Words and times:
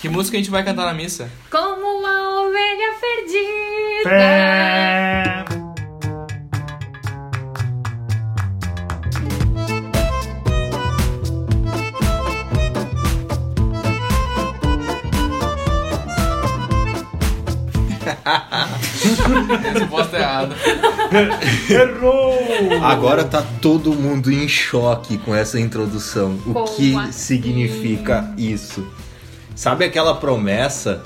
Que 0.00 0.08
música 0.08 0.36
a 0.36 0.40
gente 0.40 0.50
vai 0.50 0.64
cantar 0.64 0.86
na 0.86 0.94
missa? 0.94 1.28
Como 1.50 1.98
uma 1.98 2.42
ovelha 2.42 2.94
perdida. 3.00 4.08
Pé. 4.08 5.44
Resposta 19.78 20.16
errada. 20.18 20.56
Errou! 21.70 22.38
Agora 22.82 23.24
tá 23.24 23.42
todo 23.60 23.92
mundo 23.94 24.30
em 24.30 24.48
choque 24.48 25.18
com 25.18 25.34
essa 25.34 25.58
introdução. 25.58 26.38
O 26.46 26.52
Como 26.52 26.76
que 26.76 26.94
assim? 26.96 27.12
significa 27.12 28.32
isso? 28.36 28.86
Sabe 29.58 29.84
aquela 29.84 30.14
promessa 30.14 31.02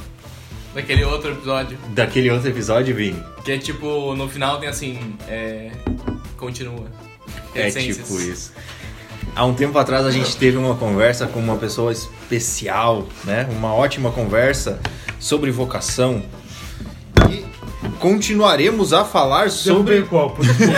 Daquele 0.74 1.04
outro 1.04 1.30
episódio. 1.32 1.78
daquele 1.88 2.30
outro 2.30 2.50
episódio, 2.50 2.94
Vini? 2.94 3.18
Que 3.42 3.52
é 3.52 3.58
tipo, 3.58 4.14
no 4.14 4.28
final 4.28 4.60
tem 4.60 4.68
assim. 4.68 5.16
É. 5.26 5.70
Continua. 6.36 6.84
É 7.54 7.62
Reticências. 7.62 8.06
tipo 8.06 8.20
isso. 8.20 8.52
Há 9.34 9.46
um 9.46 9.54
tempo 9.54 9.78
atrás 9.78 10.04
a 10.04 10.10
gente 10.10 10.36
teve 10.36 10.58
uma 10.58 10.74
conversa 10.74 11.26
com 11.26 11.40
uma 11.40 11.56
pessoa 11.56 11.92
especial, 11.92 13.06
né? 13.24 13.48
Uma 13.52 13.72
ótima 13.72 14.12
conversa 14.12 14.78
sobre 15.18 15.50
vocação. 15.50 16.22
E 17.30 17.46
continuaremos 18.00 18.92
a 18.92 19.02
falar 19.02 19.48
Derrubei 19.48 19.54
sobre 19.54 19.98
o 20.00 20.06
copo, 20.08 20.42
desculpa. 20.42 20.74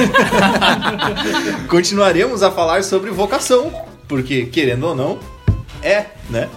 continuaremos 1.67 2.41
a 2.45 2.53
falar 2.53 2.85
sobre 2.85 3.11
vocação, 3.11 3.73
porque 4.07 4.47
querendo 4.47 4.85
ou 4.85 4.95
não, 4.95 5.19
é, 5.83 6.07
né? 6.31 6.49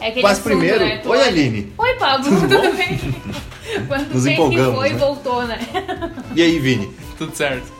É 0.00 0.08
aquele 0.08 0.22
Mas 0.22 0.38
assunto, 0.38 0.44
primeiro, 0.44 0.78
né? 0.80 1.02
Oi 1.04 1.22
Aline. 1.22 1.72
Oi, 1.76 1.94
Pablo, 1.94 2.24
tudo, 2.40 2.76
bem? 2.76 2.98
Quanto 3.86 4.14
Nos 4.14 4.24
tempo 4.24 4.42
empolgamos, 4.42 4.74
foi 4.74 4.88
né? 4.88 4.94
e 4.94 4.98
voltou, 4.98 5.46
né? 5.46 5.60
E 6.34 6.42
aí, 6.42 6.58
Vini? 6.58 6.90
Tudo 7.18 7.36
certo. 7.36 7.70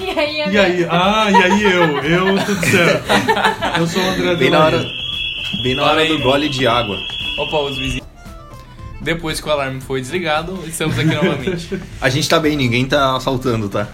E 0.00 0.10
aí, 0.10 0.36
E 0.50 0.58
aí? 0.58 0.86
Ah, 0.88 1.26
e 1.30 1.36
aí 1.36 1.62
eu? 1.64 1.98
Eu, 2.02 2.44
tudo 2.44 2.66
certo. 2.66 3.04
Eu 3.78 3.86
sou 3.86 4.02
o 4.02 4.08
André 4.08 4.36
Bem 4.36 4.50
na 4.50 4.64
hora, 4.64 4.84
bem 5.62 5.76
na 5.76 5.84
hora 5.84 6.06
do 6.06 6.18
gole 6.20 6.48
de 6.48 6.66
água. 6.66 6.96
Opa, 7.38 7.58
os 7.58 7.76
vizinhos. 7.76 8.06
Depois 9.00 9.40
que 9.40 9.48
o 9.48 9.52
alarme 9.52 9.80
foi 9.80 10.00
desligado, 10.00 10.62
estamos 10.66 10.96
aqui 10.98 11.12
novamente. 11.14 11.80
A 12.00 12.08
gente 12.08 12.28
tá 12.28 12.38
bem, 12.38 12.56
ninguém 12.56 12.86
tá 12.86 13.16
assaltando, 13.16 13.68
tá? 13.68 13.88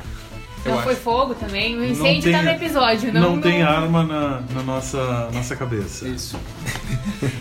Eu 0.64 0.72
Não 0.72 0.78
acho. 0.78 0.86
foi 0.88 0.96
fogo 0.96 1.34
também? 1.34 1.76
O 1.76 1.78
Não 1.78 1.84
incêndio 1.86 2.22
tem- 2.24 2.32
tá 2.32 2.42
no 2.42 2.50
episódio, 2.50 3.12
não, 3.12 3.20
Não 3.36 3.40
tem 3.40 3.62
arma 3.62 4.02
na, 4.04 4.42
na 4.54 4.62
nossa, 4.62 5.28
nossa 5.32 5.54
cabeça. 5.56 6.06
Isso. 6.08 6.36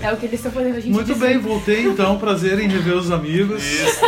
É 0.02 0.12
o 0.14 0.18
que 0.18 0.26
eles 0.26 0.40
estão 0.40 0.52
fazendo 0.52 0.78
a 0.78 0.80
gente 0.80 0.94
Muito 0.94 1.14
dizer. 1.14 1.28
bem, 1.28 1.38
voltei 1.40 1.84
então. 1.86 2.18
Prazer 2.18 2.60
em 2.60 2.68
rever 2.68 2.96
os 2.96 3.12
amigos. 3.12 3.64
Isso. 3.64 4.00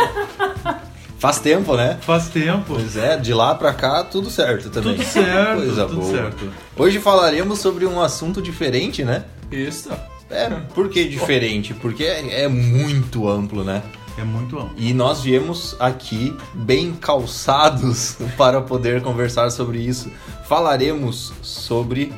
Faz 1.18 1.38
tempo, 1.38 1.76
né? 1.76 1.98
Faz 2.00 2.28
tempo. 2.28 2.64
Pois 2.66 2.96
é, 2.96 3.16
de 3.16 3.34
lá 3.34 3.54
pra 3.54 3.74
cá 3.74 4.02
tudo 4.04 4.30
certo 4.30 4.70
também. 4.70 4.94
Tudo 4.94 5.04
certo, 5.06 5.56
Coisa 5.58 5.86
tudo 5.86 6.00
boa. 6.00 6.10
certo. 6.12 6.50
Hoje 6.76 6.98
falaremos 6.98 7.58
sobre 7.58 7.84
um 7.86 8.00
assunto 8.00 8.40
diferente, 8.40 9.04
né? 9.04 9.24
Isso. 9.52 9.90
É, 10.30 10.48
por 10.74 10.88
que 10.88 11.04
diferente? 11.04 11.74
Porque 11.74 12.04
é, 12.04 12.44
é 12.44 12.48
muito 12.48 13.28
amplo, 13.28 13.62
né? 13.64 13.82
É 14.20 14.24
muito 14.24 14.58
amplo. 14.58 14.74
E 14.76 14.92
nós 14.92 15.22
viemos 15.22 15.74
aqui 15.80 16.36
bem 16.52 16.92
calçados 16.92 18.18
para 18.36 18.60
poder 18.60 19.00
conversar 19.00 19.50
sobre 19.50 19.78
isso. 19.78 20.10
Falaremos 20.46 21.32
sobre 21.40 22.12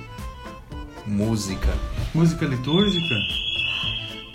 música, 1.06 1.72
Música 2.12 2.44
litúrgica? 2.44 3.14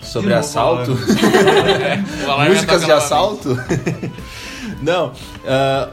sobre 0.01 0.29
De 0.29 0.35
assalto, 0.35 0.91
músicas 2.47 2.85
de 2.85 2.91
assalto. 2.91 3.49
Não, 4.81 5.11
ah, 5.45 5.89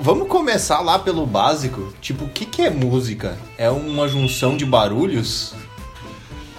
vamos 0.00 0.26
começar 0.26 0.80
lá 0.80 0.98
pelo 0.98 1.24
básico. 1.24 1.92
Tipo, 2.00 2.24
o 2.24 2.28
que, 2.28 2.44
que 2.44 2.62
é 2.62 2.70
música? 2.70 3.38
É 3.56 3.70
uma 3.70 4.08
junção 4.08 4.56
de 4.56 4.66
barulhos? 4.66 5.54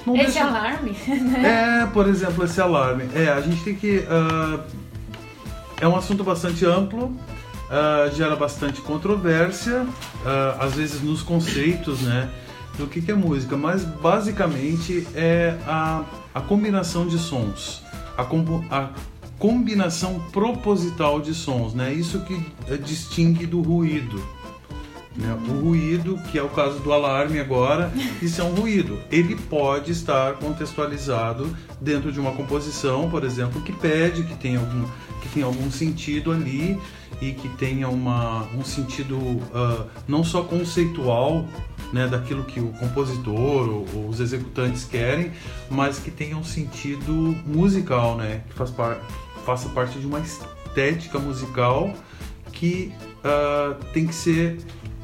Não 0.09 0.15
Esse 0.15 0.25
deixa- 0.33 0.45
alarme. 0.47 0.95
É, 1.45 1.85
por 1.87 2.07
exemplo, 2.07 2.43
esse 2.43 2.59
alarme. 2.59 3.09
É, 3.13 3.29
a 3.29 3.41
gente 3.41 3.63
tem 3.63 3.75
que. 3.75 4.05
ah, 4.09 4.59
é 5.81 5.87
um 5.87 5.95
assunto 5.95 6.23
bastante 6.23 6.65
amplo, 6.65 7.15
ah, 7.69 8.09
gera 8.13 8.35
bastante 8.35 8.81
controvérsia, 8.81 9.85
ah, 10.25 10.57
às 10.59 10.73
vezes 10.75 11.01
nos 11.01 11.21
conceitos, 11.21 12.01
né? 12.01 12.29
Do 12.77 12.87
que, 12.87 13.01
que 13.01 13.11
é 13.11 13.15
música, 13.15 13.57
mas 13.57 13.83
basicamente 13.83 15.05
é 15.13 15.57
a, 15.67 16.03
a 16.33 16.39
combinação 16.41 17.05
de 17.07 17.17
sons, 17.17 17.83
a, 18.17 18.23
compo- 18.23 18.63
a 18.71 18.89
combinação 19.37 20.19
proposital 20.31 21.19
de 21.19 21.33
sons, 21.33 21.73
né? 21.73 21.93
Isso 21.93 22.19
que 22.21 22.41
eh, 22.69 22.77
distingue 22.77 23.45
do 23.45 23.61
ruído. 23.61 24.21
Né? 25.15 25.37
O 25.47 25.65
ruído, 25.65 26.17
que 26.31 26.37
é 26.37 26.43
o 26.43 26.49
caso 26.49 26.79
do 26.79 26.93
alarme 26.93 27.39
agora, 27.39 27.91
isso 28.21 28.41
é 28.41 28.43
um 28.43 28.53
ruído. 28.53 28.99
Ele 29.11 29.35
pode 29.35 29.91
estar 29.91 30.33
contextualizado 30.33 31.55
dentro 31.81 32.11
de 32.11 32.19
uma 32.19 32.31
composição, 32.31 33.09
por 33.09 33.23
exemplo, 33.23 33.61
que 33.61 33.71
pede 33.71 34.23
que 34.23 34.35
tenha 34.35 34.59
algum, 34.59 34.85
que 35.21 35.29
tenha 35.29 35.45
algum 35.45 35.69
sentido 35.71 36.31
ali 36.31 36.79
e 37.21 37.33
que 37.33 37.49
tenha 37.49 37.89
uma, 37.89 38.43
um 38.55 38.63
sentido 38.63 39.19
ah, 39.53 39.85
não 40.07 40.23
só 40.23 40.43
conceitual 40.43 41.45
né, 41.91 42.07
daquilo 42.07 42.43
que 42.43 42.59
o 42.59 42.69
compositor 42.73 43.69
ou, 43.69 43.87
ou 43.93 44.09
os 44.09 44.19
executantes 44.19 44.85
querem, 44.85 45.31
mas 45.69 45.99
que 45.99 46.11
tenha 46.11 46.37
um 46.37 46.43
sentido 46.43 47.35
musical, 47.45 48.15
né, 48.15 48.43
que 48.47 48.53
faz 48.53 48.69
par, 48.69 48.97
faça 49.45 49.67
parte 49.69 49.99
de 49.99 50.05
uma 50.05 50.19
estética 50.19 51.17
musical 51.19 51.91
que 52.53 52.93
ah, 53.23 53.75
tem 53.91 54.05
que 54.05 54.15
ser 54.15 54.59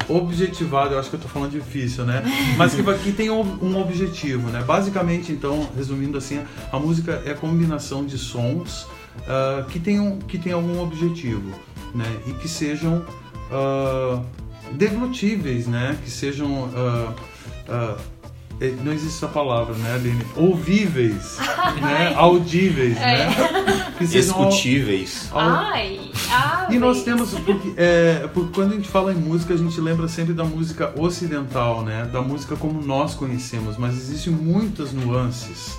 objetivado, 0.07 0.93
eu 0.93 0.99
acho 0.99 1.09
que 1.09 1.15
eu 1.15 1.19
tô 1.19 1.27
falando 1.27 1.51
difícil, 1.51 2.05
né? 2.05 2.23
Mas 2.57 2.73
que, 2.73 2.83
que 2.99 3.11
tem 3.11 3.29
um, 3.29 3.41
um 3.63 3.81
objetivo, 3.81 4.49
né? 4.49 4.63
Basicamente, 4.63 5.31
então, 5.31 5.69
resumindo 5.75 6.17
assim, 6.17 6.41
a 6.71 6.79
música 6.79 7.21
é 7.25 7.31
a 7.31 7.35
combinação 7.35 8.05
de 8.05 8.17
sons 8.17 8.87
ah, 9.27 9.65
que 9.69 9.79
tenham 9.79 10.19
que 10.19 10.37
tem 10.37 10.51
algum 10.53 10.81
objetivo, 10.81 11.49
né? 11.93 12.05
E 12.27 12.33
que 12.33 12.47
sejam 12.47 13.05
ah, 13.51 14.21
deglutíveis, 14.73 15.67
né? 15.67 15.97
Que 16.03 16.09
sejam 16.09 16.69
eh, 16.75 17.95
não 18.83 18.91
existe 18.93 19.17
essa 19.17 19.27
palavra, 19.27 19.75
né, 19.75 19.93
Aline? 19.95 20.25
Ouvíveis, 20.35 21.37
né? 21.81 22.13
Audíveis, 22.15 22.95
né? 22.95 23.27
Que 23.97 24.05
sejam 24.05 24.35
au- 24.35 24.49
Discutíveis. 24.49 25.29
au- 25.31 25.39
Ai, 25.39 26.11
ai. 26.29 26.75
e 26.75 26.79
nós 26.79 27.03
temos, 27.03 27.29
porque, 27.31 27.73
é, 27.77 28.27
porque 28.33 28.51
quando 28.53 28.73
a 28.73 28.75
gente 28.75 28.89
fala 28.89 29.13
em 29.13 29.15
música, 29.15 29.53
a 29.53 29.57
gente 29.57 29.79
lembra 29.79 30.07
sempre 30.09 30.33
da 30.33 30.43
música 30.43 30.93
ocidental, 30.97 31.81
né? 31.83 32.05
Da 32.11 32.21
música 32.21 32.55
como 32.57 32.81
nós 32.81 33.13
conhecemos, 33.15 33.77
mas 33.77 33.95
existem 33.95 34.33
muitas 34.33 34.91
nuances 34.91 35.77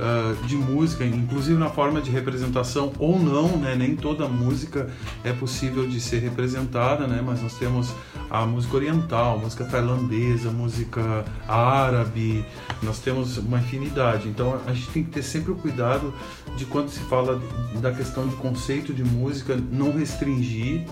ah, 0.00 0.34
de 0.46 0.56
música, 0.56 1.04
inclusive 1.04 1.58
na 1.58 1.68
forma 1.68 2.00
de 2.00 2.10
representação 2.10 2.92
ou 2.98 3.18
não, 3.18 3.56
né? 3.56 3.74
Nem 3.74 3.96
toda 3.96 4.28
música 4.28 4.88
é 5.24 5.32
possível 5.32 5.86
de 5.88 6.00
ser 6.00 6.18
representada, 6.18 7.06
né? 7.06 7.22
Mas 7.24 7.42
nós 7.42 7.54
temos 7.54 7.92
a 8.30 8.46
música 8.46 8.76
oriental, 8.76 9.38
música 9.38 9.64
tailandesa, 9.64 10.50
música 10.50 11.24
árabe, 11.48 12.44
nós 12.82 12.98
temos 13.00 13.38
uma 13.38 13.58
infinidade. 13.58 14.28
Então 14.28 14.60
a 14.66 14.72
gente 14.72 14.88
tem 14.90 15.04
que 15.04 15.10
ter 15.10 15.22
sempre 15.22 15.52
o 15.52 15.56
cuidado 15.56 16.14
de 16.56 16.64
quando 16.64 16.90
se 16.90 17.00
fala 17.00 17.40
da 17.80 17.90
questão 17.90 18.28
de 18.28 18.36
conceito 18.36 18.92
de 18.92 19.02
música, 19.02 19.58
não 19.70 19.96
restringir 19.96 20.84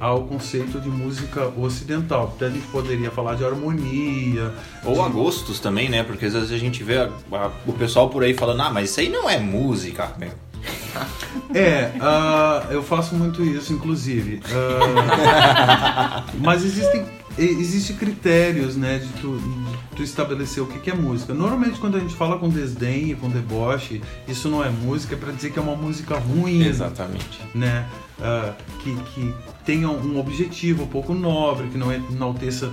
ao 0.00 0.24
conceito 0.24 0.80
de 0.80 0.88
música 0.88 1.48
ocidental. 1.56 2.32
Até 2.36 2.46
a 2.46 2.50
gente 2.50 2.66
poderia 2.68 3.10
falar 3.10 3.34
de 3.34 3.44
harmonia, 3.44 4.52
Ou 4.84 5.02
a 5.04 5.08
gostos 5.08 5.58
também, 5.60 5.88
né? 5.88 6.02
Porque 6.02 6.26
às 6.26 6.32
vezes 6.34 6.52
a 6.52 6.58
gente 6.58 6.82
vê 6.84 6.98
a- 6.98 7.10
a- 7.32 7.50
o 7.66 7.72
pessoal 7.72 8.08
por 8.08 8.22
aí 8.22 8.34
falando, 8.34 8.62
ah, 8.62 8.70
mas 8.70 8.90
isso 8.90 9.00
aí 9.00 9.08
não 9.08 9.28
é 9.28 9.38
música, 9.38 10.12
meu. 10.18 10.30
É, 11.54 11.92
ah, 12.00 12.66
eu 12.70 12.82
faço 12.82 13.14
muito 13.14 13.42
isso, 13.44 13.72
inclusive. 13.72 14.40
Ah, 14.52 16.24
mas 16.40 16.64
existem 16.64 17.04
existem 17.38 17.94
critérios, 17.94 18.74
né, 18.74 18.98
de 18.98 19.06
tu, 19.20 19.38
de 19.38 19.77
tu 19.98 20.04
estabelecer 20.04 20.62
o 20.62 20.66
que, 20.66 20.88
é 20.90 20.94
música. 20.94 21.34
Normalmente 21.34 21.80
quando 21.80 21.96
a 21.96 22.00
gente 22.00 22.14
fala 22.14 22.38
com 22.38 22.48
desdém 22.48 23.10
e 23.10 23.14
com 23.16 23.28
deboche, 23.28 24.00
isso 24.28 24.48
não 24.48 24.64
é 24.64 24.70
música, 24.70 25.16
é 25.16 25.18
para 25.18 25.32
dizer 25.32 25.50
que 25.50 25.58
é 25.58 25.62
uma 25.62 25.74
música 25.74 26.16
ruim. 26.16 26.62
Exatamente. 26.62 27.40
né? 27.52 27.84
ah, 28.20 28.54
que, 28.78 28.94
que 28.94 29.34
tenha 29.64 29.88
um 29.88 30.18
objetivo 30.18 30.84
um 30.84 30.86
pouco 30.86 31.12
nobre, 31.14 31.66
que 31.66 31.76
não 31.76 31.92
enalteça 31.92 32.72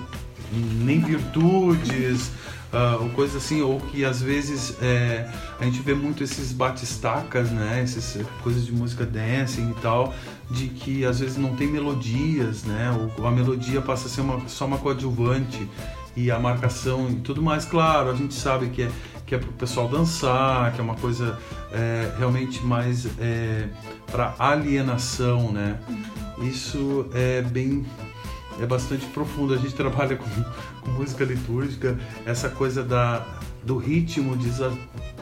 nem 0.52 1.00
virtudes, 1.00 2.32
ah, 2.72 2.98
ou 3.02 3.10
coisa 3.10 3.40
assim, 3.40 3.62
ou 3.62 3.80
que 3.80 4.06
às 4.06 4.22
vezes 4.22 4.76
é, 4.80 5.28
a 5.60 5.66
gente 5.66 5.82
vê 5.82 5.96
muito 5.96 6.24
esses 6.24 6.52
batistacas, 6.52 7.50
né? 7.50 7.82
Essas 7.82 8.24
coisas 8.44 8.68
de 8.68 8.72
música 8.72 9.04
dancing 9.04 9.72
e 9.72 9.82
tal, 9.82 10.14
de 10.52 10.68
que 10.68 11.04
às 11.04 11.20
vezes 11.20 11.38
não 11.38 11.56
tem 11.56 11.68
melodias, 11.68 12.64
né? 12.64 12.96
Ou 13.18 13.26
a 13.26 13.32
melodia 13.32 13.82
passa 13.82 14.06
a 14.06 14.10
ser 14.12 14.22
uma, 14.22 14.48
só 14.48 14.66
uma 14.68 14.78
coadjuvante 14.78 15.68
e 16.16 16.32
a 16.32 16.40
marcação 16.40 17.10
e 17.10 17.16
tudo 17.16 17.42
mais. 17.42 17.66
Claro, 17.66 18.10
a 18.10 18.16
gente 18.16 18.34
sabe 18.34 18.70
que 18.70 18.84
é, 18.84 18.92
que 19.26 19.36
é 19.36 19.38
pro 19.38 19.52
pessoal 19.54 19.88
dançar, 19.88 20.74
que 20.74 20.80
é 20.80 20.84
uma 20.84 20.96
coisa 20.96 21.38
é, 21.72 22.12
realmente 22.18 22.64
mais 22.64 23.06
é, 23.20 23.68
para 24.12 24.34
alienação, 24.40 25.52
né? 25.52 25.80
Isso 26.40 27.08
é 27.14 27.42
bem 27.42 27.86
é 28.60 28.66
bastante 28.66 29.06
profundo. 29.08 29.54
A 29.54 29.58
gente 29.58 29.74
trabalha 29.76 30.16
com, 30.16 30.30
com 30.82 30.92
música 30.92 31.24
litúrgica, 31.24 31.98
essa 32.26 32.50
coisa 32.50 32.84
da, 32.84 33.26
do 33.64 33.78
ritmo 33.78 34.36
desa, 34.36 34.72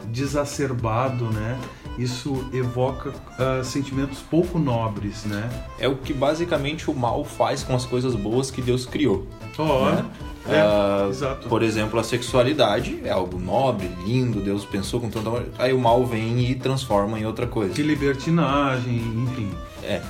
desacerbado, 0.06 1.24
né? 1.30 1.58
Isso 1.96 2.44
evoca 2.52 3.10
uh, 3.10 3.64
sentimentos 3.64 4.18
pouco 4.18 4.58
nobres, 4.58 5.24
né? 5.24 5.48
É 5.78 5.86
o 5.86 5.96
que 5.96 6.12
basicamente 6.12 6.90
o 6.90 6.94
mal 6.94 7.24
faz 7.24 7.62
com 7.62 7.74
as 7.74 7.86
coisas 7.86 8.16
boas 8.16 8.50
que 8.50 8.60
Deus 8.60 8.84
criou. 8.84 9.28
Oh, 9.56 9.86
né? 9.86 10.04
É, 10.48 10.60
Ah, 10.60 11.06
exato. 11.10 11.48
Por 11.48 11.62
exemplo, 11.62 11.98
a 11.98 12.04
sexualidade 12.04 12.98
é 13.04 13.10
algo 13.10 13.38
nobre, 13.38 13.88
lindo, 14.06 14.40
Deus 14.40 14.64
pensou 14.64 15.00
com 15.00 15.08
tanto 15.08 15.28
amor. 15.28 15.46
Aí 15.58 15.72
o 15.72 15.78
mal 15.78 16.04
vem 16.06 16.50
e 16.50 16.54
transforma 16.54 17.18
em 17.18 17.24
outra 17.26 17.46
coisa. 17.46 17.72
De 17.74 17.82
libertinagem, 17.82 18.96
enfim. 18.96 19.50
É. 19.82 20.00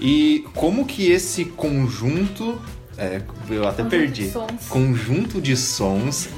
E 0.00 0.44
como 0.54 0.84
que 0.84 1.10
esse 1.10 1.44
conjunto. 1.46 2.58
É, 2.98 3.22
eu 3.48 3.66
até 3.66 3.82
Conjunto 3.82 3.90
perdi. 3.90 4.24
de 4.24 4.30
sons. 4.30 4.68
Conjunto 4.68 5.40
de 5.40 5.56
sons. 5.56 6.28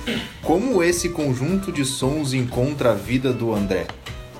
Como 0.43 0.83
esse 0.83 1.09
conjunto 1.09 1.73
de 1.73 1.85
sons 1.85 2.33
encontra 2.33 2.93
a 2.93 2.95
vida 2.95 3.33
do 3.33 3.53
André? 3.53 3.87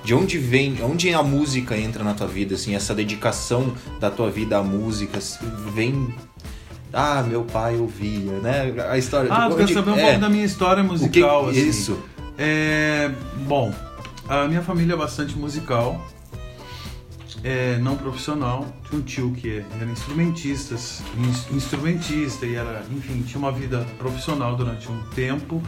De 0.03 0.13
onde 0.13 0.37
vem, 0.37 0.77
onde 0.83 1.13
a 1.13 1.21
música 1.21 1.75
entra 1.77 2.03
na 2.03 2.13
tua 2.13 2.27
vida, 2.27 2.55
assim, 2.55 2.73
essa 2.75 2.93
dedicação 2.95 3.73
da 3.99 4.09
tua 4.09 4.29
vida 4.31 4.57
à 4.57 4.63
música 4.63 5.19
vem. 5.73 6.13
Ah, 6.95 7.21
meu 7.23 7.43
pai 7.43 7.75
ouvia, 7.77 8.39
né? 8.39 8.73
A 8.89 8.97
história. 8.97 9.31
Ah, 9.31 9.49
tu 9.49 9.57
quer 9.57 9.67
saber 9.67 9.91
um 9.91 9.97
é, 9.97 10.01
pouco 10.05 10.19
da 10.21 10.29
minha 10.29 10.45
história 10.45 10.81
o 10.81 10.85
que, 10.87 10.91
musical, 10.93 11.49
assim? 11.49 11.67
Isso. 11.67 11.99
É, 12.37 13.11
bom, 13.45 13.73
a 14.29 14.47
minha 14.47 14.61
família 14.61 14.93
é 14.93 14.97
bastante 14.97 15.37
musical, 15.37 16.01
é, 17.43 17.77
não 17.79 17.95
profissional. 17.97 18.65
Tinha 18.89 18.99
um 18.99 19.03
tio 19.03 19.31
que 19.31 19.63
era 19.79 19.91
instrumentista, 19.91 20.75
ins- 20.75 21.51
instrumentista 21.51 22.45
e 22.45 22.55
era, 22.55 22.83
enfim, 22.91 23.21
tinha 23.23 23.39
uma 23.39 23.51
vida 23.51 23.85
profissional 23.97 24.55
durante 24.55 24.89
um 24.89 25.01
tempo, 25.13 25.61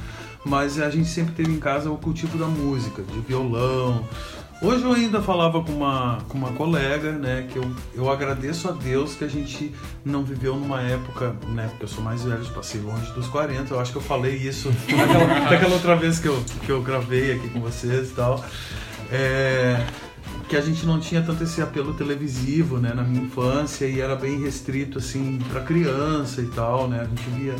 mas 0.46 0.80
a 0.80 0.90
gente 0.90 1.10
sempre 1.10 1.34
teve 1.36 1.52
em 1.52 1.60
casa 1.60 1.92
o 1.92 1.98
cultivo 1.98 2.38
da 2.38 2.48
música, 2.48 3.04
de 3.04 3.20
violão. 3.20 4.04
Hoje 4.60 4.84
eu 4.84 4.92
ainda 4.92 5.22
falava 5.22 5.64
com 5.64 5.72
uma, 5.72 6.18
com 6.28 6.36
uma 6.36 6.52
colega, 6.54 7.12
né, 7.12 7.48
que 7.48 7.58
eu, 7.58 7.72
eu 7.94 8.10
agradeço 8.10 8.68
a 8.68 8.72
Deus 8.72 9.14
que 9.14 9.24
a 9.24 9.28
gente 9.28 9.72
não 10.04 10.24
viveu 10.24 10.56
numa 10.56 10.82
época, 10.82 11.36
né, 11.50 11.68
porque 11.70 11.84
eu 11.84 11.88
sou 11.88 12.04
mais 12.04 12.24
velho, 12.24 12.44
passei 12.56 12.82
longe 12.82 13.12
dos 13.14 13.28
40, 13.28 13.72
eu 13.72 13.80
acho 13.80 13.92
que 13.92 14.00
eu 14.00 14.02
falei 14.02 14.36
isso 14.36 14.72
daquela, 14.90 15.50
daquela 15.50 15.74
outra 15.76 15.96
vez 15.96 16.20
que 16.20 16.28
eu, 16.28 16.44
que 16.66 16.72
eu 16.72 16.82
gravei 16.82 17.34
aqui 17.34 17.50
com 17.50 17.62
vocês 17.62 18.10
e 18.10 18.14
tal. 18.14 18.44
É, 19.12 19.86
que 20.50 20.56
a 20.56 20.62
gente 20.62 20.86
não 20.86 21.00
tinha 21.00 21.22
tanto 21.22 21.44
esse 21.44 21.62
apelo 21.62 21.94
televisivo, 21.94 22.78
né, 22.78 22.94
na 22.96 23.04
minha 23.04 23.24
infância 23.24 23.86
e 23.86 24.02
era 24.02 24.16
bem 24.16 24.42
restrito 24.42 24.98
assim 24.98 25.40
para 25.52 25.62
criança 25.62 26.42
e 26.42 26.48
tal, 26.48 26.88
né? 26.88 27.02
A 27.02 27.04
gente 27.04 27.30
via 27.32 27.56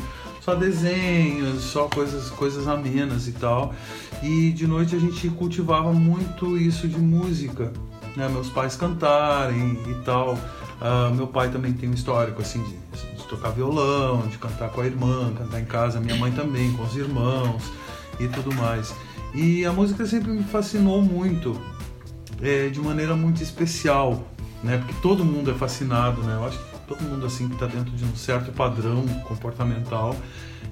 só 0.48 0.54
desenhos, 0.54 1.62
só 1.62 1.88
coisas 1.88 2.30
coisas 2.30 2.66
amenas 2.66 3.28
e 3.28 3.32
tal. 3.32 3.74
E 4.22 4.50
de 4.50 4.66
noite 4.66 4.96
a 4.96 4.98
gente 4.98 5.28
cultivava 5.28 5.92
muito 5.92 6.56
isso 6.56 6.88
de 6.88 6.98
música, 6.98 7.70
né? 8.16 8.26
Meus 8.30 8.48
pais 8.48 8.74
cantarem 8.74 9.78
e 9.86 9.94
tal. 10.06 10.38
Ah, 10.80 11.12
meu 11.14 11.26
pai 11.26 11.50
também 11.50 11.74
tem 11.74 11.90
um 11.90 11.92
histórico 11.92 12.40
assim 12.40 12.62
de, 12.62 13.16
de 13.16 13.24
tocar 13.28 13.50
violão, 13.50 14.26
de 14.28 14.38
cantar 14.38 14.70
com 14.70 14.80
a 14.80 14.86
irmã, 14.86 15.34
cantar 15.36 15.60
em 15.60 15.66
casa. 15.66 16.00
Minha 16.00 16.16
mãe 16.16 16.32
também 16.32 16.72
com 16.72 16.82
os 16.82 16.96
irmãos 16.96 17.62
e 18.18 18.26
tudo 18.28 18.54
mais. 18.54 18.94
E 19.34 19.66
a 19.66 19.72
música 19.72 20.06
sempre 20.06 20.30
me 20.30 20.44
fascinou 20.44 21.02
muito 21.02 21.60
é, 22.40 22.68
de 22.68 22.80
maneira 22.80 23.14
muito 23.14 23.42
especial, 23.42 24.24
né? 24.64 24.78
Porque 24.78 24.94
todo 25.02 25.22
mundo 25.22 25.50
é 25.50 25.54
fascinado, 25.54 26.22
né? 26.22 26.36
Eu 26.36 26.46
acho 26.46 26.58
que 26.58 26.67
todo 26.88 27.02
mundo 27.02 27.26
assim 27.26 27.48
que 27.48 27.54
está 27.54 27.66
dentro 27.66 27.92
de 27.92 28.04
um 28.04 28.16
certo 28.16 28.50
padrão 28.50 29.06
comportamental 29.24 30.16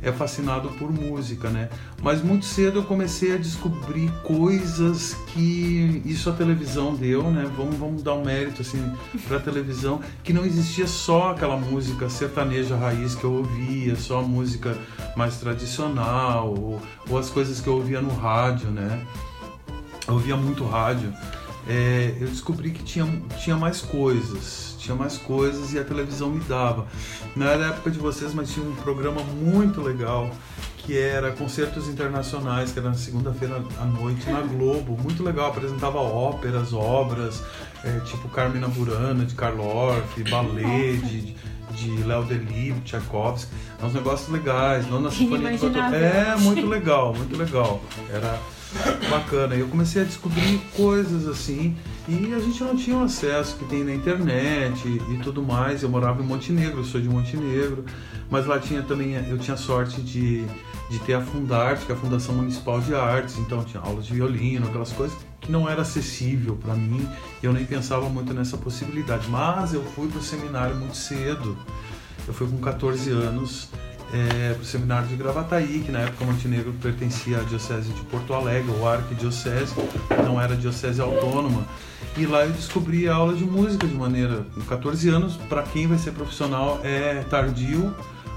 é 0.03 0.11
fascinado 0.11 0.69
por 0.71 0.91
música, 0.91 1.49
né? 1.49 1.69
Mas 2.03 2.23
muito 2.23 2.45
cedo 2.45 2.81
eu 2.81 2.83
comecei 2.85 3.35
a 3.35 3.37
descobrir 3.37 4.11
coisas 4.23 5.15
que 5.29 6.03
isso 6.05 6.29
a 6.29 6.33
televisão 6.33 6.95
deu, 6.95 7.31
né? 7.31 7.51
Vamos, 7.57 7.77
vamos 7.77 8.03
dar 8.03 8.15
um 8.15 8.25
mérito 8.25 8.63
assim 8.63 8.83
para 9.29 9.37
a 9.37 9.41
televisão 9.41 10.01
que 10.25 10.33
não 10.33 10.45
existia 10.45 10.87
só 10.87 11.31
aquela 11.31 11.57
música 11.57 12.09
sertaneja 12.09 12.77
raiz 12.77 13.15
que 13.15 13.25
eu 13.25 13.33
ouvia, 13.33 13.95
só 13.97 14.23
música 14.23 14.77
mais 15.17 15.39
tradicional 15.39 16.49
ou, 16.49 16.83
ou 17.09 17.19
as 17.19 17.31
coisas 17.31 17.61
que 17.61 17.69
eu 17.69 17.75
ouvia 17.75 18.01
no 18.01 18.15
rádio, 18.15 18.71
né? 18.71 19.07
eu 20.09 20.15
ouvia 20.15 20.37
muito 20.37 20.65
rádio, 20.65 21.13
é, 21.69 22.17
eu 22.21 22.29
descobri 22.29 22.71
que 22.71 22.83
tinha, 22.83 23.07
tinha 23.43 23.57
mais 23.57 23.81
coisas, 23.81 24.76
tinha 24.87 24.97
mais 24.97 25.19
coisas 25.19 25.73
e 25.75 25.79
a 25.79 25.85
televisão 25.85 26.31
me 26.31 26.41
dava. 26.45 26.87
Não 27.35 27.47
era 27.47 27.59
da 27.59 27.67
época 27.67 27.91
de 27.91 27.99
vocês, 27.99 28.33
mas 28.33 28.51
tinha 28.51 28.67
um 28.67 28.75
programa 28.77 29.21
muito 29.23 29.83
legal 29.83 30.31
que 30.79 30.97
era 30.97 31.33
Concertos 31.33 31.89
Internacionais, 31.89 32.71
que 32.71 32.79
era 32.79 32.89
na 32.89 32.95
segunda-feira 32.95 33.61
à 33.81 33.85
noite 33.85 34.31
na 34.31 34.41
Globo, 34.41 34.97
muito 35.03 35.23
legal, 35.25 35.49
apresentava 35.49 35.99
óperas, 35.99 36.73
obras, 36.73 37.43
é, 37.83 37.99
tipo 38.01 38.29
Carmina 38.29 38.69
Burana, 38.69 39.25
de 39.25 39.35
Karl 39.35 39.61
Orff, 39.61 40.23
ballet, 40.31 40.99
de, 40.99 41.35
de 41.73 42.03
Léo 42.05 42.23
Delibes, 42.23 42.85
Tchaikovsky, 42.85 43.53
uns 43.83 43.95
negócios 43.95 44.29
legais, 44.29 44.87
Nona 44.87 45.11
Sinfonia 45.11 45.51
de. 45.51 45.67
Inimaginável. 45.67 45.99
É, 45.99 46.37
muito 46.37 46.67
legal, 46.67 47.13
muito 47.13 47.37
legal. 47.37 47.81
Era 48.09 48.39
bacana. 49.11 49.55
Eu 49.55 49.69
comecei 49.69 50.03
a 50.03 50.05
descobrir 50.05 50.59
coisas 50.77 51.27
assim 51.27 51.77
e 52.09 52.33
a 52.33 52.39
gente 52.39 52.63
não 52.63 52.77
tinha 52.77 52.97
o 52.97 53.03
acesso 53.03 53.57
que 53.57 53.65
tem 53.65 53.85
na 53.85 53.95
internet 53.95 54.87
e, 54.87 55.15
e 55.15 55.19
tudo 55.23 55.43
mais. 55.43 55.83
Eu 55.83 55.89
morava 55.89 56.23
em 56.23 56.27
Montenegro, 56.27 56.81
eu 56.81 56.85
sou 56.85 57.01
de 57.01 57.09
Montenegro, 57.09 57.85
mas 58.31 58.47
lá 58.47 58.59
tinha 58.59 58.83
também, 58.83 59.15
eu 59.29 59.39
tinha 59.39 59.57
sorte 59.57 60.01
de, 60.01 60.45
de 60.91 60.99
ter 61.01 61.15
a 61.15 61.21
Fundarte, 61.21 61.87
que 61.87 61.93
é 61.93 61.95
a 61.95 61.99
Fundação 61.99 62.35
Municipal 62.35 62.81
de 62.81 62.95
Artes, 62.95 63.39
então 63.39 63.65
tinha 63.65 63.83
aulas 63.83 64.07
de 64.07 64.15
violino, 64.15 64.67
aquelas 64.67 64.93
coisas 64.93 65.17
que 65.41 65.53
não 65.53 65.69
era 65.69 65.83
acessível 65.83 66.57
para 66.57 66.75
mim 66.75 67.07
eu 67.47 67.53
nem 67.53 67.65
pensava 67.65 68.09
muito 68.09 68.33
nessa 68.35 68.57
possibilidade. 68.57 69.29
Mas 69.29 69.75
eu 69.75 69.83
fui 69.83 70.09
para 70.09 70.19
o 70.19 70.23
seminário 70.23 70.77
muito 70.77 70.97
cedo. 70.97 71.57
Eu 72.27 72.35
fui 72.35 72.49
com 72.49 72.59
14 72.59 73.11
anos 73.11 73.69
é, 74.13 74.55
para 74.55 74.63
o 74.63 74.65
seminário 74.65 75.09
de 75.09 75.17
Gravataí, 75.17 75.83
que 75.85 75.91
na 75.91 76.01
época 76.01 76.25
Montenegro 76.25 76.73
pertencia 76.81 77.39
à 77.39 77.43
Diocese 77.43 77.93
de 77.93 78.01
Porto 78.03 78.33
Alegre, 78.35 78.71
ou 78.71 78.89
Arquidiocese, 78.89 79.75
não 80.25 80.41
era 80.41 80.57
diocese 80.57 81.01
autônoma. 81.01 81.65
E 82.17 82.25
lá 82.25 82.45
eu 82.45 82.53
descobri 82.53 83.09
a 83.09 83.15
aula 83.15 83.35
de 83.35 83.45
música 83.45 83.87
de 83.87 83.95
maneira. 83.95 84.47
Com 84.55 84.63
14 84.63 85.09
anos, 85.09 85.37
para 85.49 85.63
quem 85.63 85.87
vai 85.87 85.99
ser 85.99 86.13
profissional, 86.13 86.81
é 86.83 87.25
tardio, 87.29 87.95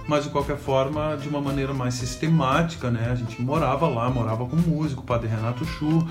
mas 0.07 0.23
de 0.23 0.31
qualquer 0.31 0.57
forma, 0.57 1.15
de 1.15 1.29
uma 1.29 1.39
maneira 1.39 1.73
mais 1.73 1.93
sistemática, 1.93 2.89
né? 2.89 3.09
A 3.11 3.15
gente 3.15 3.41
morava 3.41 3.87
lá, 3.87 4.09
morava 4.09 4.45
com 4.45 4.55
músico, 4.55 5.01
o 5.01 5.05
padre 5.05 5.29
Renato 5.29 5.63
Chu, 5.65 6.05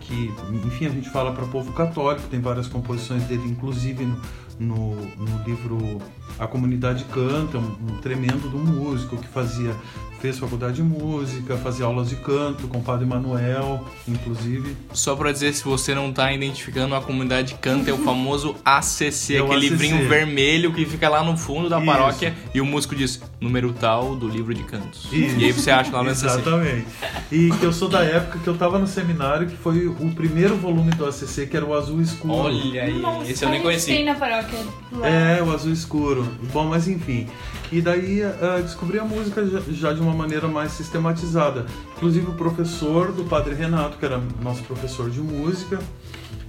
que, 0.00 0.34
enfim, 0.64 0.86
a 0.86 0.90
gente 0.90 1.10
fala 1.10 1.32
para 1.32 1.44
o 1.44 1.48
povo 1.48 1.72
católico, 1.72 2.26
tem 2.28 2.40
várias 2.40 2.66
composições 2.66 3.22
dele, 3.24 3.46
inclusive 3.46 4.04
no, 4.04 4.16
no, 4.58 4.94
no 4.94 5.44
livro 5.44 5.98
A 6.38 6.46
Comunidade 6.46 7.04
Canta, 7.04 7.58
um, 7.58 7.76
um 7.88 8.00
tremendo 8.00 8.48
um 8.54 8.64
músico 8.64 9.16
que 9.16 9.28
fazia, 9.28 9.74
fez 10.22 10.38
faculdade 10.38 10.76
de 10.76 10.82
música, 10.84 11.56
fazia 11.56 11.84
aulas 11.84 12.08
de 12.08 12.14
canto 12.14 12.68
com 12.68 12.78
o 12.78 12.82
padre 12.82 13.04
Manuel, 13.04 13.84
inclusive. 14.06 14.76
Só 14.92 15.16
pra 15.16 15.32
dizer, 15.32 15.52
se 15.52 15.64
você 15.64 15.96
não 15.96 16.12
tá 16.12 16.32
identificando, 16.32 16.94
a 16.94 17.00
comunidade 17.02 17.54
canta 17.60 17.90
é 17.90 17.92
o 17.92 17.98
famoso 17.98 18.54
ACC, 18.64 19.34
É 19.34 19.42
o 19.42 19.46
aquele 19.46 19.66
ACC. 19.66 19.70
livrinho 19.70 20.08
vermelho 20.08 20.72
que 20.72 20.86
fica 20.86 21.08
lá 21.08 21.24
no 21.24 21.36
fundo 21.36 21.68
da 21.68 21.78
Isso. 21.78 21.86
paróquia 21.86 22.34
e 22.54 22.60
o 22.60 22.64
músico 22.64 22.94
diz 22.94 23.20
número 23.40 23.72
tal 23.72 24.14
do 24.14 24.28
livro 24.28 24.54
de 24.54 24.62
cantos. 24.62 25.08
Isso. 25.12 25.36
E 25.40 25.44
aí 25.46 25.52
você 25.52 25.72
acha 25.72 25.90
lá 25.90 26.04
no 26.04 26.10
ACC. 26.10 26.24
Exatamente. 26.24 26.86
E 27.32 27.50
que 27.50 27.64
eu 27.64 27.72
sou 27.72 27.88
da 27.88 28.04
época 28.04 28.38
que 28.38 28.46
eu 28.46 28.56
tava 28.56 28.78
no 28.78 28.86
seminário, 28.86 29.48
que 29.48 29.56
foi 29.56 29.88
o 29.88 30.12
primeiro 30.14 30.54
volume 30.56 30.92
do 30.92 31.04
ACC, 31.04 31.48
que 31.48 31.56
era 31.56 31.66
o 31.66 31.74
Azul 31.74 32.00
Escuro. 32.00 32.32
Olha 32.34 32.82
aí, 32.84 32.96
Nossa, 32.96 33.28
esse 33.28 33.44
eu 33.44 33.50
nem 33.50 33.58
gente 33.60 33.84
Tem 33.84 33.96
conheci. 33.96 34.04
na 34.04 34.14
paróquia. 34.14 34.58
lá. 34.92 35.08
É, 35.08 35.42
o 35.42 35.50
azul 35.52 35.72
escuro. 35.72 36.28
Bom, 36.52 36.66
mas 36.66 36.86
enfim. 36.86 37.26
E 37.72 37.80
daí 37.80 38.22
ah, 38.22 38.60
descobri 38.62 38.98
a 38.98 39.04
música 39.04 39.44
já, 39.46 39.60
já 39.70 39.92
de 39.94 40.00
uma 40.00 40.11
maneira 40.12 40.48
mais 40.48 40.72
sistematizada. 40.72 41.66
Inclusive 41.96 42.30
o 42.30 42.34
professor 42.34 43.12
do 43.12 43.24
padre 43.24 43.54
Renato, 43.54 43.98
que 43.98 44.04
era 44.04 44.20
nosso 44.42 44.62
professor 44.64 45.10
de 45.10 45.20
música, 45.20 45.78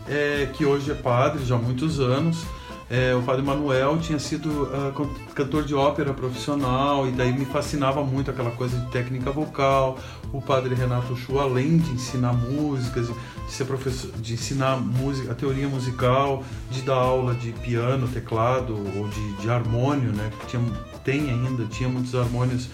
é, 0.08 0.50
que 0.54 0.66
hoje 0.66 0.92
é 0.92 0.96
padre 0.96 1.44
já 1.46 1.56
há 1.56 1.58
muitos 1.58 2.00
anos. 2.00 2.44
É, 2.90 3.16
o 3.16 3.24
padre 3.24 3.42
Manuel 3.42 3.98
tinha 3.98 4.20
sido 4.20 4.70
can- 4.96 5.34
cantor 5.34 5.64
de 5.64 5.74
ópera 5.74 6.14
profissional 6.14 7.08
e 7.08 7.12
daí 7.12 7.32
me 7.34 7.46
fascinava 7.46 8.04
muito 8.04 8.30
aquela 8.30 8.52
coisa 8.52 8.78
de 8.78 8.92
técnica 8.92 9.32
vocal. 9.32 9.98
O 10.32 10.40
padre 10.42 10.76
Renato 10.76 11.16
Chu, 11.16 11.40
além 11.40 11.78
de 11.78 11.90
ensinar 11.92 12.34
músicas, 12.34 13.08
de 13.08 13.52
ser 13.52 13.66
professor, 13.66 14.12
de 14.20 14.34
ensinar 14.34 14.78
música, 14.78 15.32
a 15.32 15.36
teoria 15.36 15.68
musical, 15.68 16.44
de 16.70 16.82
dar 16.82 16.96
aula 16.96 17.34
de 17.34 17.52
piano, 17.54 18.08
teclado 18.08 18.76
ou 18.76 19.08
de, 19.08 19.34
de 19.42 19.50
harmônio, 19.50 20.12
né? 20.12 20.30
Que 20.42 20.48
tinha, 20.48 20.64
tem 21.04 21.32
ainda, 21.32 21.66
tinha 21.66 21.90
muitos 21.90 22.14
harmônios 22.14 22.68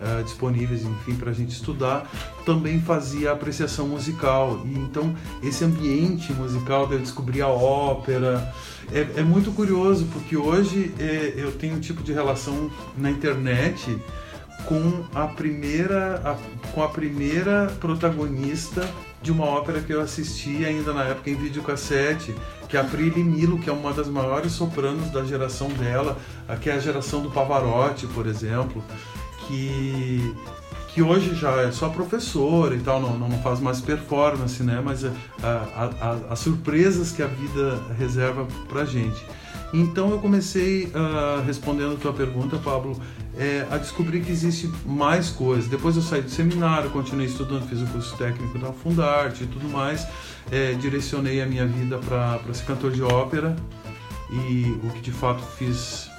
ah, 0.00 0.22
disponíveis, 0.22 0.82
enfim, 0.84 1.14
para 1.14 1.30
a 1.30 1.34
gente 1.34 1.50
estudar, 1.52 2.10
também 2.46 2.80
fazia 2.80 3.32
apreciação 3.32 3.86
musical. 3.88 4.62
E 4.64 4.78
então 4.78 5.14
esse 5.42 5.64
ambiente 5.64 6.32
musical 6.32 6.90
eu 6.92 6.98
descobrir 6.98 7.42
a 7.42 7.48
ópera 7.48 8.52
é, 8.92 9.20
é 9.20 9.22
muito 9.22 9.52
curioso 9.52 10.06
porque 10.12 10.36
hoje 10.36 10.92
é, 10.98 11.34
eu 11.36 11.52
tenho 11.52 11.76
um 11.76 11.80
tipo 11.80 12.02
de 12.02 12.12
relação 12.12 12.70
na 12.96 13.10
internet 13.10 13.96
com 14.66 15.04
a 15.14 15.26
primeira 15.26 16.20
a- 16.24 16.70
com 16.72 16.82
a 16.82 16.88
primeira 16.88 17.66
protagonista 17.80 18.88
de 19.22 19.30
uma 19.32 19.44
ópera 19.44 19.80
que 19.80 19.92
eu 19.92 20.00
assisti 20.00 20.64
ainda 20.64 20.92
na 20.94 21.04
época 21.04 21.28
em 21.30 21.34
videocassete, 21.34 22.34
que 22.68 22.76
é 22.76 22.80
a 22.80 22.84
Prilly 22.84 23.22
Milo, 23.22 23.58
que 23.58 23.68
é 23.68 23.72
uma 23.72 23.92
das 23.92 24.08
maiores 24.08 24.52
sopranos 24.52 25.10
da 25.10 25.24
geração 25.24 25.68
dela, 25.68 26.16
que 26.62 26.70
é 26.70 26.74
a 26.74 26.78
geração 26.78 27.20
do 27.20 27.30
Pavarotti, 27.30 28.06
por 28.06 28.26
exemplo, 28.26 28.82
que 29.50 30.34
que 30.92 31.00
hoje 31.02 31.36
já 31.36 31.52
é 31.62 31.70
só 31.70 31.88
professora 31.88 32.74
e 32.74 32.80
tal, 32.80 33.00
não, 33.00 33.16
não 33.16 33.30
faz 33.42 33.60
mais 33.60 33.80
performance, 33.80 34.60
né? 34.64 34.82
Mas 34.84 35.04
a- 35.04 36.16
as 36.30 36.38
surpresas 36.40 37.12
que 37.12 37.22
a 37.22 37.28
vida 37.28 37.80
reserva 37.96 38.44
pra 38.68 38.84
gente. 38.84 39.24
Então 39.72 40.10
eu 40.10 40.18
comecei, 40.18 40.90
ah, 40.92 41.42
respondendo 41.46 41.92
a 41.94 41.96
tua 41.96 42.12
pergunta, 42.12 42.56
Pablo, 42.58 43.00
é, 43.38 43.64
a 43.70 43.76
descobrir 43.78 44.20
que 44.22 44.32
existe 44.32 44.68
mais 44.84 45.30
coisas. 45.30 45.68
Depois 45.68 45.94
eu 45.94 46.02
saí 46.02 46.22
do 46.22 46.30
seminário, 46.30 46.90
continuei 46.90 47.26
estudando, 47.26 47.68
fiz 47.68 47.80
o 47.80 47.86
curso 47.86 48.16
técnico 48.16 48.58
da 48.58 48.72
Fundarte 48.72 49.44
e 49.44 49.46
tudo 49.46 49.68
mais. 49.68 50.04
É, 50.50 50.72
direcionei 50.72 51.40
a 51.40 51.46
minha 51.46 51.68
vida 51.68 51.98
para 51.98 52.40
ser 52.52 52.64
cantor 52.64 52.90
de 52.90 53.00
ópera 53.02 53.54
e 54.28 54.76
o 54.82 54.90
que 54.90 55.00
de 55.02 55.12
fato 55.12 55.40
fiz 55.56 56.10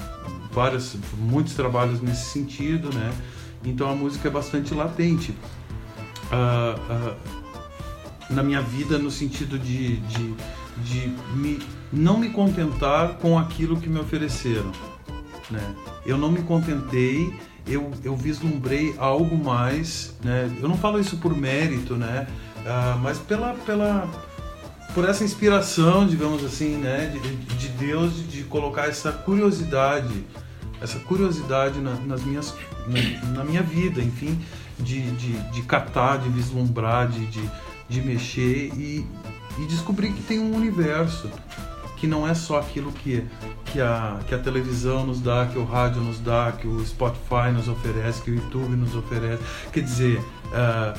vários, 0.52 0.96
muitos 1.18 1.54
trabalhos 1.54 2.02
nesse 2.02 2.32
sentido, 2.32 2.94
né? 2.94 3.14
Então 3.64 3.90
a 3.90 3.96
música 3.96 4.28
é 4.28 4.32
bastante 4.32 4.74
latente. 4.74 5.34
Ah, 6.32 6.76
ah, 6.90 7.16
na 8.30 8.42
minha 8.42 8.62
vida 8.62 8.98
no 8.98 9.12
sentido 9.12 9.60
de, 9.60 9.98
de, 9.98 10.34
de 10.84 11.14
me, 11.36 11.60
não 11.92 12.18
me 12.18 12.30
contentar 12.30 13.16
com 13.16 13.38
aquilo 13.38 13.80
que 13.80 13.90
me 13.90 14.00
ofereceram. 14.00 14.72
Né? 15.50 15.76
Eu 16.06 16.18
não 16.18 16.32
me 16.32 16.42
contentei, 16.44 17.34
eu, 17.68 17.92
eu 18.04 18.16
vislumbrei 18.16 18.96
algo 18.98 19.38
mais. 19.38 20.16
Né? 20.24 20.50
Eu 20.62 20.70
não 20.70 20.78
falo 20.78 21.00
isso 21.00 21.18
por 21.18 21.36
mérito, 21.36 21.96
né? 21.96 22.28
Ah, 22.66 22.98
mas 23.02 23.18
pela, 23.18 23.54
pela, 23.54 24.10
por 24.94 25.08
essa 25.08 25.24
inspiração, 25.24 26.08
digamos 26.08 26.44
assim, 26.44 26.78
né? 26.78 27.08
de, 27.08 27.36
de 27.56 27.68
Deus 27.70 28.16
de, 28.16 28.24
de 28.24 28.44
colocar 28.44 28.88
essa 28.88 29.12
curiosidade, 29.12 30.26
essa 30.82 31.00
curiosidade 31.00 31.80
na, 31.80 31.94
nas 31.94 32.24
minhas, 32.24 32.56
na, 32.88 33.38
na 33.38 33.44
minha 33.44 33.62
vida, 33.62 34.02
enfim, 34.02 34.40
de, 34.80 35.12
de, 35.12 35.34
de 35.52 35.62
catar, 35.64 36.18
de 36.18 36.30
vislumbrar, 36.30 37.08
de, 37.08 37.26
de, 37.28 37.50
de 37.88 38.02
mexer 38.02 38.72
e, 38.76 39.06
e 39.60 39.66
descobrir 39.68 40.12
que 40.12 40.24
tem 40.24 40.40
um 40.40 40.56
universo 40.56 41.30
que 41.98 42.08
não 42.08 42.28
é 42.28 42.34
só 42.34 42.60
aquilo 42.60 42.92
que, 42.92 43.24
que, 43.66 43.80
a, 43.80 44.20
que 44.28 44.34
a 44.34 44.40
televisão 44.40 45.06
nos 45.06 45.22
dá, 45.22 45.46
que 45.46 45.60
o 45.60 45.64
rádio 45.64 46.02
nos 46.02 46.20
dá, 46.20 46.52
que 46.52 46.68
o 46.68 46.84
Spotify 46.84 47.52
nos 47.54 47.68
oferece, 47.68 48.24
que 48.24 48.32
o 48.32 48.36
YouTube 48.36 48.76
nos 48.76 48.96
oferece. 48.96 49.44
Quer 49.72 49.82
dizer, 49.82 50.20
ah, 50.52 50.96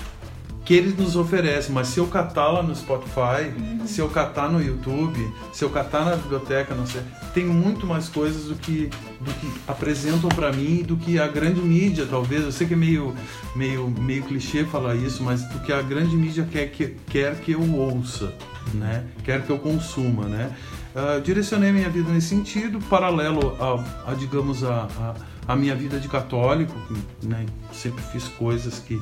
que 0.64 0.74
eles 0.74 0.96
nos 0.96 1.16
oferecem, 1.16 1.72
mas 1.74 1.88
se 1.88 1.98
eu 1.98 2.06
catar 2.06 2.48
lá 2.48 2.62
no 2.62 2.74
Spotify, 2.74 3.52
se 3.84 4.00
eu 4.00 4.08
catar 4.08 4.50
no 4.50 4.62
YouTube, 4.62 5.18
se 5.52 5.64
eu 5.64 5.70
catar 5.70 6.04
na 6.04 6.16
biblioteca, 6.16 6.74
não 6.74 6.86
sei, 6.86 7.02
tem 7.34 7.44
muito 7.44 7.86
mais 7.86 8.08
coisas 8.08 8.44
do 8.44 8.54
que, 8.54 8.88
do 9.20 9.32
que 9.34 9.52
apresentam 9.66 10.28
para 10.28 10.52
mim 10.52 10.82
do 10.82 10.96
que 10.96 11.18
a 11.18 11.26
grande 11.26 11.60
mídia, 11.60 12.06
talvez. 12.08 12.44
Eu 12.44 12.52
sei 12.52 12.66
que 12.66 12.74
é 12.74 12.76
meio, 12.76 13.14
meio, 13.56 13.88
meio 13.88 14.22
clichê 14.22 14.64
falar 14.64 14.94
isso, 14.94 15.22
mas 15.22 15.42
do 15.48 15.58
que 15.60 15.72
a 15.72 15.82
grande 15.82 16.16
mídia 16.16 16.46
quer 16.50 16.68
que, 16.70 16.96
quer 17.08 17.34
que 17.40 17.52
eu 17.52 17.74
ouça, 17.74 18.32
né? 18.74 19.04
Quer 19.24 19.42
que 19.42 19.50
eu 19.50 19.58
consuma, 19.58 20.26
né? 20.26 20.54
Ah, 20.94 21.18
direcionei 21.18 21.72
minha 21.72 21.88
vida 21.88 22.10
nesse 22.10 22.28
sentido, 22.28 22.78
paralelo 22.88 23.56
a, 23.58 24.12
a, 24.12 24.14
digamos, 24.14 24.62
a, 24.62 24.86
a, 24.98 25.14
a 25.52 25.56
minha 25.56 25.74
vida 25.74 25.98
de 25.98 26.06
católico, 26.06 26.74
né? 27.22 27.46
Sempre 27.72 28.02
fiz 28.12 28.28
coisas 28.28 28.78
que 28.78 29.00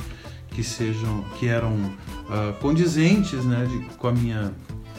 que 0.60 0.64
sejam 0.64 1.24
que 1.38 1.48
eram 1.48 1.74
ah, 2.28 2.52
condizentes 2.60 3.44
né, 3.46 3.66
de- 3.66 3.96
com 3.96 4.08
a 4.08 4.12
minha 4.12 4.52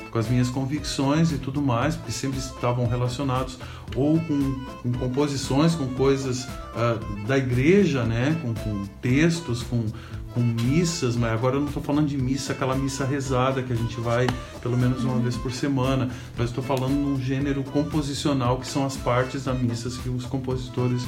com 0.10 0.18
as 0.20 0.28
minhas 0.28 0.50
convicções 0.50 1.32
e 1.32 1.38
tudo 1.38 1.62
mais, 1.62 1.96
porque 1.96 2.12
sempre 2.12 2.38
estavam 2.38 2.86
relacionados 2.86 3.58
ou 3.96 4.20
com, 4.20 4.60
com 4.84 4.92
composições, 4.92 5.74
com 5.74 5.88
coisas 5.94 6.46
ah, 6.76 7.00
da 7.28 7.38
igreja, 7.38 8.04
né, 8.04 8.38
com, 8.42 8.54
com 8.56 8.86
textos, 9.02 9.64
com, 9.64 9.86
com 10.34 10.42
missas, 10.42 11.16
mas 11.16 11.32
agora 11.34 11.56
eu 11.56 11.60
não 11.60 11.68
estou 11.68 11.84
falando 11.84 12.08
de 12.08 12.18
missa, 12.18 12.54
aquela 12.54 12.76
missa 12.76 13.06
rezada 13.06 13.62
que 13.62 13.74
a 13.74 13.76
gente 13.76 14.00
vai 14.00 14.28
pelo 14.62 14.78
menos 14.78 15.04
uma 15.04 15.20
vez 15.20 15.36
por 15.36 15.52
semana, 15.52 16.10
mas 16.38 16.50
estou 16.50 16.64
falando 16.64 16.94
num 16.94 17.20
gênero 17.20 17.64
composicional 17.64 18.58
que 18.60 18.68
são 18.68 18.86
as 18.86 18.96
partes 18.96 19.46
da 19.46 19.54
missas 19.54 19.98
que 19.98 20.10
os 20.10 20.26
compositores 20.26 21.06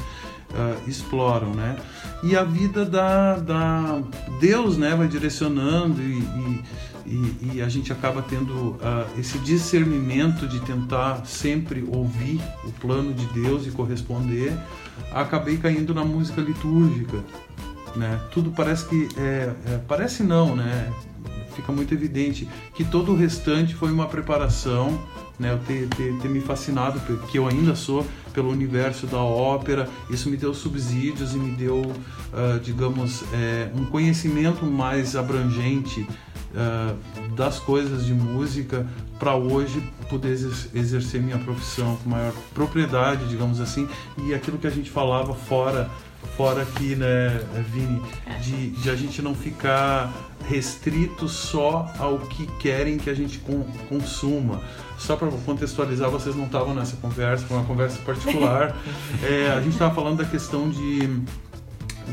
ah, 0.52 0.76
exploram, 0.86 1.52
né? 1.54 1.76
E 2.22 2.36
a 2.36 2.44
vida 2.44 2.84
da, 2.84 3.36
da 3.36 4.02
Deus, 4.40 4.76
né, 4.76 4.94
vai 4.94 5.08
direcionando 5.08 6.00
e, 6.00 6.62
e, 7.06 7.34
e- 7.54 7.62
a 7.62 7.68
gente 7.68 7.92
acaba 7.92 8.22
tendo 8.22 8.76
ah, 8.82 9.06
esse 9.18 9.38
discernimento 9.38 10.46
de 10.46 10.60
tentar 10.60 11.26
sempre 11.26 11.84
ouvir 11.90 12.40
o 12.64 12.72
plano 12.72 13.12
de 13.12 13.26
Deus 13.26 13.66
e 13.66 13.70
corresponder. 13.70 14.52
Acabei 15.12 15.56
caindo 15.56 15.92
na 15.92 16.04
música 16.04 16.40
litúrgica, 16.40 17.18
né? 17.96 18.20
Tudo 18.30 18.50
parece 18.50 18.86
que 18.88 19.08
é, 19.16 19.52
é- 19.66 19.80
parece 19.86 20.22
não, 20.22 20.54
né? 20.56 20.92
Fica 21.54 21.70
muito 21.70 21.94
evidente 21.94 22.48
que 22.74 22.84
todo 22.84 23.12
o 23.12 23.16
restante 23.16 23.74
foi 23.74 23.92
uma 23.92 24.06
preparação, 24.06 25.00
né? 25.38 25.52
Eu 25.52 25.58
ter, 25.60 25.86
ter, 25.88 26.12
ter 26.18 26.28
me 26.28 26.40
fascinado, 26.40 27.00
que 27.30 27.38
eu 27.38 27.46
ainda 27.46 27.76
sou, 27.76 28.04
pelo 28.32 28.50
universo 28.50 29.06
da 29.06 29.18
ópera. 29.18 29.88
Isso 30.10 30.28
me 30.28 30.36
deu 30.36 30.52
subsídios 30.52 31.32
e 31.34 31.38
me 31.38 31.52
deu, 31.54 31.92
ah, 32.32 32.58
digamos, 32.62 33.22
é, 33.32 33.70
um 33.76 33.84
conhecimento 33.84 34.66
mais 34.66 35.14
abrangente 35.14 36.04
ah, 36.56 36.94
das 37.36 37.60
coisas 37.60 38.04
de 38.04 38.12
música 38.12 38.84
para 39.18 39.36
hoje 39.36 39.80
poder 40.10 40.30
exer- 40.30 40.70
exercer 40.74 41.22
minha 41.22 41.38
profissão 41.38 41.96
com 42.02 42.10
maior 42.10 42.32
propriedade, 42.52 43.26
digamos 43.28 43.60
assim, 43.60 43.88
e 44.26 44.34
aquilo 44.34 44.58
que 44.58 44.66
a 44.66 44.70
gente 44.70 44.90
falava 44.90 45.32
fora 45.34 45.88
fora 46.36 46.62
aqui, 46.62 46.96
né, 46.96 47.40
Vini, 47.72 48.00
de, 48.42 48.70
de 48.70 48.90
a 48.90 48.96
gente 48.96 49.20
não 49.22 49.34
ficar 49.34 50.12
restrito 50.48 51.28
só 51.28 51.90
ao 51.98 52.18
que 52.18 52.46
querem 52.58 52.98
que 52.98 53.08
a 53.08 53.14
gente 53.14 53.38
con- 53.38 53.64
consuma. 53.88 54.60
Só 54.98 55.16
para 55.16 55.28
contextualizar, 55.28 56.10
vocês 56.10 56.34
não 56.36 56.44
estavam 56.46 56.74
nessa 56.74 56.96
conversa, 56.96 57.44
foi 57.46 57.56
uma 57.56 57.66
conversa 57.66 57.98
particular. 58.04 58.76
É, 59.22 59.50
a 59.52 59.60
gente 59.60 59.72
estava 59.72 59.94
falando 59.94 60.18
da 60.18 60.24
questão 60.24 60.68
de 60.70 61.20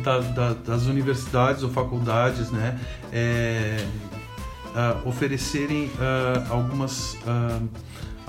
da- 0.03 0.19
da- 0.19 0.53
das 0.53 0.85
universidades 0.85 1.63
ou 1.63 1.69
faculdades, 1.69 2.49
né, 2.51 2.79
é, 3.11 3.85
ah, 4.75 4.97
oferecerem 5.05 5.91
ah, 5.99 6.45
algumas 6.49 7.17
ah, 7.27 7.59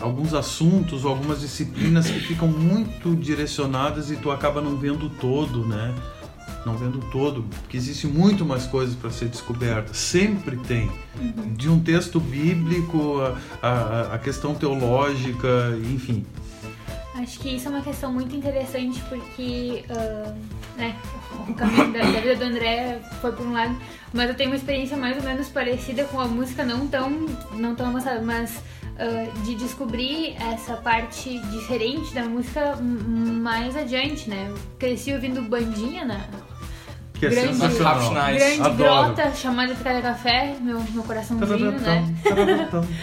alguns 0.02 0.34
assuntos 0.34 1.04
ou 1.04 1.10
algumas 1.10 1.40
disciplinas 1.40 2.10
que 2.10 2.20
ficam 2.20 2.48
muito 2.48 3.14
direcionadas 3.14 4.10
e 4.10 4.16
tu 4.16 4.30
acaba 4.30 4.60
não 4.60 4.76
vendo 4.76 5.08
todo, 5.08 5.66
né? 5.66 5.94
Não 6.66 6.76
vendo 6.76 7.00
todo, 7.10 7.44
porque 7.60 7.76
existe 7.76 8.06
muito 8.06 8.44
mais 8.44 8.66
coisas 8.66 8.94
para 8.94 9.10
ser 9.10 9.28
descoberta. 9.28 9.94
Sempre 9.94 10.56
tem. 10.58 10.90
De 11.56 11.68
um 11.68 11.80
texto 11.80 12.20
bíblico, 12.20 13.20
a, 13.60 13.68
a, 13.68 14.14
a 14.14 14.18
questão 14.18 14.54
teológica, 14.54 15.48
enfim. 15.92 16.24
Acho 17.14 17.38
que 17.38 17.50
isso 17.50 17.68
é 17.68 17.70
uma 17.70 17.82
questão 17.82 18.12
muito 18.12 18.34
interessante 18.34 19.00
porque 19.08 19.84
ah, 19.90 20.34
né, 20.76 20.96
o 21.48 21.54
caminho 21.54 21.92
da, 21.92 22.00
da 22.00 22.20
vida 22.20 22.36
do 22.36 22.44
André 22.44 23.00
foi 23.20 23.32
por 23.32 23.46
um 23.46 23.52
lado, 23.52 23.76
mas 24.12 24.28
eu 24.28 24.34
tenho 24.34 24.50
uma 24.50 24.56
experiência 24.56 24.96
mais 24.96 25.16
ou 25.16 25.22
menos 25.22 25.48
parecida 25.48 26.04
com 26.04 26.20
a 26.20 26.26
música, 26.26 26.64
não 26.64 26.86
tão, 26.88 27.10
não 27.52 27.74
tão 27.74 27.88
avançada, 27.88 28.20
mas 28.22 28.60
ah, 29.02 29.26
de 29.44 29.54
descobrir 29.56 30.36
essa 30.52 30.74
parte 30.76 31.38
diferente 31.50 32.14
da 32.14 32.22
música 32.22 32.76
mais 32.80 33.76
adiante, 33.76 34.30
né? 34.30 34.46
Eu 34.48 34.58
cresci 34.78 35.12
ouvindo 35.12 35.42
bandinha 35.42 36.04
na 36.04 36.20
Que 37.14 37.26
é 37.26 37.30
Grande- 37.30 37.54
sensacional. 37.56 38.32
Grande 38.34 38.60
Adoro. 38.60 38.76
grota 38.76 39.34
chamada 39.34 39.74
Picada 39.74 40.00
Café, 40.02 40.54
meu, 40.60 40.80
meu 40.90 41.02
coraçãozinho, 41.04 41.72
né? 41.72 42.14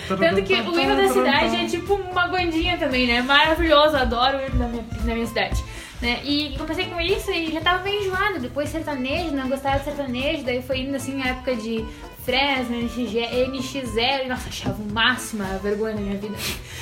Tanto 0.08 0.44
que 0.44 0.53
o 0.53 0.79
hino 0.79 0.96
da 0.96 1.08
cidade 1.10 1.56
é 1.56 1.65
tipo 1.65 1.94
uma 1.96 2.27
bandinha 2.27 2.77
também, 2.77 3.08
né? 3.08 3.22
Maravilhoso, 3.22 3.96
adoro 3.96 4.38
o 4.38 4.41
hino 4.41 4.58
da 4.60 4.68
minha, 4.68 4.84
da 4.84 5.13
minha 5.13 5.27
cidade. 5.27 5.63
Né? 6.01 6.20
E 6.24 6.56
comecei 6.58 6.86
com 6.86 7.00
isso 7.01 7.29
e 7.32 7.51
já 7.51 7.60
tava 7.62 7.79
bem 7.84 8.06
enjoado. 8.06 8.39
Depois 8.39 8.70
sertanejo, 8.70 9.32
não 9.32 9.50
gostava 9.50 9.79
de 9.79 9.84
sertanejo, 9.86 10.44
daí 10.44 10.62
foi 10.62 10.79
indo 10.79 10.96
assim 10.96 11.22
época 11.22 11.56
de 11.58 11.84
Fresno, 12.29 12.75
NX, 12.77 12.95
NX0, 13.13 14.25
e 14.25 14.27
nossa, 14.27 14.50
achava 14.50 14.81
o 14.81 14.91
máximo 14.93 15.41
a 15.43 15.57
vergonha 15.57 15.95
da 15.95 16.01
minha 16.01 16.17
vida. 16.17 16.36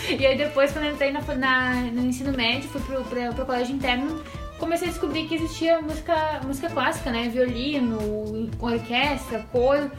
E 0.09 0.25
aí 0.25 0.37
depois, 0.37 0.71
quando 0.73 0.85
eu 0.85 0.91
entrei 0.93 1.11
na, 1.11 1.21
na- 1.21 1.81
no 1.93 2.05
ensino 2.05 2.33
médio, 2.35 2.69
fui 2.69 2.81
pro, 2.81 3.01
pro, 3.05 3.33
pro 3.33 3.45
colégio 3.45 3.73
interno, 3.75 4.21
comecei 4.59 4.89
a 4.89 4.91
descobrir 4.91 5.25
que 5.27 5.35
existia 5.35 5.79
música, 5.81 6.41
música 6.45 6.69
clássica, 6.69 7.11
né? 7.11 7.29
Violino, 7.29 8.49
orquestra, 8.59 9.45
coro. 9.51 9.89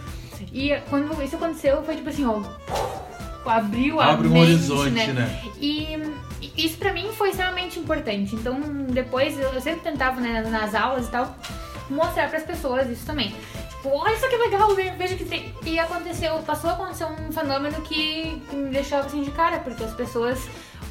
E 0.52 0.74
quando 0.90 1.20
isso 1.22 1.36
aconteceu, 1.36 1.82
foi 1.82 1.96
tipo 1.96 2.08
assim, 2.10 2.26
ó. 2.26 2.42
Abriu 3.46 3.98
a 4.00 4.12
Abre 4.12 4.28
um 4.28 4.32
mente, 4.32 4.42
horizonte, 4.52 4.90
né? 4.90 5.06
né? 5.06 5.42
E 5.58 5.98
isso 6.56 6.76
pra 6.76 6.92
mim 6.92 7.08
foi 7.14 7.30
extremamente 7.30 7.78
importante. 7.80 8.34
Então, 8.34 8.60
depois 8.90 9.38
eu 9.38 9.58
sempre 9.62 9.80
tentava, 9.80 10.20
né, 10.20 10.42
nas 10.42 10.74
aulas 10.74 11.06
e 11.06 11.10
tal, 11.10 11.34
mostrar 11.88 12.28
pras 12.28 12.42
pessoas 12.42 12.90
isso 12.90 13.06
também. 13.06 13.34
Tipo, 13.82 13.90
olha 13.96 14.14
isso 14.14 14.28
que 14.28 14.36
legal, 14.36 14.74
ve- 14.74 14.90
veja 14.98 15.14
que 15.14 15.24
tem. 15.24 15.54
E 15.64 15.78
aconteceu, 15.78 16.34
passou 16.40 16.70
a 16.70 16.72
acontecer 16.74 17.04
um 17.04 17.32
fenômeno 17.32 17.80
que 17.82 18.42
que 18.50 18.56
me 18.56 18.70
deixava 18.70 19.06
assim 19.06 19.22
de 19.22 19.30
cara, 19.30 19.58
porque 19.60 19.84
as 19.84 19.92
pessoas 19.94 20.38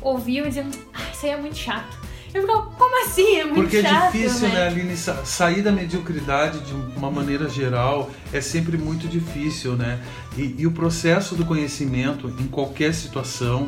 ouviam 0.01 0.45
e 0.45 0.49
diziam, 0.49 0.67
ah, 0.93 1.01
isso 1.13 1.25
aí 1.25 1.31
é 1.33 1.37
muito 1.37 1.57
chato. 1.57 1.97
Eu 2.33 2.41
ficava, 2.41 2.61
como 2.63 3.05
assim? 3.05 3.37
É 3.37 3.43
muito 3.45 3.55
Porque 3.61 3.81
chato. 3.81 4.03
é 4.03 4.11
difícil, 4.11 4.49
né, 4.49 4.67
Aline, 4.67 4.95
sa- 4.97 5.25
sair 5.25 5.61
da 5.61 5.71
mediocridade 5.71 6.59
de 6.59 6.73
uma 6.97 7.09
maneira 7.09 7.49
geral 7.49 8.09
é 8.31 8.39
sempre 8.41 8.77
muito 8.77 9.07
difícil, 9.07 9.75
né? 9.75 9.99
E, 10.37 10.55
e 10.59 10.67
o 10.67 10.71
processo 10.71 11.35
do 11.35 11.45
conhecimento 11.45 12.27
em 12.39 12.47
qualquer 12.47 12.93
situação, 12.93 13.67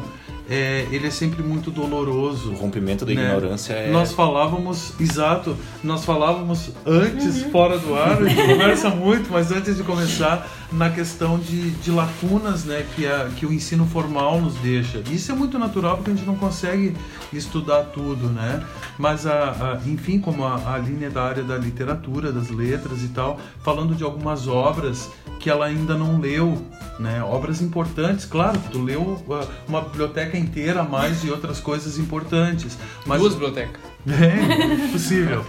é, 0.49 0.87
ele 0.91 1.07
é 1.07 1.11
sempre 1.11 1.43
muito 1.43 1.69
doloroso. 1.69 2.51
O 2.51 2.55
rompimento 2.55 3.05
da 3.05 3.13
né? 3.13 3.21
ignorância 3.23 3.73
é. 3.73 3.91
Nós 3.91 4.11
falávamos, 4.13 4.93
exato, 4.99 5.55
nós 5.83 6.03
falávamos 6.03 6.71
antes, 6.85 7.43
Uhum. 7.43 7.51
fora 7.51 7.77
do 7.77 7.93
ar, 7.95 8.21
a 8.21 8.27
gente 8.27 8.41
conversa 8.47 8.89
muito, 8.89 9.31
mas 9.31 9.51
antes 9.51 9.77
de 9.77 9.83
começar, 9.83 10.47
na 10.71 10.89
questão 10.89 11.37
de, 11.39 11.71
de 11.71 11.91
lacunas 11.91 12.63
né, 12.65 12.85
que, 12.95 13.05
a, 13.07 13.29
que 13.35 13.45
o 13.45 13.53
ensino 13.53 13.85
formal 13.85 14.39
nos 14.41 14.55
deixa. 14.55 15.01
Isso 15.11 15.31
é 15.31 15.35
muito 15.35 15.57
natural 15.59 15.97
porque 15.97 16.11
a 16.11 16.15
gente 16.15 16.25
não 16.25 16.35
consegue 16.35 16.95
estudar 17.33 17.83
tudo, 17.93 18.27
né? 18.29 18.63
Mas, 18.97 19.25
a, 19.25 19.49
a- 19.51 19.79
enfim, 19.89 20.19
como 20.19 20.43
a, 20.45 20.73
a 20.73 20.77
linha 20.77 21.07
é 21.07 21.09
da 21.09 21.23
área 21.23 21.43
da 21.43 21.57
literatura, 21.57 22.31
das 22.31 22.49
letras 22.49 23.01
e 23.03 23.07
tal, 23.09 23.39
falando 23.63 23.95
de 23.95 24.03
algumas 24.03 24.47
obras 24.47 25.09
que 25.39 25.49
ela 25.49 25.65
ainda 25.65 25.95
não 25.95 26.19
leu, 26.19 26.61
né? 26.99 27.23
Obras 27.23 27.61
importantes, 27.61 28.25
claro, 28.25 28.59
tu 28.71 28.83
leu 28.83 29.23
ah, 29.31 29.47
uma 29.67 29.81
biblioteca 29.81 30.37
inteira 30.37 30.81
a 30.81 30.83
mais 30.83 31.21
de 31.21 31.31
outras 31.31 31.59
coisas 31.59 31.97
importantes. 31.97 32.77
Mas 33.05 33.19
Duas 33.19 33.33
bibliotecas. 33.33 33.81
é, 34.05 34.91
possível. 34.91 35.45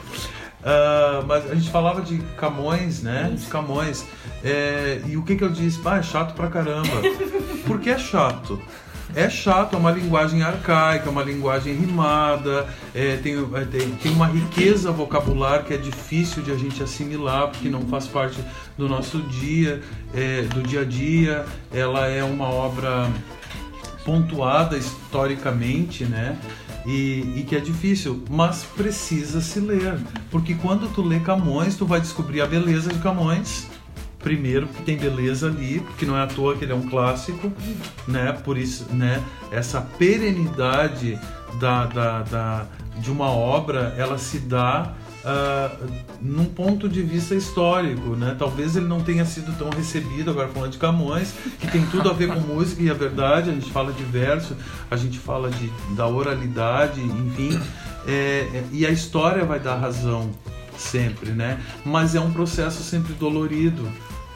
Ah, 0.65 1.25
mas 1.27 1.51
a 1.51 1.55
gente 1.55 1.71
falava 1.71 2.03
de 2.03 2.19
Camões, 2.37 3.03
né? 3.03 3.35
De 3.37 3.47
Camões. 3.47 4.05
É, 4.45 5.03
e 5.07 5.17
o 5.17 5.23
que 5.23 5.37
que 5.37 5.45
eu 5.45 5.51
disse? 5.51 5.81
Ah, 5.85 5.99
é 5.99 6.03
chato 6.03 6.35
pra 6.35 6.49
caramba. 6.49 6.89
Por 7.67 7.81
que 7.81 7.91
é 7.91 7.99
chato? 7.99 8.61
É 9.15 9.29
chato, 9.29 9.75
é 9.75 9.79
uma 9.79 9.91
linguagem 9.91 10.43
arcaica, 10.43 11.07
é 11.07 11.11
uma 11.11 11.23
linguagem 11.23 11.75
rimada, 11.75 12.69
é, 12.95 13.17
tem, 13.17 13.35
é, 13.35 13.65
tem, 13.65 13.91
tem 13.93 14.13
uma 14.13 14.27
riqueza 14.27 14.93
vocabular 14.93 15.65
que 15.65 15.75
é 15.75 15.77
difícil 15.77 16.43
de 16.43 16.53
a 16.53 16.57
gente 16.57 16.83
assimilar, 16.83 17.49
porque 17.49 17.69
não 17.69 17.83
faz 17.83 18.07
parte 18.07 18.39
do 18.79 18.89
nosso 18.89 19.21
dia, 19.23 19.83
é, 20.15 20.43
do 20.43 20.63
dia 20.63 20.83
a 20.83 20.85
dia. 20.85 21.45
Ela 21.73 22.07
é 22.07 22.23
uma 22.23 22.49
obra 22.49 23.11
pontuada 24.05 24.77
historicamente, 24.77 26.05
né? 26.05 26.37
E, 26.87 27.35
e 27.37 27.45
que 27.47 27.55
é 27.55 27.61
difícil, 27.61 28.25
mas 28.31 28.65
precisa 28.65 29.41
se 29.41 29.61
ler, 29.61 29.99
porque 30.31 30.55
quando 30.55 30.89
tu 30.95 31.03
lê 31.03 31.21
Camões, 31.21 31.77
tu 31.77 31.85
vai 31.85 32.01
descobrir 32.01 32.41
a 32.41 32.47
beleza 32.47 32.91
de 32.91 32.99
Camões. 33.01 33.70
Primeiro, 34.23 34.67
que 34.69 34.83
tem 34.83 34.97
beleza 34.99 35.47
ali, 35.49 35.81
porque 35.81 36.05
não 36.05 36.17
é 36.17 36.23
à 36.23 36.27
toa 36.27 36.55
que 36.57 36.65
ele 36.65 36.73
é 36.73 36.75
um 36.75 36.89
clássico, 36.89 37.51
né? 38.07 38.33
Por 38.45 38.59
isso, 38.59 38.87
né? 38.93 39.23
Essa 39.51 39.81
perenidade 39.81 41.19
da, 41.59 41.87
da, 41.87 42.23
da- 42.23 42.67
de 42.99 43.11
uma 43.11 43.31
obra, 43.31 43.95
ela 43.97 44.19
se 44.19 44.39
dá 44.41 44.93
ah, 45.25 45.71
num 46.21 46.45
ponto 46.45 46.87
de 46.89 47.01
vista 47.03 47.35
histórico, 47.35 48.11
né? 48.15 48.37
Talvez 48.39 48.77
ele 48.77 48.87
não 48.87 49.01
tenha 49.01 49.25
sido 49.25 49.57
tão 49.59 49.71
recebido, 49.71 50.31
agora 50.31 50.49
falando 50.49 50.73
de 50.73 50.79
Camões, 50.79 51.33
que 51.59 51.67
tem 51.67 51.85
tudo 51.87 52.11
a 52.11 52.13
ver 52.13 52.29
com 52.29 52.41
música 52.41 52.83
e 52.83 52.91
a 52.91 52.95
verdade, 52.95 53.49
a 53.51 53.53
gente 53.55 53.71
fala 53.71 53.91
de 53.93 54.03
verso, 54.05 54.55
a 54.91 54.97
gente 54.97 55.19
fala 55.19 55.51
de, 55.51 55.71
da 55.97 56.07
oralidade, 56.07 57.01
enfim, 57.01 57.59
é, 58.07 58.13
é, 58.53 58.65
e 58.71 58.85
a 58.85 58.91
história 58.91 59.45
vai 59.47 59.59
dar 59.61 59.77
razão 59.77 60.31
sempre, 60.77 61.31
né? 61.31 61.59
Mas 61.85 62.15
é 62.15 62.21
um 62.21 62.33
processo 62.33 62.83
sempre 62.83 63.13
dolorido. 63.15 63.89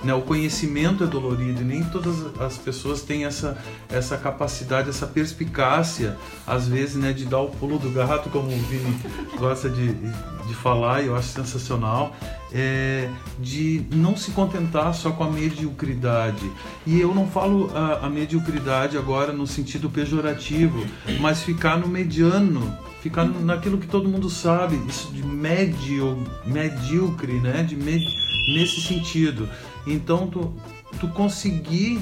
Né, 0.05 0.13
o 0.13 0.21
conhecimento 0.21 1.03
é 1.03 1.07
dolorido 1.07 1.63
e 1.63 1.65
nem 1.65 1.83
todas 1.83 2.39
as 2.39 2.59
pessoas 2.59 3.01
têm 3.01 3.25
essa, 3.25 3.57
essa 3.89 4.19
capacidade, 4.19 4.91
essa 4.91 5.07
perspicácia, 5.07 6.19
às 6.47 6.69
vezes, 6.69 6.97
né, 6.97 7.13
de 7.13 7.25
dar 7.25 7.41
o 7.41 7.49
pulo 7.49 7.79
do 7.79 7.91
gato, 7.91 8.29
como 8.29 8.49
o 8.49 8.59
Vini 8.65 8.95
gosta 9.39 9.71
de, 9.71 9.95
de 9.95 10.55
falar, 10.55 11.03
e 11.03 11.07
eu 11.07 11.17
acho 11.17 11.29
sensacional, 11.29 12.15
é, 12.53 13.09
de 13.41 13.83
não 13.93 14.15
se 14.15 14.31
contentar 14.33 14.93
só 14.95 15.11
com 15.11 15.25
a 15.25 15.31
mediocridade. 15.31 16.53
E 16.87 17.01
eu 17.01 17.15
não 17.15 17.27
falo 17.27 17.71
a, 17.75 18.07
a 18.07 18.11
mediocridade 18.11 18.99
agora 18.99 19.33
no 19.33 19.47
sentido 19.47 19.89
pejorativo, 19.89 20.85
mas 21.19 21.43
ficar 21.43 21.79
no 21.79 21.89
mediano, 21.89 22.77
ficar 23.03 23.25
naquilo 23.25 23.79
que 23.79 23.87
todo 23.87 24.07
mundo 24.07 24.29
sabe, 24.29 24.79
isso 24.87 25.11
de 25.13 25.25
médio, 25.25 26.23
medíocre, 26.45 27.41
né, 27.41 27.63
de 27.63 27.75
med, 27.75 28.05
nesse 28.47 28.83
sentido. 28.83 29.49
Então, 29.87 30.27
tu, 30.27 30.55
tu 30.99 31.09
conseguir 31.09 32.01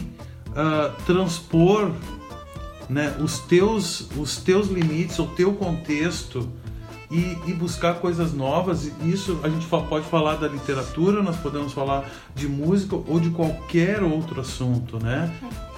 ah, 0.54 0.94
transpor 1.06 1.92
né, 2.88 3.16
os, 3.20 3.38
teus, 3.40 4.08
os 4.16 4.36
teus 4.36 4.68
limites, 4.68 5.18
o 5.18 5.26
teu 5.26 5.54
contexto 5.54 6.48
e, 7.10 7.38
e 7.46 7.52
buscar 7.52 7.94
coisas 7.94 8.32
novas. 8.32 8.90
Isso 9.04 9.38
a 9.42 9.48
gente 9.48 9.66
pode 9.66 10.04
falar 10.06 10.36
da 10.36 10.48
literatura, 10.48 11.22
nós 11.22 11.36
podemos 11.36 11.72
falar 11.72 12.08
de 12.34 12.48
música 12.48 12.96
ou 12.96 13.18
de 13.18 13.30
qualquer 13.30 14.02
outro 14.02 14.40
assunto, 14.40 15.02
né? 15.02 15.32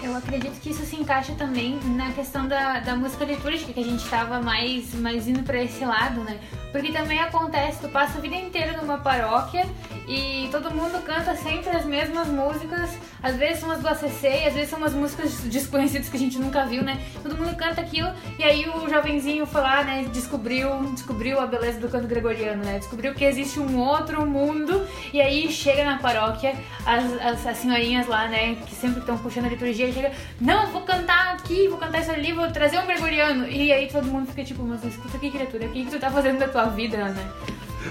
Eu 0.04 0.14
acredito 0.14 0.60
que 0.60 0.68
isso 0.68 0.84
se 0.84 0.96
encaixa 0.96 1.34
também 1.34 1.80
na 1.96 2.12
questão 2.12 2.46
da, 2.46 2.78
da 2.78 2.94
música 2.94 3.24
litúrgica, 3.24 3.72
que 3.72 3.80
a 3.80 3.84
gente 3.84 4.04
estava 4.04 4.38
mais, 4.38 4.94
mais 4.94 5.26
indo 5.26 5.42
para 5.42 5.62
esse 5.62 5.82
lado, 5.82 6.20
né? 6.20 6.38
Porque 6.70 6.92
também 6.92 7.20
acontece, 7.20 7.80
tu 7.80 7.88
passa 7.88 8.18
a 8.18 8.20
vida 8.20 8.34
inteira 8.34 8.76
numa 8.76 8.98
paróquia 8.98 9.64
e 10.06 10.48
todo 10.50 10.70
mundo 10.70 11.02
canta 11.04 11.34
sempre 11.36 11.70
as 11.70 11.86
mesmas 11.86 12.28
músicas, 12.28 12.98
às 13.22 13.36
vezes 13.36 13.60
são 13.60 13.70
as 13.70 13.80
do 13.80 13.88
ACC, 13.88 14.26
às 14.46 14.52
vezes 14.52 14.68
são 14.68 14.78
umas 14.80 14.92
músicas 14.92 15.38
desconhecidas 15.44 16.08
que 16.08 16.16
a 16.16 16.20
gente 16.20 16.38
nunca 16.38 16.66
viu, 16.66 16.82
né? 16.82 17.00
Todo 17.22 17.36
mundo 17.38 17.56
canta 17.56 17.80
aquilo 17.80 18.10
e 18.38 18.42
aí 18.42 18.68
o 18.68 18.90
jovenzinho 18.90 19.46
foi 19.46 19.60
lá, 19.60 19.84
né, 19.84 20.04
descobriu, 20.12 20.68
descobriu 20.92 21.40
a 21.40 21.46
beleza 21.46 21.80
do 21.80 21.88
canto 21.88 22.06
gregoriano, 22.06 22.62
né? 22.62 22.78
Descobriu 22.78 23.14
que 23.14 23.24
existe 23.24 23.58
um 23.58 23.78
outro 23.78 24.26
mundo 24.26 24.84
e 25.12 25.20
aí 25.20 25.50
chega 25.50 25.84
na 25.84 25.98
paróquia, 25.98 26.54
as, 26.84 27.04
as, 27.22 27.46
as 27.46 27.56
senhorinhas 27.56 28.06
lá, 28.06 28.28
né, 28.28 28.56
que 28.66 28.74
sempre 28.74 28.98
estão 29.00 29.16
puxando 29.16 29.46
a 29.46 29.48
liturgia, 29.48 29.92
chega, 29.94 30.12
não, 30.40 30.66
vou 30.72 30.82
cantar 30.82 31.34
aqui, 31.34 31.68
vou 31.68 31.78
cantar 31.78 32.00
isso 32.00 32.10
ali, 32.10 32.32
vou 32.32 32.50
trazer 32.50 32.78
um 32.78 32.86
gregoriano. 32.86 33.48
E 33.48 33.72
aí 33.72 33.86
todo 33.88 34.04
mundo 34.06 34.26
fica 34.28 34.44
tipo, 34.44 34.62
mas 34.64 34.84
escuta 34.84 35.16
aqui, 35.16 35.30
criatura, 35.30 35.66
o 35.66 35.68
que, 35.70 35.84
que 35.84 35.90
tu 35.90 35.98
tá 35.98 36.10
fazendo 36.10 36.38
da 36.38 36.48
tua 36.48 36.64
vida, 36.66 36.96
né? 36.96 37.26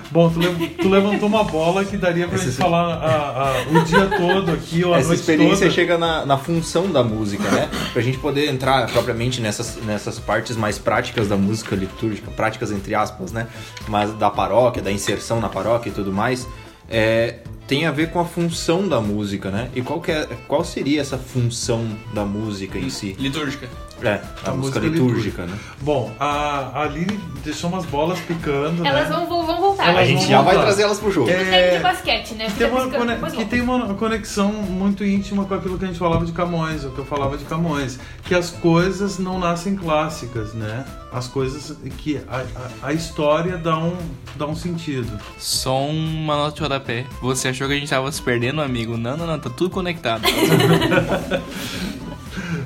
Bom, 0.10 0.28
tu, 0.28 0.40
le- 0.40 0.70
tu 0.70 0.90
levantou 0.90 1.30
uma 1.30 1.44
bola 1.44 1.86
que 1.86 1.96
daria 1.98 2.26
pra 2.28 2.36
Essa 2.36 2.46
gente 2.46 2.56
falar 2.58 2.96
a- 2.96 3.50
a- 3.50 3.62
o 3.70 3.84
dia 3.84 4.08
todo 4.08 4.52
aqui, 4.52 4.84
ou 4.84 4.92
a 4.92 4.98
Essa 4.98 5.08
noite 5.10 5.20
experiência 5.20 5.58
toda. 5.68 5.70
chega 5.70 5.98
na, 6.00 6.26
na 6.26 6.36
função 6.36 6.92
da 6.92 7.04
música, 7.04 7.48
né? 7.52 7.70
Pra 7.94 8.02
gente 8.02 8.18
poder 8.18 8.50
entrar 8.50 8.88
propriamente 8.92 9.40
nessas, 9.40 9.76
nessas 9.84 10.18
partes 10.18 10.56
mais 10.58 10.80
práticas 10.80 11.28
da 11.28 11.38
música 11.38 11.76
litúrgica, 11.76 12.32
práticas 12.32 12.72
entre 12.72 12.96
aspas, 12.96 13.32
né? 13.32 13.46
Mas 13.88 14.12
da 14.14 14.32
paróquia, 14.32 14.82
da 14.82 14.92
inserção 14.92 15.40
na 15.40 15.48
paróquia 15.48 15.90
e 15.92 15.94
tudo 15.94 16.12
mais, 16.12 16.48
é, 16.90 17.36
tem 17.68 17.86
a 17.86 17.92
ver 17.92 18.12
com 18.12 18.20
a 18.20 18.26
função 18.26 18.88
da 18.88 19.00
música, 19.00 19.50
né? 19.50 19.70
E 19.76 19.82
qual, 19.82 20.02
que 20.02 20.12
é, 20.12 20.28
qual 20.48 20.64
seria 20.64 21.02
essa 21.02 21.18
função 21.18 21.86
da 22.14 22.26
música 22.26 22.78
em 22.78 22.90
si? 22.90 23.16
Litúrgica. 23.20 23.70
É, 24.02 24.20
a, 24.44 24.52
A 24.52 24.54
música, 24.54 24.54
música 24.54 24.80
litúrgica, 24.80 25.46
né? 25.46 25.58
Bom, 25.82 26.14
a 26.20 26.54
a 26.74 26.84
Aline 26.84 27.18
deixou 27.44 27.70
umas 27.70 27.86
bolas 27.86 28.20
picando, 28.20 28.86
Elas 28.86 29.10
né? 29.10 29.16
vão, 29.16 29.28
vão, 29.28 29.46
Elas 29.90 29.98
A 29.98 30.06
gente 30.06 30.28
já 30.28 30.42
vai 30.42 30.56
trazer 30.56 30.84
elas 30.84 31.00
pro 31.00 31.12
jogo. 31.12 31.30
É, 31.30 31.44
treino 31.44 31.78
de 31.78 31.84
basquete, 31.84 32.34
né? 32.36 32.46
Que 32.48 32.54
tem, 32.54 32.68
uma, 32.68 32.82
piscando, 32.82 32.98
cone- 32.98 33.14
depois 33.14 33.34
que 33.34 33.46
tem 33.46 33.62
uma 33.62 33.94
conexão 33.96 34.52
muito 34.52 35.04
íntima 35.04 35.46
com 35.46 35.54
aquilo 35.54 35.78
que 35.78 35.86
a 35.86 35.88
gente 35.88 36.00
falava 36.00 36.26
de 36.26 36.32
Camões, 36.32 36.84
o 36.84 36.92
que 36.92 37.00
eu 37.00 37.06
falava 37.06 37.38
de 37.38 37.46
Camões, 37.46 38.00
que 38.24 38.34
as 38.36 38.50
coisas 38.50 39.20
não 39.20 39.40
nascem 39.40 39.76
clássicas, 39.76 40.54
né? 40.54 40.86
As 41.12 41.28
coisas 41.28 41.78
que 41.98 42.20
a, 42.28 42.44
a, 42.84 42.88
a 42.88 42.94
história 42.94 43.58
dá 43.58 43.78
um, 43.78 43.96
dá 44.36 44.48
um 44.48 44.56
sentido. 44.56 45.20
Só 45.38 45.86
uma 45.86 46.36
nota 46.36 46.56
de 46.56 46.62
rodapé. 46.62 47.06
Você 47.22 47.50
achou 47.50 47.68
que 47.68 47.74
a 47.74 47.78
gente 47.78 47.90
tava 47.90 48.12
se 48.12 48.22
perdendo, 48.22 48.62
amigo? 48.62 48.98
Não, 48.98 49.16
não, 49.16 49.28
não, 49.28 49.40
tá 49.40 49.50
tudo 49.50 49.70
conectado. 49.70 50.24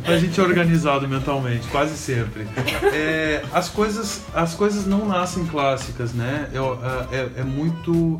A 0.07 0.17
gente 0.17 0.39
é 0.39 0.43
organizado 0.43 1.07
mentalmente, 1.07 1.67
quase 1.67 1.97
sempre. 1.97 2.47
É, 2.93 3.43
as, 3.53 3.69
coisas, 3.69 4.21
as 4.33 4.53
coisas 4.53 4.85
não 4.85 5.05
nascem 5.05 5.45
clássicas, 5.45 6.13
né? 6.13 6.49
É, 6.53 7.15
é, 7.15 7.29
é 7.41 7.43
muito 7.43 8.19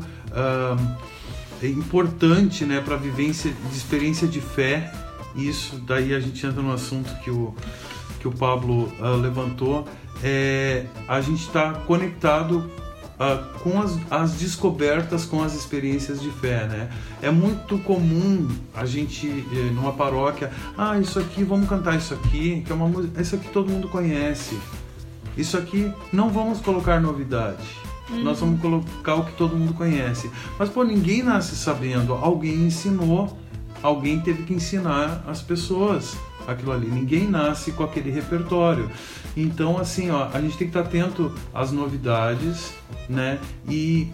é 1.62 1.66
importante 1.66 2.64
né, 2.64 2.80
para 2.80 2.94
a 2.94 2.98
vivência 2.98 3.50
de 3.50 3.76
experiência 3.76 4.28
de 4.28 4.40
fé. 4.40 4.92
Isso, 5.34 5.76
daí 5.86 6.14
a 6.14 6.20
gente 6.20 6.44
entra 6.46 6.62
no 6.62 6.72
assunto 6.72 7.12
que 7.22 7.30
o, 7.30 7.54
que 8.20 8.28
o 8.28 8.32
Pablo 8.32 8.92
ah, 9.00 9.10
levantou. 9.10 9.86
É, 10.22 10.86
a 11.06 11.20
gente 11.20 11.42
está 11.42 11.72
conectado 11.72 12.68
uh, 13.18 13.58
com 13.60 13.80
as, 13.80 13.98
as, 14.10 14.32
descobertas, 14.34 15.24
com 15.24 15.42
as 15.42 15.54
experiências 15.54 16.20
de 16.20 16.30
fé, 16.30 16.66
né? 16.66 16.88
É 17.20 17.30
muito 17.30 17.78
comum 17.78 18.48
a 18.74 18.86
gente, 18.86 19.28
eh, 19.52 19.70
numa 19.72 19.92
paróquia, 19.92 20.50
ah, 20.76 20.98
isso 20.98 21.18
aqui, 21.18 21.42
vamos 21.42 21.68
cantar 21.68 21.96
isso 21.96 22.14
aqui, 22.14 22.62
que 22.64 22.72
é 22.72 22.74
uma 22.74 22.88
música, 22.88 23.20
isso 23.20 23.34
aqui 23.34 23.48
todo 23.48 23.70
mundo 23.70 23.88
conhece. 23.88 24.58
Isso 25.36 25.56
aqui 25.56 25.92
não 26.12 26.30
vamos 26.30 26.60
colocar 26.60 27.00
novidade. 27.00 27.64
Uhum. 28.10 28.22
Nós 28.22 28.40
vamos 28.40 28.60
colocar 28.60 29.14
o 29.16 29.24
que 29.24 29.32
todo 29.32 29.56
mundo 29.56 29.74
conhece. 29.74 30.30
Mas, 30.58 30.68
pô, 30.68 30.82
ninguém 30.82 31.22
nasce 31.22 31.54
sabendo. 31.54 32.14
Alguém 32.14 32.54
ensinou, 32.66 33.36
alguém 33.82 34.20
teve 34.20 34.44
que 34.44 34.54
ensinar 34.54 35.22
as 35.26 35.42
pessoas 35.42 36.16
aquilo 36.48 36.72
ali. 36.72 36.86
Ninguém 36.88 37.28
nasce 37.28 37.72
com 37.72 37.84
aquele 37.84 38.10
repertório. 38.10 38.90
Então, 39.36 39.78
assim, 39.78 40.10
ó, 40.10 40.28
a 40.32 40.40
gente 40.40 40.56
tem 40.56 40.68
que 40.68 40.76
estar 40.76 40.80
atento 40.80 41.32
às 41.54 41.70
novidades, 41.70 42.72
né? 43.08 43.38
E, 43.68 44.10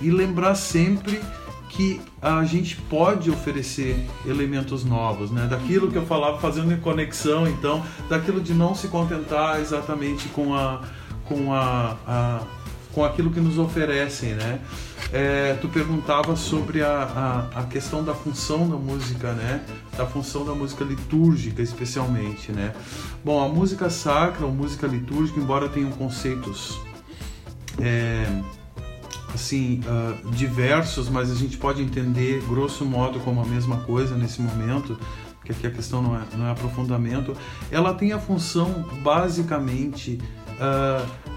e 0.00 0.10
lembrar 0.10 0.54
sempre 0.56 1.20
que 1.68 2.00
a 2.20 2.44
gente 2.44 2.76
pode 2.76 3.30
oferecer 3.30 4.04
elementos 4.26 4.84
novos, 4.84 5.30
né? 5.30 5.46
Daquilo 5.46 5.90
que 5.90 5.96
eu 5.96 6.06
falava, 6.06 6.38
fazendo 6.38 6.78
conexão, 6.80 7.48
então, 7.48 7.84
daquilo 8.08 8.40
de 8.40 8.52
não 8.52 8.74
se 8.74 8.88
contentar 8.88 9.60
exatamente 9.60 10.28
com 10.28 10.54
a 10.54 10.82
com 11.24 11.54
a, 11.54 11.96
a 12.06 12.40
com 12.94 13.04
aquilo 13.04 13.30
que 13.30 13.40
nos 13.40 13.58
oferecem, 13.58 14.34
né? 14.34 14.60
É, 15.12 15.54
tu 15.60 15.68
perguntava 15.68 16.36
sobre 16.36 16.82
a, 16.82 17.48
a, 17.54 17.60
a, 17.60 17.64
questão 17.64 18.04
da 18.04 18.14
função 18.14 18.68
da 18.68 18.76
música, 18.76 19.32
né? 19.32 19.64
Da 19.96 20.06
função 20.06 20.44
da 20.44 20.54
música 20.54 20.84
litúrgica, 20.84 21.60
especialmente, 21.60 22.52
né? 22.52 22.72
Bom, 23.24 23.44
a 23.44 23.48
música 23.48 23.90
sacra, 23.90 24.46
ou 24.46 24.52
música 24.52 24.86
litúrgica, 24.86 25.40
embora 25.40 25.68
tenham 25.68 25.90
conceitos 25.90 26.80
é, 27.80 28.26
assim 29.34 29.80
uh, 29.80 30.30
diversos, 30.30 31.08
mas 31.08 31.30
a 31.30 31.34
gente 31.34 31.56
pode 31.56 31.82
entender 31.82 32.42
grosso 32.48 32.84
modo 32.84 33.18
como 33.20 33.40
a 33.40 33.44
mesma 33.44 33.78
coisa 33.78 34.16
nesse 34.16 34.40
momento, 34.40 34.98
que 35.44 35.52
aqui 35.52 35.66
a 35.66 35.70
questão 35.70 36.00
não 36.00 36.16
é, 36.16 36.22
não 36.36 36.46
é 36.46 36.50
aprofundamento. 36.52 37.36
Ela 37.70 37.92
tem 37.92 38.12
a 38.12 38.18
função 38.18 38.84
basicamente 39.02 40.18
uh, 40.52 41.33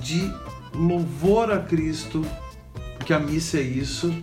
de 0.00 0.32
louvor 0.74 1.50
a 1.50 1.58
Cristo, 1.58 2.24
porque 2.96 3.12
a 3.12 3.18
missa 3.18 3.58
é 3.58 3.62
isso, 3.62 4.14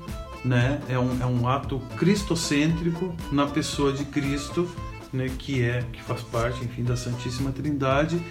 né? 0.44 0.82
É 0.90 0.98
um, 0.98 1.22
é 1.22 1.26
um 1.26 1.48
ato 1.48 1.80
cristocêntrico 1.98 3.16
na 3.32 3.48
pessoa 3.48 3.94
de 3.94 4.06
Cristo, 4.06 4.70
né? 5.14 5.30
Que 5.38 5.64
é 5.64 5.84
que 5.92 6.02
faz 6.02 6.22
parte, 6.22 6.64
enfim, 6.64 6.84
da 6.84 6.96
Santíssima 6.96 7.52
Trindade, 7.52 8.22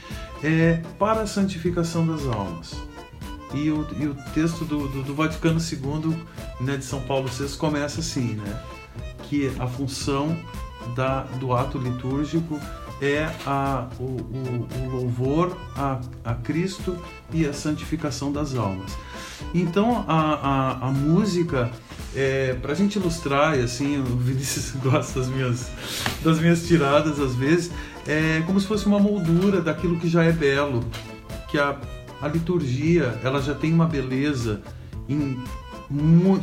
é 0.42 0.82
para 0.98 1.22
a 1.22 1.26
santificação 1.26 2.06
das 2.06 2.26
almas. 2.26 2.74
E 3.54 3.70
o, 3.70 3.86
e 3.98 4.06
o 4.06 4.14
texto 4.32 4.64
do, 4.64 4.86
do, 4.88 5.02
do 5.02 5.14
Vaticano 5.14 5.58
II, 5.58 6.16
né, 6.60 6.76
de 6.76 6.84
São 6.84 7.00
Paulo 7.00 7.28
VI, 7.28 7.56
começa 7.56 8.00
assim, 8.00 8.34
né? 8.34 8.62
Que 9.28 9.52
a 9.58 9.66
função 9.66 10.36
da, 10.94 11.22
do 11.40 11.52
ato 11.52 11.78
litúrgico 11.78 12.60
é 13.00 13.30
a, 13.46 13.88
o, 13.98 14.04
o, 14.04 14.68
o 14.82 14.90
louvor 14.90 15.56
a, 15.76 16.00
a, 16.24 16.34
Cristo 16.34 16.96
e 17.32 17.46
a 17.46 17.52
santificação 17.52 18.32
das 18.32 18.54
almas. 18.54 18.96
Então 19.54 20.04
a, 20.06 20.34
a, 20.34 20.88
a 20.88 20.90
música, 20.90 21.70
é, 22.14 22.54
para 22.54 22.72
a 22.72 22.74
gente 22.74 22.96
ilustrar, 22.96 23.58
e 23.58 23.62
assim, 23.62 23.98
o 23.98 24.16
Vinícius 24.16 24.72
gosta 24.82 25.20
das 25.20 25.28
minhas, 25.28 25.70
das 26.22 26.38
minhas 26.38 26.66
tiradas 26.66 27.18
às 27.18 27.34
vezes, 27.34 27.70
é 28.06 28.42
como 28.46 28.60
se 28.60 28.66
fosse 28.66 28.86
uma 28.86 28.98
moldura 28.98 29.60
daquilo 29.60 29.98
que 29.98 30.08
já 30.08 30.24
é 30.24 30.32
belo, 30.32 30.84
que 31.48 31.58
a 31.58 31.78
a 32.20 32.28
liturgia 32.28 33.18
ela 33.24 33.40
já 33.40 33.54
tem 33.54 33.72
uma 33.72 33.86
beleza 33.86 34.60
em 35.08 35.42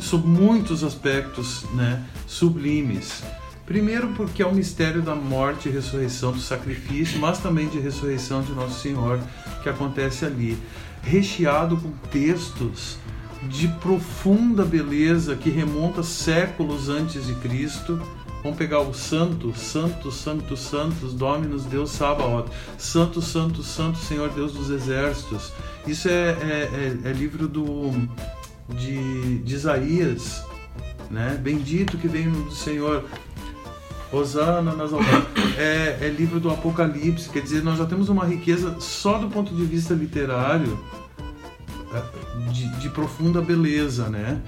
sob 0.00 0.26
muitos 0.26 0.82
aspectos 0.84 1.64
né, 1.74 2.04
sublimes. 2.26 3.22
Primeiro, 3.68 4.08
porque 4.14 4.42
é 4.42 4.46
o 4.46 4.54
mistério 4.54 5.02
da 5.02 5.14
morte 5.14 5.68
e 5.68 5.72
ressurreição 5.72 6.32
do 6.32 6.40
sacrifício, 6.40 7.20
mas 7.20 7.38
também 7.38 7.68
de 7.68 7.78
ressurreição 7.78 8.42
de 8.42 8.52
Nosso 8.52 8.80
Senhor 8.80 9.20
que 9.62 9.68
acontece 9.68 10.24
ali, 10.24 10.56
recheado 11.02 11.76
com 11.76 11.90
textos 12.10 12.96
de 13.42 13.68
profunda 13.68 14.64
beleza 14.64 15.36
que 15.36 15.50
remonta 15.50 16.02
séculos 16.02 16.88
antes 16.88 17.26
de 17.26 17.34
Cristo 17.34 18.00
Vamos 18.42 18.56
pegar 18.56 18.80
o 18.80 18.94
Santo, 18.94 19.52
Santo, 19.56 20.12
Santo, 20.12 20.56
Santos, 20.56 21.12
Dominus 21.12 21.64
Deus 21.64 21.90
Sabaoth. 21.90 22.48
Santo, 22.78 23.20
Santo, 23.20 23.62
Santo, 23.62 23.98
Senhor 23.98 24.30
Deus 24.30 24.52
dos 24.52 24.70
Exércitos. 24.70 25.52
Isso 25.86 26.08
é, 26.08 26.12
é, 26.12 26.96
é, 27.04 27.10
é 27.10 27.12
livro 27.12 27.48
do, 27.48 27.90
de, 28.68 29.38
de 29.40 29.54
Isaías, 29.54 30.44
né? 31.10 31.38
Bendito 31.42 31.98
que 31.98 32.06
vem 32.06 32.30
do 32.30 32.52
Senhor. 32.52 33.04
Osana 34.12 34.74
nas 34.74 34.90
é, 35.58 35.98
é 36.00 36.08
livro 36.08 36.40
do 36.40 36.50
Apocalipse, 36.50 37.28
quer 37.28 37.42
dizer, 37.42 37.62
nós 37.62 37.78
já 37.78 37.86
temos 37.86 38.08
uma 38.08 38.24
riqueza 38.24 38.76
só 38.80 39.18
do 39.18 39.28
ponto 39.28 39.54
de 39.54 39.64
vista 39.64 39.94
literário 39.94 40.78
é, 41.92 42.50
de, 42.50 42.68
de 42.78 42.88
profunda 42.90 43.40
beleza, 43.40 44.08
né? 44.08 44.40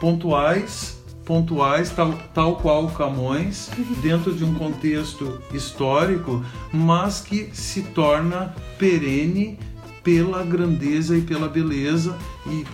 Pontuais, 0.00 1.02
pontuais, 1.24 1.90
tal, 1.90 2.12
tal 2.32 2.56
qual 2.56 2.88
Camões, 2.88 3.70
dentro 4.02 4.34
de 4.34 4.44
um 4.44 4.54
contexto 4.54 5.40
histórico, 5.52 6.44
mas 6.72 7.20
que 7.20 7.50
se 7.52 7.82
torna 7.82 8.54
perene 8.78 9.58
pela 10.02 10.44
grandeza 10.44 11.16
e 11.16 11.22
pela 11.22 11.48
beleza 11.48 12.16
e, 12.46 12.64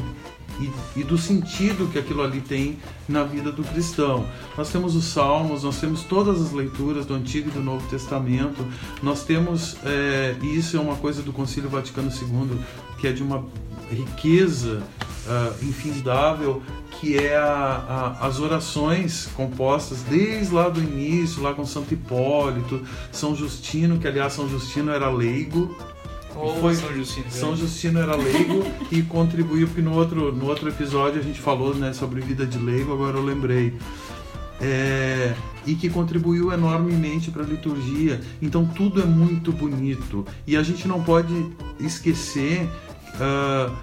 e, 0.61 1.01
e, 1.01 1.05
do 1.05 1.17
sentido 1.17 1.91
que 1.91 1.99
aquilo 1.99 2.23
ali 2.23 2.41
tem 2.41 2.79
na 3.09 3.25
vida 3.25 3.51
do 3.51 3.65
cristão. 3.65 4.27
Nós 4.57 4.71
temos 4.71 4.95
os 4.95 5.05
Salmos, 5.05 5.65
nós 5.65 5.81
temos 5.81 6.05
todas 6.05 6.41
as 6.41 6.53
leituras 6.53 7.07
do 7.07 7.15
Antigo 7.15 7.49
e 7.49 7.53
do 7.53 7.61
Novo 7.61 7.89
Testamento, 7.89 8.65
nós 9.03 9.25
temos, 9.25 9.77
é, 9.85 10.37
e 10.43 10.57
isso 10.57 10.77
é 10.77 10.81
uma 10.81 10.97
coisa 10.97 11.23
do 11.23 11.33
Concílio 11.33 11.71
Vaticano 11.71 12.11
II, 12.11 12.59
que 12.99 13.09
é 13.09 13.13
de 13.13 13.23
uma 13.23 13.45
riqueza 13.91 14.83
uh, 15.27 15.65
infindável, 15.65 16.63
que 17.01 17.17
é 17.17 17.37
a, 17.37 18.17
a, 18.21 18.27
as 18.27 18.39
orações 18.41 19.29
compostas 19.35 20.03
desde 20.03 20.53
lá 20.55 20.69
do 20.69 20.81
início, 20.81 21.43
lá 21.43 21.55
com 21.55 21.65
Santo 21.65 21.95
Hipólito, 21.95 22.83
São 23.11 23.35
Justino, 23.35 23.99
que 23.99 24.07
aliás 24.07 24.33
São 24.33 24.49
Justino 24.49 24.91
era 24.91 25.09
leigo. 25.11 25.75
Ou 26.35 26.61
foi, 26.61 26.75
São 26.75 26.95
Justino. 26.95 27.31
São 27.31 27.57
Justino 27.57 28.01
era 28.01 28.17
leigo 28.17 28.65
e 28.91 29.03
contribuiu, 29.03 29.67
porque 29.67 29.83
no 29.83 29.95
outro, 29.95 30.33
no 30.33 30.47
outro 30.47 30.69
episódio 30.69 31.21
a 31.21 31.23
gente 31.23 31.41
falou 31.41 31.75
né, 31.75 31.93
sobre 31.93 32.21
vida 32.21 32.47
de 32.47 32.59
leigo, 32.59 32.93
agora 32.93 33.17
eu 33.17 33.25
lembrei. 33.25 33.75
É, 34.61 35.35
e 35.67 35.75
que 35.75 35.89
contribuiu 35.89 36.53
enormemente 36.53 37.31
para 37.31 37.43
a 37.43 37.47
liturgia. 37.47 38.21
Então 38.41 38.67
tudo 38.67 39.01
é 39.01 39.07
muito 39.07 39.53
bonito 39.53 40.27
e 40.47 40.57
a 40.57 40.63
gente 40.63 40.87
não 40.87 41.03
pode 41.03 41.35
esquecer 41.79 42.69
uh, 43.17 43.75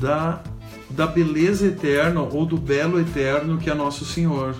da 0.00 0.42
da 0.90 1.06
beleza 1.06 1.66
eterna 1.66 2.20
ou 2.20 2.46
do 2.46 2.56
belo 2.56 3.00
eterno 3.00 3.58
que 3.58 3.68
é 3.68 3.74
nosso 3.74 4.04
Senhor, 4.04 4.54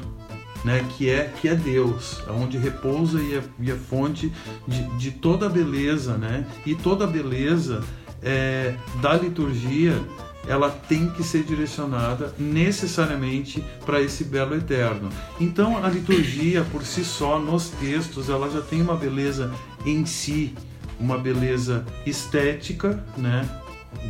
né? 0.65 0.85
que, 0.97 1.11
é, 1.11 1.33
que 1.41 1.49
é 1.49 1.55
Deus, 1.55 2.23
onde 2.29 2.57
repousa 2.57 3.21
e 3.21 3.35
é, 3.35 3.43
e 3.61 3.71
é 3.71 3.77
fonte 3.77 4.33
de, 4.67 4.83
de, 4.97 5.11
toda 5.11 5.47
a 5.47 5.49
beleza, 5.49 6.17
né? 6.17 6.47
e 6.65 6.75
toda 6.75 7.05
a 7.05 7.07
beleza 7.07 7.83
é, 8.23 8.75
da 9.01 9.15
liturgia 9.15 10.01
ela 10.47 10.71
tem 10.71 11.09
que 11.09 11.23
ser 11.23 11.43
direcionada 11.43 12.35
necessariamente 12.39 13.65
para 13.85 14.01
esse 14.01 14.25
belo 14.25 14.55
eterno. 14.55 15.09
Então 15.41 15.83
a 15.83 15.89
liturgia 15.89 16.65
por 16.71 16.85
si 16.85 17.05
só 17.05 17.39
nos 17.39 17.71
textos 17.71 18.29
ela 18.29 18.51
já 18.51 18.61
tem 18.61 18.83
uma 18.83 18.95
beleza 18.95 19.53
em 19.87 20.05
si, 20.05 20.55
uma 21.01 21.17
beleza 21.17 21.85
estética, 22.05 23.03
né? 23.17 23.49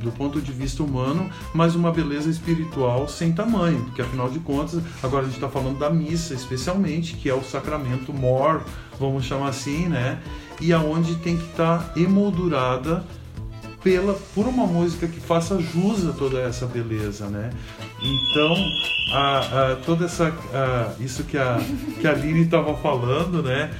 Do 0.02 0.10
ponto 0.12 0.40
de 0.40 0.52
vista 0.52 0.82
humano, 0.82 1.30
mas 1.52 1.74
uma 1.74 1.90
beleza 1.90 2.28
espiritual 2.28 3.08
sem 3.08 3.32
tamanho, 3.32 3.84
porque 3.84 4.02
afinal 4.02 4.28
de 4.28 4.38
contas, 4.40 4.80
agora 5.02 5.22
a 5.22 5.26
gente 5.26 5.36
está 5.36 5.48
falando 5.48 5.78
da 5.78 5.90
missa, 5.90 6.34
especialmente, 6.34 7.16
que 7.16 7.28
é 7.28 7.34
o 7.34 7.42
sacramento 7.42 8.12
mor, 8.12 8.62
vamos 8.98 9.24
chamar 9.24 9.48
assim, 9.48 9.88
né? 9.88 10.20
E 10.60 10.72
aonde 10.72 11.16
tem 11.16 11.36
que 11.36 11.44
estar 11.44 11.78
tá 11.78 12.00
emoldurada 12.00 13.04
pela 13.82 14.14
por 14.34 14.46
uma 14.46 14.66
música 14.66 15.06
que 15.06 15.20
faça 15.20 15.60
jus 15.60 16.08
a 16.08 16.12
toda 16.12 16.40
essa 16.40 16.66
beleza, 16.66 17.26
né? 17.26 17.50
Então, 18.00 18.54
a, 19.12 19.38
a, 19.38 19.76
toda 19.76 20.06
essa 20.06 20.34
a, 20.54 21.02
isso 21.02 21.24
que 21.24 21.36
a 21.36 21.60
que 22.00 22.06
a 22.06 22.12
Lili 22.14 22.42
estava 22.42 22.74
falando, 22.76 23.42
né? 23.42 23.70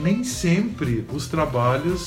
nem 0.00 0.24
sempre 0.24 1.06
os 1.12 1.28
trabalhos 1.28 2.06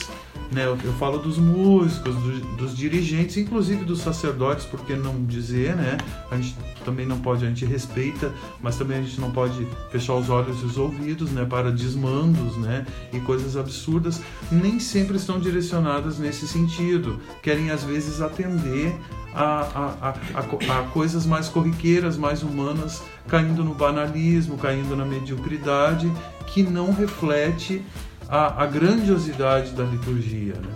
né, 0.52 0.66
eu, 0.66 0.78
eu, 0.84 0.94
falo 0.94 1.18
dos 1.18 1.38
músicos, 1.38 2.16
do, 2.16 2.40
dos 2.58 2.76
dirigentes, 2.76 3.38
inclusive 3.38 3.84
dos 3.84 4.00
sacerdotes, 4.00 4.66
por 4.66 4.80
que 4.82 4.96
não 4.96 5.26
dizer, 5.26 5.76
né? 5.76 5.98
A 6.30 6.36
gente 6.36 6.56
também 6.84 7.06
não 7.06 7.20
pode, 7.20 7.46
a 7.46 7.50
gente 7.50 7.66
respeita, 7.66 8.32
mas 8.62 8.78
também 8.78 9.00
a 9.00 9.02
gente 9.02 9.20
não 9.20 9.32
pode 9.32 9.68
fechar 9.92 10.14
os 10.14 10.30
olhos 10.30 10.62
e 10.62 10.66
os 10.66 10.78
ouvidos, 10.78 11.32
né, 11.32 11.46
para 11.46 11.72
desmandos, 11.72 12.58
né, 12.58 12.86
e 13.12 13.20
coisas 13.20 13.58
absurdas, 13.58 14.22
nem 14.52 14.80
sempre 14.80 15.18
estão 15.18 15.40
direcionadas 15.40 16.20
nesse 16.20 16.48
sentido. 16.48 17.20
Querem 17.42 17.72
às 17.72 17.84
vezes 17.84 18.22
atender 18.22 18.96
a, 19.34 19.44
a, 19.44 20.40
a, 20.40 20.80
a, 20.80 20.84
coisas 20.84 21.26
mais 21.26 21.50
corriqueiras, 21.50 22.18
mais 22.18 22.42
humanas, 22.42 23.04
caindo 23.28 23.64
no 23.64 23.74
banalismo, 23.74 24.58
caindo 24.58 24.96
na 24.96 25.04
mediocridade, 25.04 26.10
que 26.48 26.64
não 26.64 26.94
reflete 26.94 27.84
a, 28.30 28.64
a 28.64 28.66
grandiosidade 28.66 29.72
da 29.72 29.84
liturgia. 29.84 30.54
Né? 30.56 30.70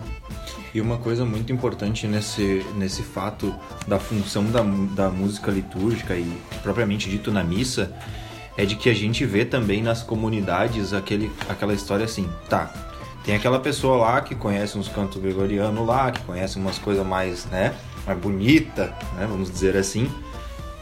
E 0.72 0.80
uma 0.80 0.98
coisa 0.98 1.24
muito 1.24 1.52
importante 1.52 2.06
nesse, 2.06 2.64
nesse 2.76 3.02
fato 3.02 3.54
da 3.88 3.98
função 3.98 4.44
da, 4.44 4.62
da 4.62 5.10
música 5.10 5.50
litúrgica 5.50 6.14
e 6.14 6.32
propriamente 6.62 7.10
dito 7.10 7.32
na 7.32 7.42
missa 7.42 7.92
é 8.56 8.64
de 8.64 8.76
que 8.76 8.88
a 8.88 8.94
gente 8.94 9.24
vê 9.24 9.44
também 9.44 9.82
nas 9.82 10.02
comunidades 10.02 10.92
aquele, 10.92 11.30
aquela 11.48 11.72
história 11.72 12.04
assim, 12.04 12.28
tá, 12.48 12.72
tem 13.24 13.34
aquela 13.34 13.58
pessoa 13.58 13.96
lá 13.96 14.20
que 14.20 14.34
conhece 14.34 14.78
uns 14.78 14.88
cantos 14.88 15.20
gregorianos 15.20 15.86
lá, 15.86 16.10
que 16.10 16.20
conhece 16.22 16.56
umas 16.56 16.78
coisas 16.78 17.04
mais, 17.04 17.46
né, 17.46 17.74
mais 18.06 18.18
bonita, 18.18 18.94
né, 19.16 19.26
vamos 19.28 19.50
dizer 19.50 19.76
assim. 19.76 20.10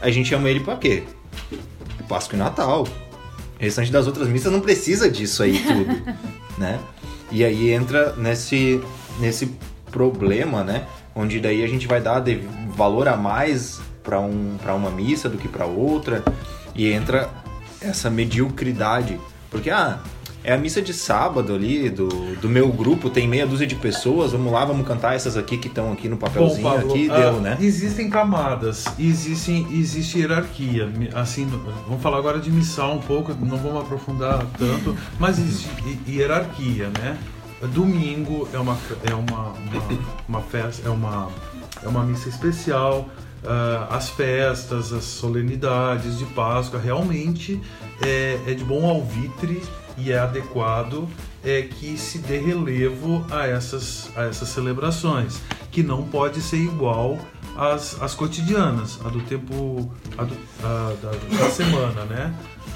A 0.01 0.09
gente 0.09 0.29
chama 0.29 0.49
ele 0.49 0.59
para 0.59 0.77
quê? 0.77 1.03
Páscoa 2.07 2.35
e 2.35 2.39
Natal. 2.39 2.83
O 2.83 2.87
restante 3.61 3.91
das 3.91 4.07
outras 4.07 4.27
missas 4.27 4.51
não 4.51 4.61
precisa 4.61 5.09
disso 5.09 5.43
aí 5.43 5.59
tudo. 5.59 6.19
né? 6.59 6.79
E 7.31 7.43
aí 7.43 7.71
entra 7.71 8.13
nesse, 8.15 8.81
nesse 9.19 9.55
problema, 9.91 10.63
né? 10.63 10.85
Onde 11.15 11.39
daí 11.39 11.63
a 11.63 11.67
gente 11.67 11.87
vai 11.87 12.01
dar 12.01 12.23
valor 12.75 13.07
a 13.07 13.17
mais 13.17 13.79
para 14.03 14.19
um, 14.19 14.57
uma 14.75 14.91
missa 14.91 15.29
do 15.29 15.37
que 15.37 15.47
para 15.47 15.65
outra 15.65 16.23
e 16.75 16.91
entra 16.91 17.29
essa 17.81 18.09
mediocridade. 18.09 19.19
Porque, 19.49 19.69
ah, 19.69 19.99
é 20.49 20.53
a 20.53 20.57
missa 20.57 20.81
de 20.81 20.95
sábado 20.95 21.53
ali 21.53 21.91
do, 21.91 22.07
do 22.37 22.49
meu 22.49 22.69
grupo, 22.69 23.07
tem 23.07 23.27
meia 23.27 23.45
dúzia 23.45 23.67
de 23.67 23.75
pessoas, 23.75 24.31
vamos 24.31 24.51
lá, 24.51 24.65
vamos 24.65 24.87
cantar 24.87 25.13
essas 25.13 25.37
aqui 25.37 25.59
que 25.59 25.67
estão 25.67 25.93
aqui 25.93 26.09
no 26.09 26.17
papelzinho 26.17 26.63
Bom, 26.63 26.75
Pablo, 26.75 26.91
aqui, 26.91 27.07
uh, 27.07 27.13
deu, 27.13 27.33
né? 27.39 27.55
Existem 27.61 28.09
camadas, 28.09 28.85
existem, 28.97 29.67
existe 29.71 30.17
hierarquia. 30.17 30.89
Assim, 31.13 31.45
vamos 31.85 32.01
falar 32.01 32.17
agora 32.17 32.39
de 32.39 32.49
missal 32.49 32.95
um 32.95 32.99
pouco, 32.99 33.31
não 33.39 33.57
vamos 33.57 33.81
aprofundar 33.81 34.43
tanto, 34.57 34.97
mas 35.19 35.37
existe 35.37 35.69
hierarquia, 36.07 36.89
né? 36.99 37.15
Domingo 37.71 38.49
é 38.51 38.57
uma, 38.57 38.75
é 39.07 39.13
uma, 39.13 39.49
uma, 39.49 40.01
uma 40.27 40.41
festa, 40.41 40.87
é 40.87 40.89
uma, 40.89 41.29
é 41.83 41.87
uma 41.87 42.03
missa 42.03 42.27
especial. 42.27 43.07
Uh, 43.43 43.93
as 43.93 44.09
festas, 44.09 44.91
as 44.91 45.03
solenidades 45.03 46.17
de 46.17 46.25
Páscoa, 46.25 46.79
realmente 46.79 47.61
é, 48.01 48.37
é 48.47 48.53
de 48.53 48.65
bom 48.65 48.89
alvitre 48.89 49.61
e 49.99 50.11
é 50.11 50.19
adequado 50.19 51.07
é 51.43 51.61
que 51.61 51.97
se 51.97 52.19
dê 52.19 52.37
relevo 52.37 53.25
a 53.29 53.47
essas, 53.47 54.11
a 54.15 54.23
essas 54.23 54.49
celebrações, 54.49 55.41
que 55.71 55.81
não 55.81 56.03
pode 56.03 56.41
ser 56.41 56.57
igual 56.57 57.17
às, 57.55 58.01
às 58.01 58.13
cotidianas, 58.13 58.99
a 59.05 59.09
do 59.09 59.21
tempo 59.21 59.89
a 60.17 60.23
do, 60.23 60.37
a, 60.63 60.93
da, 61.01 61.37
da 61.37 61.49
semana, 61.49 62.03
né? 62.05 62.33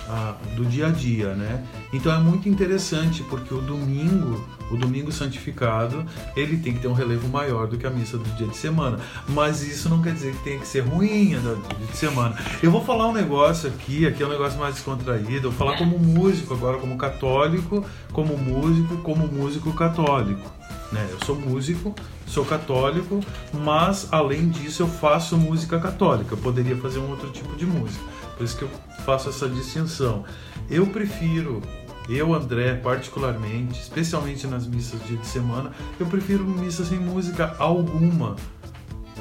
a, 0.07 0.35
do 0.55 0.65
dia 0.65 0.87
a 0.87 0.89
dia, 0.89 1.33
né? 1.33 1.63
Então 1.91 2.13
é 2.13 2.17
muito 2.17 2.49
interessante 2.49 3.23
porque 3.23 3.53
o 3.53 3.61
domingo, 3.61 4.45
o 4.69 4.77
domingo 4.77 5.11
santificado, 5.11 6.05
ele 6.35 6.57
tem 6.57 6.73
que 6.73 6.79
ter 6.79 6.87
um 6.87 6.93
relevo 6.93 7.27
maior 7.27 7.67
do 7.67 7.77
que 7.77 7.85
a 7.85 7.89
missa 7.89 8.17
do 8.17 8.29
dia 8.35 8.47
de 8.47 8.57
semana. 8.57 8.99
Mas 9.27 9.61
isso 9.61 9.89
não 9.89 10.01
quer 10.01 10.13
dizer 10.13 10.33
que 10.33 10.43
tem 10.43 10.59
que 10.59 10.67
ser 10.67 10.81
ruim 10.81 11.35
do 11.35 11.77
dia 11.77 11.87
de 11.87 11.97
semana. 11.97 12.35
Eu 12.61 12.71
vou 12.71 12.83
falar 12.83 13.07
um 13.07 13.13
negócio 13.13 13.69
aqui, 13.69 14.05
aqui 14.05 14.23
é 14.23 14.25
um 14.25 14.29
negócio 14.29 14.59
mais 14.59 14.75
descontraído. 14.75 15.47
Eu 15.47 15.51
vou 15.51 15.53
falar 15.53 15.77
como 15.77 15.97
músico 15.99 16.53
agora, 16.53 16.77
como 16.77 16.97
católico, 16.97 17.85
como 18.11 18.37
músico, 18.37 18.97
como 18.97 19.27
músico 19.27 19.73
católico. 19.73 20.51
Né? 20.91 21.07
Eu 21.11 21.25
sou 21.25 21.35
músico, 21.35 21.93
sou 22.27 22.45
católico, 22.45 23.19
mas 23.51 24.07
além 24.11 24.49
disso 24.49 24.83
eu 24.83 24.87
faço 24.87 25.37
música 25.37 25.79
católica. 25.79 26.33
Eu 26.33 26.37
poderia 26.37 26.77
fazer 26.77 26.99
um 26.99 27.09
outro 27.09 27.29
tipo 27.31 27.55
de 27.55 27.65
música. 27.65 28.03
Por 28.37 28.43
isso 28.43 28.57
que 28.57 28.63
eu 28.63 28.69
faço 29.05 29.29
essa 29.29 29.47
distinção. 29.49 30.23
Eu 30.69 30.85
prefiro, 30.87 31.61
eu, 32.09 32.33
André, 32.33 32.75
particularmente, 32.75 33.79
especialmente 33.79 34.45
nas 34.47 34.67
missas 34.67 34.99
de 35.01 35.09
dia 35.09 35.17
de 35.17 35.27
semana, 35.27 35.71
eu 35.99 36.05
prefiro 36.05 36.43
missa 36.45 36.83
sem 36.83 36.99
música 36.99 37.55
alguma 37.57 38.35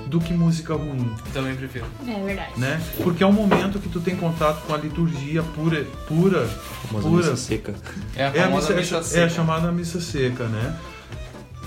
do 0.07 0.21
que 0.21 0.35
música 0.35 0.75
ruim. 0.75 1.11
Também 1.33 1.55
prefiro. 1.55 1.87
É 2.07 2.25
verdade. 2.25 2.53
Né? 2.59 2.81
Porque 3.03 3.23
é 3.23 3.27
um 3.27 3.33
momento 3.33 3.79
que 3.79 3.89
tu 3.89 4.01
tem 4.01 4.17
contato 4.17 4.67
com 4.67 4.75
a 4.75 4.77
liturgia 4.77 5.43
pura, 5.43 5.85
pura, 6.07 6.49
pura. 6.91 7.17
missa 7.17 7.37
seca. 7.37 7.75
É 8.15 8.27
a, 8.27 8.29
é 8.29 8.43
a 8.43 8.49
missa, 8.49 8.75
missa 8.75 8.97
é, 8.97 9.03
seca. 9.03 9.21
É 9.21 9.25
a 9.25 9.29
chamada 9.29 9.73
missa 9.73 10.01
seca, 10.01 10.45
né? 10.45 10.77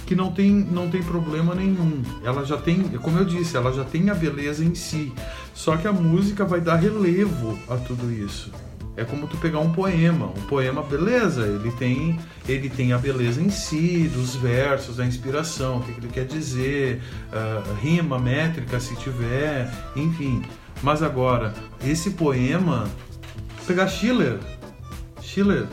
que 0.05 0.15
não 0.15 0.31
tem, 0.31 0.51
não 0.51 0.89
tem 0.89 1.01
problema 1.01 1.55
nenhum. 1.55 2.03
Ela 2.23 2.45
já 2.45 2.57
tem, 2.57 2.83
como 2.99 3.17
eu 3.17 3.25
disse, 3.25 3.57
ela 3.57 3.73
já 3.73 3.83
tem 3.83 4.09
a 4.09 4.13
beleza 4.13 4.63
em 4.63 4.75
si. 4.75 5.11
Só 5.53 5.75
que 5.77 5.87
a 5.87 5.91
música 5.91 6.45
vai 6.45 6.61
dar 6.61 6.75
relevo 6.75 7.57
a 7.67 7.75
tudo 7.75 8.11
isso. 8.11 8.51
É 8.97 9.03
como 9.03 9.27
tu 9.27 9.37
pegar 9.37 9.59
um 9.59 9.71
poema. 9.71 10.27
Um 10.27 10.41
poema, 10.47 10.81
beleza, 10.81 11.45
ele 11.47 11.71
tem, 11.71 12.19
ele 12.47 12.69
tem 12.69 12.93
a 12.93 12.97
beleza 12.97 13.41
em 13.41 13.49
si, 13.49 14.09
dos 14.13 14.35
versos, 14.35 14.97
da 14.97 15.05
inspiração, 15.05 15.77
o 15.77 15.83
que 15.83 15.91
ele 15.91 16.07
quer 16.07 16.25
dizer, 16.25 17.01
uh, 17.31 17.73
rima, 17.81 18.17
métrica, 18.17 18.79
se 18.79 18.95
tiver, 18.95 19.69
enfim. 19.95 20.41
Mas 20.81 21.03
agora, 21.03 21.53
esse 21.83 22.11
poema, 22.11 22.87
pegar 23.67 23.87
Schiller, 23.87 24.39
Schiller, 25.21 25.67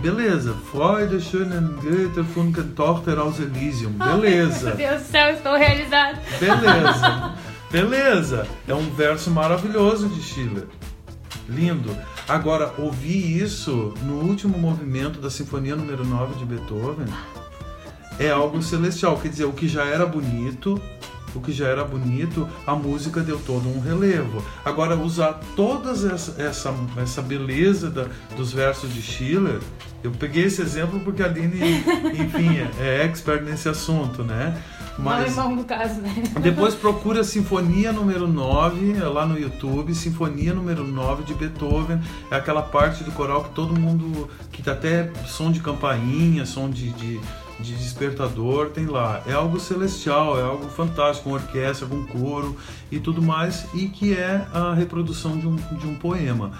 Beleza, 0.00 0.54
Freude, 0.70 1.20
schönen 1.20 1.76
Goethe, 1.82 2.24
Funken 2.24 2.72
Tochter 2.74 3.18
aus 3.18 3.38
Elysium. 3.38 3.92
Beleza. 3.92 4.68
Meu 4.68 4.76
Deus 4.76 5.02
do 5.02 5.06
céu, 5.06 5.30
estou 5.34 5.54
realizado. 5.54 6.18
Beleza. 6.40 7.34
Beleza. 7.70 8.46
É 8.66 8.74
um 8.74 8.90
verso 8.94 9.30
maravilhoso 9.30 10.08
de 10.08 10.22
Schiller. 10.22 10.66
Lindo. 11.48 11.94
Agora, 12.28 12.72
ouvir 12.78 13.42
isso 13.42 13.94
no 14.04 14.20
último 14.20 14.56
movimento 14.58 15.20
da 15.20 15.28
Sinfonia 15.28 15.74
número 15.74 16.04
9 16.04 16.38
de 16.38 16.44
Beethoven 16.44 17.06
é 18.18 18.30
algo 18.30 18.62
celestial. 18.62 19.18
Quer 19.18 19.28
dizer, 19.28 19.44
o 19.44 19.52
que 19.52 19.66
já 19.66 19.84
era 19.84 20.06
bonito, 20.06 20.80
o 21.34 21.40
que 21.40 21.52
já 21.52 21.66
era 21.66 21.84
bonito, 21.84 22.48
a 22.66 22.74
música 22.74 23.20
deu 23.20 23.38
todo 23.40 23.68
um 23.68 23.80
relevo. 23.80 24.42
Agora, 24.64 24.96
usar 24.96 25.40
toda 25.56 25.90
essa, 25.90 26.40
essa, 26.40 26.74
essa 26.96 27.22
beleza 27.22 27.90
da, 27.90 28.06
dos 28.36 28.52
versos 28.52 28.92
de 28.94 29.02
Schiller, 29.02 29.60
eu 30.02 30.10
peguei 30.12 30.44
esse 30.44 30.62
exemplo 30.62 31.00
porque 31.00 31.22
a 31.22 31.26
Aline, 31.26 31.84
enfim, 32.14 32.58
é, 32.80 33.00
é 33.00 33.04
expert 33.04 33.42
nesse 33.42 33.68
assunto, 33.68 34.22
né? 34.22 34.56
Mas, 34.98 35.36
Não 35.36 35.56
no 35.56 35.64
caso, 35.64 36.00
né? 36.00 36.22
Depois 36.40 36.74
procura 36.74 37.24
Sinfonia 37.24 37.92
número 37.92 38.28
9 38.28 38.98
é 38.98 39.04
lá 39.04 39.24
no 39.24 39.38
YouTube, 39.38 39.94
Sinfonia 39.94 40.52
número 40.52 40.86
9 40.86 41.24
de 41.24 41.34
Beethoven. 41.34 42.00
É 42.30 42.36
aquela 42.36 42.62
parte 42.62 43.02
do 43.02 43.12
coral 43.12 43.44
que 43.44 43.50
todo 43.50 43.78
mundo. 43.78 44.28
que 44.50 44.62
tá 44.62 44.72
até 44.72 45.10
som 45.26 45.50
de 45.50 45.60
campainha, 45.60 46.44
som 46.44 46.68
de, 46.68 46.90
de 46.90 47.20
de 47.62 47.74
despertador 47.76 48.70
tem 48.70 48.86
lá. 48.86 49.22
É 49.26 49.32
algo 49.32 49.58
celestial, 49.60 50.38
é 50.38 50.42
algo 50.42 50.68
fantástico, 50.68 51.30
com 51.30 51.34
orquestra, 51.34 51.86
com 51.86 52.04
coro 52.06 52.56
e 52.90 52.98
tudo 52.98 53.22
mais, 53.22 53.66
e 53.72 53.88
que 53.88 54.14
é 54.14 54.44
a 54.52 54.74
reprodução 54.74 55.38
de 55.38 55.46
um, 55.46 55.56
de 55.56 55.86
um 55.86 55.94
poema. 55.94 56.52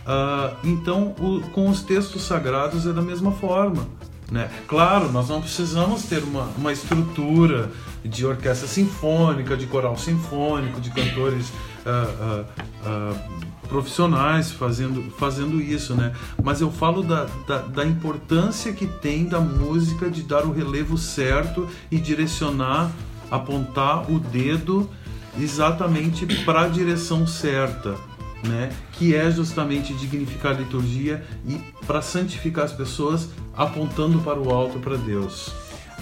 Uh, 0.00 0.56
então, 0.64 1.14
o, 1.18 1.40
com 1.50 1.68
os 1.68 1.82
textos 1.82 2.22
sagrados 2.22 2.86
é 2.86 2.92
da 2.92 3.02
mesma 3.02 3.32
forma. 3.32 3.86
Né? 4.30 4.48
Claro, 4.68 5.10
nós 5.10 5.28
não 5.28 5.40
precisamos 5.40 6.04
ter 6.04 6.22
uma, 6.22 6.44
uma 6.56 6.72
estrutura 6.72 7.70
de 8.04 8.24
orquestra 8.24 8.68
sinfônica, 8.68 9.56
de 9.56 9.66
coral 9.66 9.96
sinfônico, 9.96 10.80
de 10.80 10.90
cantores 10.90 11.48
uh, 11.84 12.44
uh, 12.86 13.68
profissionais 13.68 14.50
fazendo, 14.50 15.10
fazendo 15.12 15.60
isso, 15.60 15.94
né? 15.94 16.12
Mas 16.42 16.60
eu 16.60 16.70
falo 16.70 17.02
da, 17.02 17.26
da, 17.46 17.58
da, 17.58 17.84
importância 17.84 18.72
que 18.72 18.86
tem 18.86 19.26
da 19.26 19.40
música 19.40 20.10
de 20.10 20.22
dar 20.22 20.44
o 20.44 20.52
relevo 20.52 20.98
certo 20.98 21.68
e 21.90 21.98
direcionar, 21.98 22.90
apontar 23.30 24.10
o 24.10 24.18
dedo 24.18 24.90
exatamente 25.38 26.26
para 26.44 26.62
a 26.62 26.68
direção 26.68 27.26
certa, 27.26 27.94
né? 28.42 28.70
Que 28.92 29.14
é 29.14 29.30
justamente 29.30 29.92
dignificar 29.94 30.52
a 30.52 30.58
liturgia 30.58 31.24
e 31.46 31.58
para 31.86 32.02
santificar 32.02 32.64
as 32.64 32.72
pessoas, 32.72 33.28
apontando 33.56 34.18
para 34.20 34.38
o 34.38 34.50
alto, 34.50 34.78
para 34.78 34.96
Deus. 34.96 35.52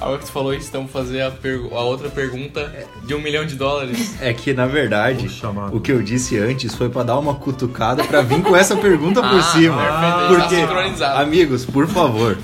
Agora 0.01 0.19
que 0.19 0.27
tu 0.27 0.33
falou 0.33 0.55
isso, 0.55 0.69
então 0.69 0.87
fazer 0.87 1.23
a, 1.23 1.27
a, 1.27 1.81
outra 1.83 2.09
pergunta 2.09 2.73
de 3.05 3.15
um 3.15 3.21
milhão 3.21 3.45
de 3.45 3.57
dólares. 3.57 4.17
É 4.21 4.33
que, 4.33 4.53
na 4.53 4.67
verdade, 4.67 5.29
o 5.73 5.81
que 5.81 5.93
eu 5.93 6.03
disse 6.03 6.39
antes 6.39 6.75
foi 6.75 6.89
para 6.89 7.05
dar 7.05 7.19
uma 7.19 7.35
cutucada 7.35 8.05
para 8.05 8.21
vir 8.21 8.43
com 8.43 8.57
essa 8.57 8.77
pergunta 8.77 9.21
por 9.21 9.39
ah, 9.39 9.43
cima. 9.43 9.83
Ah, 9.83 10.29
Porque, 10.29 10.57
amigos, 11.05 11.65
por 11.65 11.87
favor, 11.87 12.37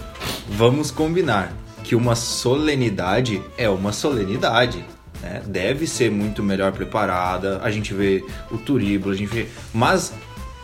vamos 0.48 0.90
combinar 0.90 1.52
que 1.82 1.94
uma 1.94 2.14
solenidade 2.14 3.42
é 3.58 3.68
uma 3.68 3.92
solenidade. 3.92 4.84
Né? 5.24 5.42
Deve 5.46 5.86
ser 5.86 6.10
muito 6.10 6.42
melhor 6.42 6.70
preparada. 6.72 7.60
A 7.62 7.70
gente 7.70 7.94
vê 7.94 8.22
o 8.50 8.58
turíbulo, 8.58 9.14
a 9.14 9.16
gente 9.16 9.32
vê. 9.32 9.46
Mas 9.72 10.12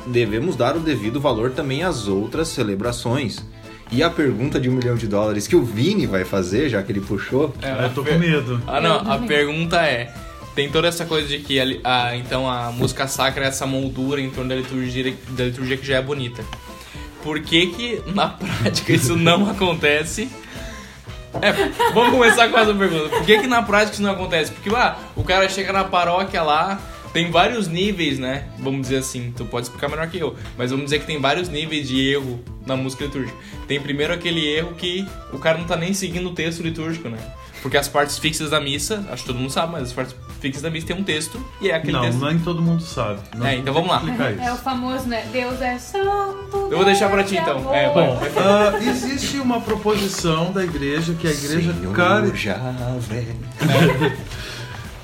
devemos 0.06 0.54
dar 0.54 0.76
o 0.76 0.80
devido 0.80 1.18
valor 1.18 1.52
também 1.52 1.82
às 1.82 2.06
outras 2.06 2.48
celebrações. 2.48 3.42
E 3.90 4.02
a 4.02 4.10
pergunta 4.10 4.60
de 4.60 4.68
um 4.68 4.72
milhão 4.72 4.94
de 4.94 5.08
dólares 5.08 5.48
que 5.48 5.56
o 5.56 5.64
Vini 5.64 6.06
vai 6.06 6.24
fazer, 6.24 6.68
já 6.68 6.82
que 6.82 6.92
ele 6.92 7.00
puxou. 7.00 7.54
É, 7.60 7.86
eu 7.86 7.90
tô 7.94 8.04
com 8.04 8.14
medo. 8.18 8.62
Ah, 8.66 8.80
não. 8.80 8.96
A 9.10 9.18
pergunta 9.18 9.82
é: 9.82 10.12
tem 10.54 10.70
toda 10.70 10.86
essa 10.86 11.04
coisa 11.04 11.26
de 11.26 11.38
que 11.38 11.58
a, 11.58 11.64
a, 11.82 12.16
então 12.16 12.48
a 12.48 12.70
música 12.70 13.08
sacra 13.08 13.44
é 13.46 13.48
essa 13.48 13.66
moldura 13.66 14.20
em 14.20 14.30
torno 14.30 14.50
da 14.50 14.56
liturgia, 14.56 15.12
da 15.30 15.44
liturgia 15.44 15.76
que 15.76 15.86
já 15.86 15.96
é 15.96 16.02
bonita. 16.02 16.44
Por 17.24 17.40
que 17.40 17.66
que 17.66 18.02
na 18.14 18.28
prática 18.60 18.92
isso 18.92 19.16
não 19.16 19.50
acontece? 19.50 20.30
É, 21.40 21.52
vamos 21.92 22.10
começar 22.10 22.48
com 22.48 22.58
essa 22.58 22.74
pergunta. 22.74 23.08
Por 23.08 23.24
que 23.24 23.38
que 23.38 23.46
na 23.46 23.62
prática 23.62 23.92
isso 23.92 24.02
não 24.02 24.10
acontece? 24.10 24.50
Porque 24.52 24.68
lá, 24.68 24.98
ah, 24.98 25.10
o 25.14 25.22
cara 25.22 25.48
chega 25.48 25.72
na 25.72 25.84
paróquia 25.84 26.42
lá, 26.42 26.80
tem 27.12 27.30
vários 27.30 27.68
níveis, 27.68 28.18
né? 28.18 28.48
Vamos 28.58 28.82
dizer 28.82 28.98
assim, 28.98 29.32
tu 29.36 29.44
pode 29.44 29.66
explicar 29.66 29.88
melhor 29.88 30.08
que 30.08 30.18
eu, 30.18 30.34
mas 30.56 30.70
vamos 30.70 30.86
dizer 30.86 31.00
que 31.00 31.06
tem 31.06 31.20
vários 31.20 31.48
níveis 31.48 31.88
de 31.88 32.10
erro 32.10 32.40
na 32.66 32.76
música 32.76 33.04
litúrgica. 33.04 33.36
Tem 33.66 33.80
primeiro 33.80 34.12
aquele 34.12 34.46
erro 34.46 34.74
que 34.74 35.06
o 35.32 35.38
cara 35.38 35.58
não 35.58 35.66
tá 35.66 35.76
nem 35.76 35.92
seguindo 35.92 36.28
o 36.28 36.34
texto 36.34 36.62
litúrgico, 36.62 37.08
né? 37.08 37.18
Porque 37.62 37.76
as 37.76 37.88
partes 37.88 38.18
fixas 38.18 38.50
da 38.50 38.60
missa, 38.60 39.04
acho 39.10 39.22
que 39.22 39.26
todo 39.26 39.38
mundo 39.38 39.50
sabe, 39.50 39.72
mas 39.72 39.82
as 39.84 39.92
partes 39.92 40.16
fixas 40.40 40.62
da 40.62 40.70
missa 40.70 40.86
tem 40.86 40.96
um 40.96 41.04
texto 41.04 41.38
e 41.60 41.70
é 41.70 41.74
aquele 41.74 41.92
não, 41.92 42.00
texto. 42.02 42.18
Não, 42.18 42.28
nem 42.28 42.38
todo 42.38 42.62
mundo 42.62 42.82
sabe. 42.82 43.20
Não 43.36 43.46
é, 43.46 43.56
então 43.56 43.74
vamos 43.74 43.90
lá. 43.90 44.02
É 44.40 44.52
o 44.52 44.56
famoso, 44.56 45.06
né? 45.06 45.28
Deus 45.30 45.60
é 45.60 45.78
santo. 45.78 46.68
Eu 46.70 46.76
vou 46.76 46.84
deixar 46.84 47.10
pra 47.10 47.22
ti 47.22 47.36
então. 47.36 47.74
É, 47.74 47.92
Bom, 47.92 48.16
uh, 48.16 48.88
existe 48.88 49.36
uma 49.38 49.60
proposição 49.60 50.52
da 50.52 50.64
igreja 50.64 51.14
que 51.14 51.26
a 51.26 51.30
igreja 51.30 51.74
cari... 51.94 52.32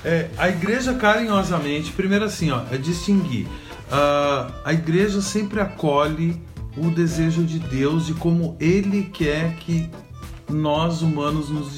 é, 0.05 0.29
a 0.39 0.49
igreja 0.49 0.95
carinhosamente, 0.95 1.93
primeiro 1.93 2.25
assim, 2.25 2.51
ó, 2.51 2.63
é 2.71 2.79
distinguir. 2.79 3.47
Uh, 3.47 4.51
a 4.65 4.73
igreja 4.73 5.21
sempre 5.21 5.61
acolhe 5.61 6.41
o 6.77 6.91
desejo 6.91 7.45
de 7.45 7.59
Deus 7.59 8.07
de 8.07 8.15
como 8.15 8.57
Ele 8.61 9.05
quer 9.05 9.55
que 9.57 9.89
nós 10.49 11.03
humanos 11.03 11.49
nos 11.49 11.75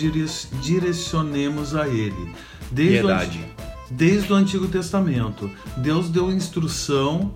direcionemos 0.61 1.75
a 1.75 1.89
Ele. 1.89 2.33
Desde 2.71 2.99
Piedade. 2.99 3.39
O, 3.39 3.93
desde 3.95 4.33
o 4.33 4.37
Antigo 4.37 4.69
Testamento, 4.69 5.51
Deus 5.77 6.09
deu 6.09 6.31
instrução 6.31 7.33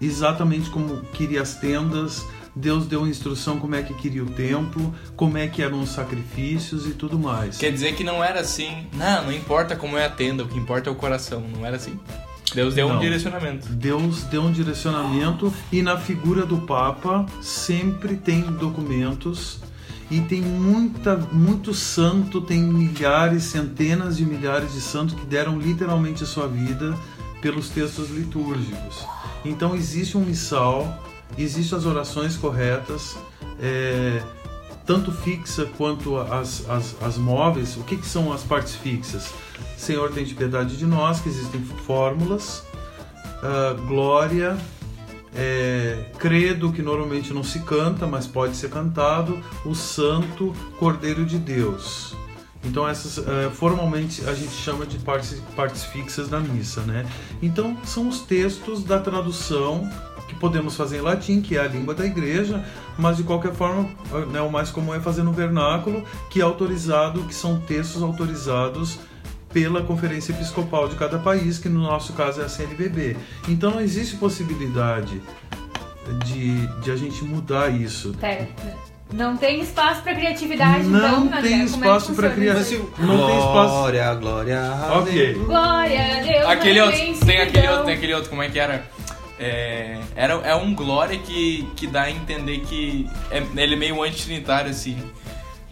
exatamente 0.00 0.70
como 0.70 1.02
queria 1.12 1.42
as 1.42 1.54
tendas, 1.56 2.26
Deus 2.54 2.86
deu 2.86 3.06
instrução 3.06 3.58
como 3.58 3.74
é 3.74 3.82
que 3.82 3.94
queria 3.94 4.24
o 4.24 4.26
templo, 4.26 4.94
como 5.14 5.38
é 5.38 5.46
que 5.46 5.62
eram 5.62 5.80
os 5.80 5.90
sacrifícios 5.90 6.86
e 6.86 6.90
tudo 6.90 7.18
mais. 7.18 7.58
Quer 7.58 7.70
dizer 7.70 7.94
que 7.94 8.02
não 8.02 8.24
era 8.24 8.40
assim, 8.40 8.86
não, 8.92 9.24
não 9.24 9.32
importa 9.32 9.76
como 9.76 9.96
é 9.96 10.06
a 10.06 10.10
tenda, 10.10 10.42
o 10.42 10.48
que 10.48 10.58
importa 10.58 10.88
é 10.88 10.92
o 10.92 10.96
coração, 10.96 11.44
não 11.54 11.64
era 11.64 11.76
assim. 11.76 11.98
Deus 12.54 12.74
deu 12.74 12.88
não. 12.88 12.96
um 12.96 12.98
direcionamento. 12.98 13.68
Deus 13.68 14.24
deu 14.24 14.42
um 14.42 14.50
direcionamento 14.50 15.52
e 15.70 15.82
na 15.82 15.96
figura 15.96 16.44
do 16.44 16.58
Papa 16.62 17.24
sempre 17.40 18.16
tem 18.16 18.42
documentos 18.42 19.60
e 20.10 20.20
tem 20.22 20.42
muita, 20.42 21.16
muito 21.16 21.72
santo, 21.72 22.40
tem 22.40 22.60
milhares, 22.60 23.44
centenas 23.44 24.16
de 24.16 24.26
milhares 24.26 24.72
de 24.72 24.80
santos 24.80 25.14
que 25.14 25.24
deram 25.24 25.58
literalmente 25.58 26.24
a 26.24 26.26
sua 26.26 26.48
vida 26.48 26.98
pelos 27.40 27.68
textos 27.68 28.10
litúrgicos. 28.10 29.06
Então 29.44 29.74
existe 29.74 30.16
um 30.16 30.24
missal, 30.24 31.02
existem 31.38 31.78
as 31.78 31.86
orações 31.86 32.36
corretas, 32.36 33.16
é, 33.60 34.20
tanto 34.84 35.12
fixa 35.12 35.66
quanto 35.78 36.18
as, 36.18 36.68
as, 36.68 36.96
as 37.00 37.16
móveis. 37.16 37.76
O 37.76 37.84
que, 37.84 37.96
que 37.96 38.06
são 38.06 38.32
as 38.32 38.42
partes 38.42 38.74
fixas? 38.74 39.32
Senhor, 39.76 40.10
tem 40.10 40.24
de 40.24 40.34
piedade 40.34 40.76
de 40.76 40.84
nós, 40.84 41.20
que 41.20 41.28
existem 41.28 41.62
fórmulas, 41.86 42.64
uh, 43.42 43.80
glória, 43.86 44.58
é, 45.34 46.06
credo, 46.18 46.72
que 46.72 46.82
normalmente 46.82 47.32
não 47.32 47.42
se 47.42 47.60
canta, 47.60 48.06
mas 48.06 48.26
pode 48.26 48.56
ser 48.56 48.70
cantado, 48.70 49.38
o 49.64 49.74
Santo 49.74 50.54
Cordeiro 50.78 51.24
de 51.24 51.38
Deus. 51.38 52.16
Então 52.62 52.86
essas 52.86 53.16
uh, 53.18 53.50
formalmente 53.52 54.22
a 54.28 54.34
gente 54.34 54.52
chama 54.52 54.84
de 54.84 54.98
partes, 54.98 55.40
partes 55.56 55.84
fixas 55.84 56.28
da 56.28 56.38
missa, 56.38 56.82
né? 56.82 57.06
Então 57.40 57.76
são 57.84 58.06
os 58.06 58.20
textos 58.20 58.84
da 58.84 58.98
tradução 58.98 59.88
que 60.28 60.34
podemos 60.34 60.76
fazer 60.76 60.98
em 60.98 61.00
latim, 61.00 61.40
que 61.40 61.56
é 61.56 61.60
a 61.60 61.66
língua 61.66 61.94
da 61.94 62.04
igreja, 62.06 62.64
mas 62.96 63.16
de 63.16 63.24
qualquer 63.24 63.52
forma, 63.52 63.88
né, 64.30 64.40
o 64.40 64.50
mais 64.50 64.70
comum 64.70 64.94
é 64.94 65.00
fazer 65.00 65.24
no 65.24 65.32
vernáculo, 65.32 66.04
que 66.28 66.40
é 66.40 66.44
autorizado, 66.44 67.24
que 67.24 67.34
são 67.34 67.58
textos 67.58 68.00
autorizados 68.00 68.98
pela 69.52 69.82
conferência 69.82 70.32
episcopal 70.32 70.88
de 70.88 70.96
cada 70.96 71.18
país, 71.18 71.58
que 71.58 71.68
no 71.68 71.80
nosso 71.80 72.12
caso 72.12 72.40
é 72.40 72.44
a 72.44 72.48
CNBB. 72.48 73.16
Então 73.48 73.72
não 73.72 73.80
existe 73.80 74.16
possibilidade 74.16 75.20
de, 76.24 76.66
de 76.82 76.90
a 76.90 76.96
gente 76.96 77.24
mudar 77.24 77.68
isso. 77.68 78.14
Pera, 78.20 78.48
não 79.12 79.36
tem 79.36 79.60
espaço 79.60 80.02
para 80.02 80.14
criatividade, 80.14 80.84
não 80.84 81.26
então, 81.26 81.42
tem 81.42 81.64
espaço 81.64 82.12
é 82.12 82.14
para 82.14 82.30
criatividade. 82.30 82.90
Não 82.98 83.26
tem 83.26 83.38
espaço. 83.38 83.74
Glória, 83.74 84.14
glória. 84.14 84.60
Ok. 84.92 85.34
Glória 85.34 86.00
a 86.00 86.22
Deus. 86.22 86.46
Aquele 86.46 86.80
outro, 86.80 87.26
tem 87.26 87.40
aquele 87.40 87.68
outro, 87.68 87.84
tem 87.84 87.94
aquele 87.94 88.14
outro, 88.14 88.30
como 88.30 88.42
é 88.42 88.48
que 88.48 88.58
era? 88.58 88.84
É, 89.38 89.98
era, 90.14 90.34
é 90.34 90.54
um 90.54 90.74
glória 90.74 91.18
que, 91.18 91.66
que 91.74 91.86
dá 91.86 92.02
a 92.02 92.10
entender 92.10 92.60
que 92.60 93.08
é, 93.30 93.42
ele 93.56 93.74
é 93.74 93.76
meio 93.76 94.02
anti-trinitário, 94.02 94.70
assim. 94.70 94.96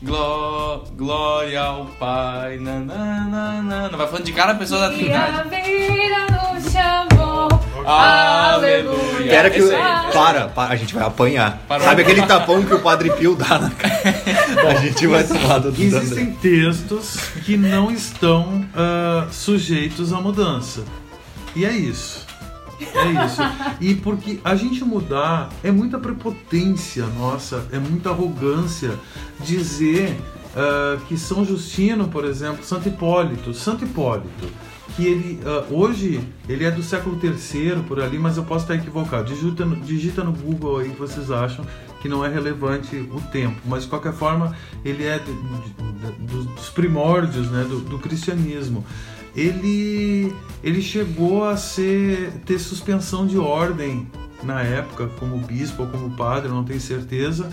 Gló, 0.01 0.85
glória 0.97 1.61
ao 1.61 1.87
Pai, 1.99 2.57
nananana. 2.59 3.89
Vai 3.89 4.07
falando 4.07 4.25
de 4.25 4.33
cada 4.33 4.55
pessoa 4.55 4.83
da 4.83 4.91
Trindade. 4.91 5.39
a 5.39 5.43
vida 5.43 6.27
nos 6.31 6.73
chamou. 6.73 7.49
Aleluia. 7.85 9.25
Espera 9.25 9.51
que. 9.51 9.61
Para, 10.13 10.49
para, 10.49 10.73
a 10.73 10.77
gente 10.77 10.95
vai 10.95 11.05
apanhar. 11.05 11.59
Parou. 11.67 11.85
Sabe 11.85 12.03
aquele 12.03 12.23
tapão 12.23 12.65
que 12.65 12.75
o 12.75 12.81
Padre 12.81 13.11
Pio 13.11 13.35
dá 13.35 13.59
na 13.59 13.71
cara? 13.71 14.01
a 14.71 14.75
gente 14.75 15.05
vai 15.09 15.25
tomar 15.25 15.59
do 15.59 15.71
Existem 15.71 16.33
textos 16.33 17.17
que 17.45 17.57
não 17.57 17.91
estão 17.91 18.65
uh, 18.75 19.33
sujeitos 19.33 20.13
à 20.13 20.21
mudança. 20.21 20.85
E 21.57 21.65
é 21.65 21.73
isso. 21.73 22.28
É 22.81 23.27
isso. 23.27 23.43
E 23.81 23.95
porque 23.95 24.41
a 24.45 24.55
gente 24.55 24.85
mudar 24.85 25.51
é 25.63 25.71
muita 25.71 25.99
prepotência 25.99 27.07
nossa, 27.07 27.67
é 27.73 27.79
muita 27.79 28.11
arrogância 28.11 28.99
dizer 29.41 30.17
uh, 30.55 31.01
que 31.07 31.17
São 31.17 31.45
Justino, 31.45 32.09
por 32.09 32.25
exemplo, 32.25 32.65
Santo 32.65 32.89
Hipólito, 32.89 33.53
Santo 33.53 33.85
Hipólito, 33.85 34.49
que 34.97 35.07
ele 35.07 35.41
uh, 35.45 35.75
hoje 35.75 36.21
ele 36.49 36.65
é 36.65 36.71
do 36.71 36.83
século 36.83 37.19
III 37.23 37.83
por 37.87 38.01
ali, 38.01 38.19
mas 38.19 38.37
eu 38.37 38.45
posso 38.45 38.65
estar 38.65 38.75
equivocado. 38.75 39.33
Digita 39.33 39.65
no, 39.65 39.77
digita 39.77 40.25
no 40.25 40.33
Google 40.33 40.79
aí 40.79 40.91
que 40.91 40.99
vocês 40.99 41.31
acham 41.31 41.65
que 42.01 42.09
não 42.09 42.25
é 42.25 42.29
relevante 42.29 42.97
o 42.97 43.21
tempo, 43.33 43.61
mas 43.65 43.83
de 43.83 43.89
qualquer 43.89 44.13
forma 44.13 44.55
ele 44.85 45.05
é 45.05 45.19
de, 45.19 45.33
de, 45.33 46.27
de, 46.27 46.55
dos 46.55 46.69
primórdios 46.71 47.51
né, 47.51 47.65
do, 47.69 47.81
do 47.81 47.99
cristianismo 47.99 48.85
ele, 49.39 50.35
ele 50.63 50.83
chegou 50.83 51.45
a 51.45 51.57
ser 51.57 52.33
ter 52.45 52.59
suspensão 52.59 53.27
de 53.27 53.39
ordem 53.39 54.07
na 54.43 54.63
época, 54.63 55.09
como 55.19 55.39
bispo 55.39 55.83
ou 55.83 55.89
como 55.89 56.11
padre, 56.17 56.49
não 56.49 56.65
tenho 56.65 56.81
certeza, 56.81 57.49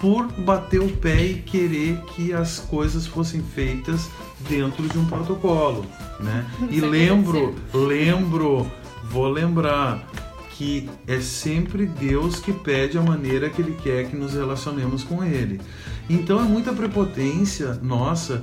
por 0.00 0.26
bater 0.32 0.80
o 0.80 0.88
pé 0.88 1.24
e 1.24 1.34
querer 1.34 2.00
que 2.14 2.32
as 2.32 2.58
coisas 2.58 3.06
fossem 3.06 3.42
feitas 3.42 4.08
dentro 4.48 4.88
de 4.88 4.96
um 4.98 5.04
protocolo, 5.04 5.84
né? 6.20 6.46
E 6.70 6.80
lembro, 6.80 7.54
lembro, 7.72 8.70
vou 9.10 9.28
lembrar 9.28 10.08
que 10.50 10.88
é 11.06 11.20
sempre 11.20 11.86
Deus 11.86 12.40
que 12.40 12.52
pede 12.52 12.98
a 12.98 13.02
maneira 13.02 13.48
que 13.48 13.62
Ele 13.62 13.76
quer 13.82 14.08
que 14.08 14.16
nos 14.16 14.34
relacionemos 14.34 15.04
com 15.04 15.24
Ele. 15.24 15.60
Então 16.08 16.40
é 16.40 16.44
muita 16.44 16.72
prepotência 16.72 17.78
nossa 17.82 18.42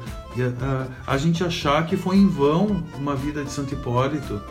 a, 0.62 1.14
a 1.14 1.18
gente 1.18 1.44
achar 1.44 1.86
que 1.86 1.96
foi 1.96 2.18
em 2.18 2.28
vão 2.28 2.84
uma 2.98 3.16
vida 3.16 3.44
de 3.44 3.52
Santo 3.52 3.74
Hipólito, 3.74 4.42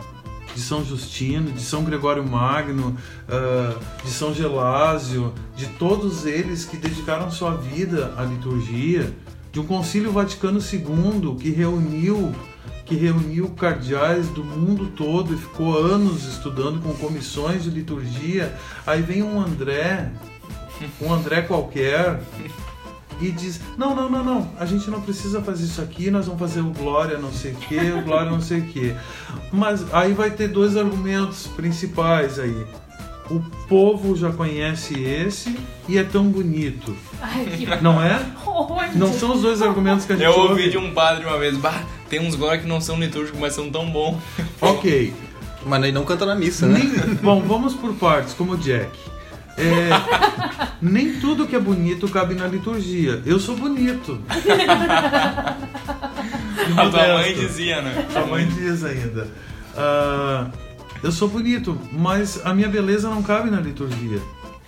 de 0.53 0.61
São 0.61 0.83
Justino, 0.83 1.51
de 1.51 1.61
São 1.61 1.83
Gregório 1.83 2.25
Magno, 2.25 2.97
uh, 3.27 4.03
de 4.03 4.09
São 4.09 4.33
Gelásio, 4.33 5.33
de 5.55 5.67
todos 5.67 6.25
eles 6.25 6.65
que 6.65 6.77
dedicaram 6.77 7.29
sua 7.29 7.55
vida 7.55 8.13
à 8.17 8.23
liturgia, 8.23 9.13
de 9.51 9.59
um 9.59 9.65
Concílio 9.65 10.11
Vaticano 10.11 10.59
II 10.59 11.35
que 11.39 11.49
reuniu 11.49 12.33
que 12.85 12.93
reuniu 12.93 13.49
cardeais 13.49 14.29
do 14.29 14.43
mundo 14.43 14.91
todo 14.95 15.33
e 15.33 15.37
ficou 15.37 15.75
anos 15.75 16.23
estudando 16.25 16.79
com 16.79 16.93
comissões 16.93 17.63
de 17.63 17.71
liturgia. 17.71 18.55
Aí 18.85 19.01
vem 19.01 19.23
um 19.23 19.41
André, 19.41 20.11
um 21.01 21.11
André 21.11 21.41
qualquer, 21.41 22.21
e 23.21 23.31
diz: 23.31 23.59
Não, 23.77 23.95
não, 23.95 24.09
não, 24.09 24.23
não, 24.23 24.49
a 24.59 24.65
gente 24.65 24.89
não 24.89 25.01
precisa 25.01 25.41
fazer 25.41 25.65
isso 25.65 25.81
aqui, 25.81 26.09
nós 26.11 26.25
vamos 26.25 26.39
fazer 26.39 26.61
o 26.61 26.71
Glória 26.71 27.17
não 27.17 27.31
sei 27.31 27.51
o 27.53 27.55
que, 27.55 27.77
o 27.91 28.01
Glória 28.03 28.29
não 28.29 28.41
sei 28.41 28.59
o 28.59 28.63
que. 28.65 28.95
Mas 29.51 29.85
aí 29.93 30.13
vai 30.13 30.31
ter 30.31 30.47
dois 30.49 30.75
argumentos 30.77 31.47
principais 31.47 32.39
aí. 32.39 32.65
o 33.29 33.39
povo 33.67 34.15
já 34.15 34.31
conhece 34.31 34.93
esse 35.01 35.57
e 35.89 35.97
é 35.97 36.03
tão 36.03 36.25
bonito. 36.25 36.95
Ai, 37.21 37.45
que 37.45 37.65
Não 37.81 38.01
é? 38.03 38.23
Onde? 38.45 38.97
Não 38.97 39.11
são 39.13 39.33
os 39.33 39.41
dois 39.41 39.61
argumentos 39.61 40.05
que 40.05 40.13
a 40.13 40.15
gente 40.15 40.25
Eu 40.25 40.33
ouve. 40.33 40.49
ouvi 40.49 40.69
de 40.69 40.77
um 40.77 40.93
padre 40.93 41.25
uma 41.25 41.37
vez, 41.39 41.57
bah, 41.57 41.81
tem 42.09 42.19
uns 42.19 42.35
agora 42.35 42.57
que 42.57 42.67
não 42.67 42.79
são 42.79 42.99
litúrgicos, 42.99 43.39
mas 43.39 43.53
são 43.53 43.69
tão 43.71 43.89
bons. 43.89 44.17
Ok. 44.61 45.13
Mas 45.65 45.81
ele 45.83 45.91
não 45.93 46.03
canta 46.05 46.25
na 46.27 46.35
missa, 46.35 46.67
né? 46.67 46.79
Nem- 46.79 47.15
bom, 47.15 47.41
vamos 47.41 47.73
por 47.73 47.93
partes, 47.95 48.33
como 48.33 48.53
o 48.53 48.57
Jack. 48.57 48.91
É, 49.57 49.89
nem 50.81 51.13
tudo 51.19 51.47
que 51.47 51.55
é 51.55 51.59
bonito 51.59 52.07
cabe 52.09 52.35
na 52.35 52.47
liturgia. 52.47 53.21
Eu 53.25 53.39
sou 53.39 53.55
bonito. 53.55 54.19
A 56.77 56.89
tua 56.89 57.13
mãe 57.13 57.33
dizia, 57.33 57.81
né? 57.81 58.07
A 58.15 58.25
mãe 58.25 58.47
diz 58.47 58.83
ainda. 58.83 59.27
Ah, 59.77 60.47
eu 61.03 61.11
sou 61.11 61.27
bonito, 61.27 61.79
mas 61.91 62.41
a 62.45 62.53
minha 62.53 62.67
beleza 62.67 63.09
não 63.09 63.21
cabe 63.21 63.49
na 63.49 63.59
liturgia. 63.59 64.19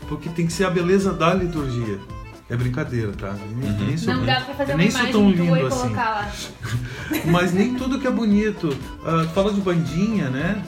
Porque 0.07 0.29
tem 0.29 0.45
que 0.45 0.53
ser 0.53 0.65
a 0.65 0.69
beleza 0.69 1.11
da 1.11 1.33
liturgia. 1.33 1.99
É 2.49 2.55
brincadeira, 2.55 3.11
tá? 3.11 3.35
Nem, 3.57 3.71
nem 3.71 3.97
sou, 3.97 4.13
Não 4.13 4.25
dá 4.25 4.39
pra 4.39 4.53
fazer 4.53 4.71
uma 4.71 4.77
nem 4.77 4.89
sou 4.89 5.07
tão 5.07 5.29
e 5.29 5.33
lindo 5.33 5.53
assim. 5.67 5.79
colocar 5.81 6.09
lá. 6.11 6.31
Mas 7.27 7.51
nem 7.51 7.73
tudo 7.75 7.99
que 7.99 8.07
é 8.07 8.11
bonito. 8.11 8.69
Tu 8.69 9.29
fala 9.33 9.51
de 9.51 9.59
bandinha, 9.59 10.29
né? 10.29 10.63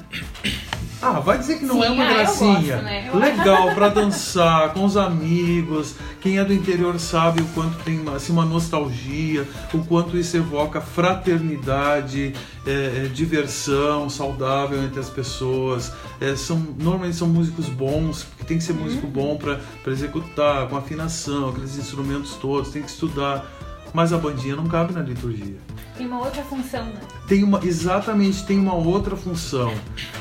Ah, 1.01 1.19
vai 1.21 1.37
dizer 1.37 1.59
que 1.59 1.65
não 1.65 1.75
Sim, 1.75 1.83
é 1.85 1.89
uma 1.91 2.03
ah, 2.03 2.13
gracinha. 2.13 2.75
gosto, 2.75 2.83
né? 2.83 3.11
Legal 3.13 3.73
pra 3.73 3.87
dançar 3.87 4.73
com 4.73 4.83
os 4.83 4.97
amigos. 4.97 5.95
Quem 6.19 6.37
é 6.39 6.43
do 6.43 6.53
interior 6.53 6.99
sabe 6.99 7.41
o 7.41 7.45
quanto 7.55 7.77
tem 7.85 8.03
assim, 8.13 8.33
uma 8.33 8.43
nostalgia, 8.43 9.47
o 9.73 9.79
quanto 9.85 10.17
isso 10.17 10.35
evoca 10.35 10.81
fraternidade, 10.81 12.33
é, 12.67 13.05
é, 13.05 13.09
diversão 13.13 14.09
saudável 14.09 14.83
entre 14.83 14.99
as 14.99 15.09
pessoas. 15.09 15.91
É, 16.19 16.35
são, 16.35 16.57
normalmente 16.77 17.15
são 17.15 17.27
músicos 17.29 17.67
bons, 17.69 18.27
que 18.37 18.45
tem 18.45 18.57
que 18.57 18.63
ser 18.63 18.73
músico 18.73 19.07
Uhum. 19.07 19.13
bom 19.13 19.37
pra 19.37 19.57
executar, 19.87 20.67
com 20.67 20.75
afinação, 20.75 21.49
aqueles 21.49 21.77
instrumentos 21.77 22.33
todos, 22.35 22.71
tem 22.71 22.81
que 22.81 22.89
estudar. 22.89 23.45
Mas 23.93 24.13
a 24.13 24.17
bandinha 24.17 24.55
não 24.55 24.67
cabe 24.67 24.93
na 24.93 25.01
liturgia 25.01 25.55
Tem 25.97 26.05
uma 26.05 26.19
outra 26.19 26.43
função, 26.43 26.85
né? 26.85 26.99
tem 27.27 27.43
uma 27.43 27.59
exatamente 27.63 28.43
tem 28.45 28.57
uma 28.59 28.73
outra 28.73 29.15
função. 29.15 29.73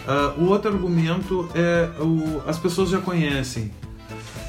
Ah, 0.06 0.32
o 0.38 0.44
outro 0.46 0.72
argumento 0.72 1.48
é 1.54 1.88
o, 2.00 2.42
as 2.46 2.58
pessoas 2.58 2.90
já 2.90 2.98
conhecem. 2.98 3.70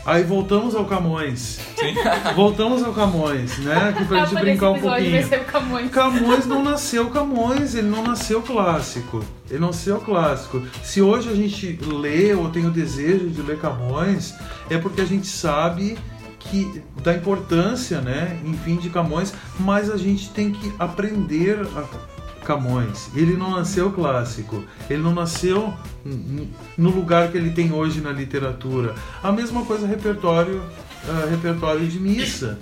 Aí 0.06 0.24
voltamos 0.24 0.74
ao 0.74 0.86
Camões. 0.86 1.60
Voltamos 2.36 2.82
ao 2.84 2.94
Camões, 2.94 3.58
né? 3.60 3.94
Que 3.96 4.06
pra 4.06 4.24
Ah, 4.24 4.26
gente 4.26 4.40
brincar 4.40 4.72
um 4.72 4.80
pouquinho. 4.80 5.28
ser 5.28 5.42
o 5.42 5.46
Camões. 5.46 5.92
Camões 5.92 6.46
não 6.48 6.64
nasceu 6.64 7.10
Camões, 7.10 7.76
ele 7.76 7.90
não 7.90 8.02
nasceu 8.04 8.42
clássico. 8.42 9.24
Ele 9.50 9.60
não 9.60 9.68
nasceu 9.68 10.00
clássico. 10.00 10.64
Se 10.82 11.02
hoje 11.02 11.30
a 11.30 11.36
gente 11.36 11.78
lê 11.86 12.34
ou 12.34 12.50
tem 12.50 12.66
o 12.66 12.72
desejo 12.72 13.30
de 13.30 13.42
ler 13.42 13.60
Camões, 13.60 14.34
é 14.70 14.78
porque 14.78 15.02
a 15.02 15.06
gente 15.06 15.28
sabe 15.28 15.98
que 16.40 16.82
da 17.04 17.14
importância, 17.14 18.02
né, 18.02 18.40
enfim, 18.46 18.78
de 18.78 18.90
Camões, 18.90 19.34
mas 19.60 19.90
a 19.92 19.98
gente 19.98 20.30
tem 20.32 20.52
que 20.52 20.74
aprender 20.80 21.60
a 21.76 21.84
Camões. 22.46 23.10
Ele 23.14 23.36
não 23.36 23.52
nasceu 23.52 23.92
clássico. 23.92 24.64
Ele 24.90 25.04
não 25.04 25.14
nasceu 25.14 25.72
no 26.76 26.90
lugar 26.90 27.32
que 27.32 27.38
ele 27.38 27.52
tem 27.52 27.72
hoje 27.72 28.02
na 28.02 28.12
literatura. 28.12 28.96
A 29.22 29.32
mesma 29.32 29.64
coisa 29.66 29.86
repertório, 29.86 30.64
ah, 31.08 31.28
repertório 31.30 31.88
de 31.88 32.00
missa. 32.00 32.58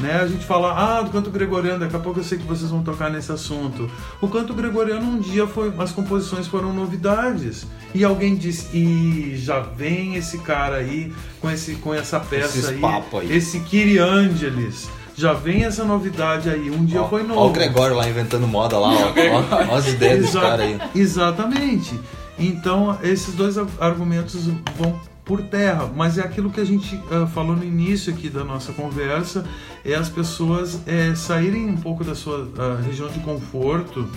Né? 0.00 0.14
A 0.22 0.26
gente 0.26 0.44
fala, 0.46 0.72
ah, 0.98 1.02
do 1.02 1.10
canto 1.10 1.30
gregoriano, 1.30 1.80
daqui 1.80 1.94
a 1.94 1.98
pouco 1.98 2.20
eu 2.20 2.24
sei 2.24 2.38
que 2.38 2.44
vocês 2.46 2.70
vão 2.70 2.82
tocar 2.82 3.10
nesse 3.10 3.30
assunto. 3.30 3.90
O 4.20 4.28
canto 4.28 4.54
gregoriano 4.54 5.02
um 5.06 5.18
dia 5.20 5.46
foi, 5.46 5.72
as 5.78 5.92
composições 5.92 6.46
foram 6.46 6.72
novidades. 6.72 7.66
E 7.94 8.02
alguém 8.02 8.34
disse, 8.34 8.74
e 8.74 9.34
já 9.36 9.60
vem 9.60 10.14
esse 10.16 10.38
cara 10.38 10.76
aí 10.76 11.12
com, 11.40 11.50
esse, 11.50 11.74
com 11.74 11.92
essa 11.92 12.18
peça 12.18 12.46
Esses 12.58 12.68
aí, 12.70 12.78
papo 12.78 13.18
aí. 13.18 13.30
esse 13.36 13.60
Kyrie 13.60 13.98
Angelis. 13.98 14.88
Já 15.16 15.34
vem 15.34 15.64
essa 15.64 15.84
novidade 15.84 16.48
aí, 16.48 16.70
um 16.70 16.82
dia 16.82 17.02
Ó, 17.02 17.08
foi 17.08 17.22
novo. 17.22 17.40
Ó 17.40 17.48
o 17.48 17.52
Gregório 17.52 17.94
lá 17.94 18.08
inventando 18.08 18.46
moda 18.48 18.78
lá, 18.78 18.88
ó. 18.88 19.12
ó, 19.68 19.72
ó 19.72 19.76
as 19.76 19.86
ideias 19.88 20.24
Exa- 20.30 20.40
caras 20.40 20.60
aí. 20.66 20.80
Exatamente. 20.94 22.00
Então, 22.38 22.96
esses 23.02 23.34
dois 23.34 23.58
ar- 23.58 23.66
argumentos 23.78 24.46
vão 24.78 24.98
por 25.30 25.42
terra, 25.42 25.88
mas 25.94 26.18
é 26.18 26.22
aquilo 26.22 26.50
que 26.50 26.60
a 26.60 26.64
gente 26.64 27.00
ah, 27.08 27.24
falou 27.24 27.54
no 27.54 27.62
início 27.62 28.12
aqui 28.12 28.28
da 28.28 28.42
nossa 28.42 28.72
conversa, 28.72 29.46
é 29.84 29.94
as 29.94 30.08
pessoas 30.08 30.82
eh, 30.88 31.14
saírem 31.14 31.66
um 31.66 31.76
pouco 31.76 32.02
da 32.02 32.16
sua 32.16 32.50
ah, 32.58 32.82
região 32.84 33.08
de 33.08 33.20
conforto, 33.20 34.08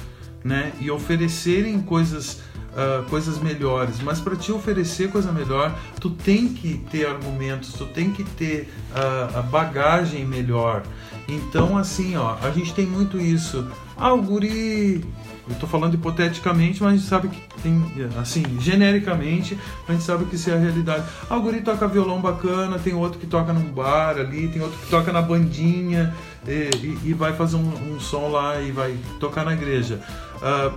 né, 0.43 0.74
e 0.82 0.89
oferecerem 0.89 1.80
coisas 1.82 2.41
ah, 2.76 3.05
coisas 3.07 3.38
melhores, 3.38 4.01
mas 4.01 4.20
para 4.20 4.36
te 4.36 4.51
oferecer 4.51 5.11
coisa 5.11 5.32
melhor, 5.32 5.78
tu 6.01 6.09
tem 6.09 6.47
que 6.47 6.80
ter 6.89 7.05
argumentos, 7.05 7.74
tu 7.74 7.86
tem 7.86 8.09
que 8.09 8.24
ter 8.24 8.74
ah, 8.91 9.30
a 9.36 9.41
bagagem 9.43 10.26
melhor. 10.26 10.82
Então, 11.28 11.78
assim, 11.78 12.16
ó, 12.16 12.38
a 12.41 12.49
gente 12.49 12.74
tem 12.74 12.88
muito 12.88 13.20
isso. 13.20 13.68
Ah, 13.95 14.11
o 14.14 14.22
guri 14.24 15.05
eu 15.48 15.56
tô 15.56 15.68
falando 15.68 15.94
hipoteticamente, 15.96 16.82
mas 16.82 16.94
a 16.94 16.96
gente 16.96 17.08
sabe 17.08 17.28
que 17.28 17.41
tem, 17.62 17.84
assim, 18.22 18.44
genericamente, 18.60 19.58
a 19.88 19.91
gente 19.91 20.04
sabe 20.04 20.26
que 20.26 20.36
isso 20.36 20.50
é 20.50 20.54
a 20.54 20.58
realidade. 20.58 21.04
Ah, 21.30 21.38
o 21.38 21.41
guri 21.41 21.62
toca 21.62 21.88
violão 21.88 22.22
bacana, 22.22 22.80
tem 22.80 22.94
outro 22.94 23.20
que 23.20 23.28
toca 23.28 23.52
num 23.52 23.72
bar 23.72 24.18
ali, 24.18 24.48
tem 24.48 24.62
outro 24.62 24.78
que 24.80 24.88
toca 24.89 25.12
na 25.12 25.22
bandinha 25.22 26.14
e, 26.48 26.70
e- 26.78 27.00
e 27.10 27.14
vai 27.14 27.34
fazer 27.34 27.58
um, 27.58 27.94
um 27.96 28.00
som 28.00 28.30
lá 28.30 28.62
e 28.62 28.72
vai 28.72 28.96
tocar 29.20 29.44
na 29.44 29.54
igreja. 29.54 30.00
Ah, 30.41 30.72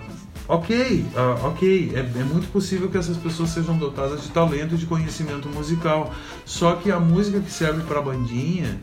ok, 0.48 1.04
ah, 1.16 1.46
ok, 1.46 1.92
é, 1.94 1.98
é 2.00 2.24
muito 2.24 2.48
possível 2.52 2.88
que 2.88 2.98
essas 2.98 3.16
pessoas 3.16 3.50
sejam 3.50 3.76
dotadas 3.78 4.22
de 4.22 4.30
talento 4.30 4.74
e 4.74 4.78
de 4.78 4.86
conhecimento 4.86 5.48
musical. 5.48 6.12
Só 6.44 6.74
que 6.74 6.90
a 6.90 6.98
música 6.98 7.38
que 7.40 7.52
serve 7.52 7.82
para 7.84 8.00
bandinha, 8.02 8.80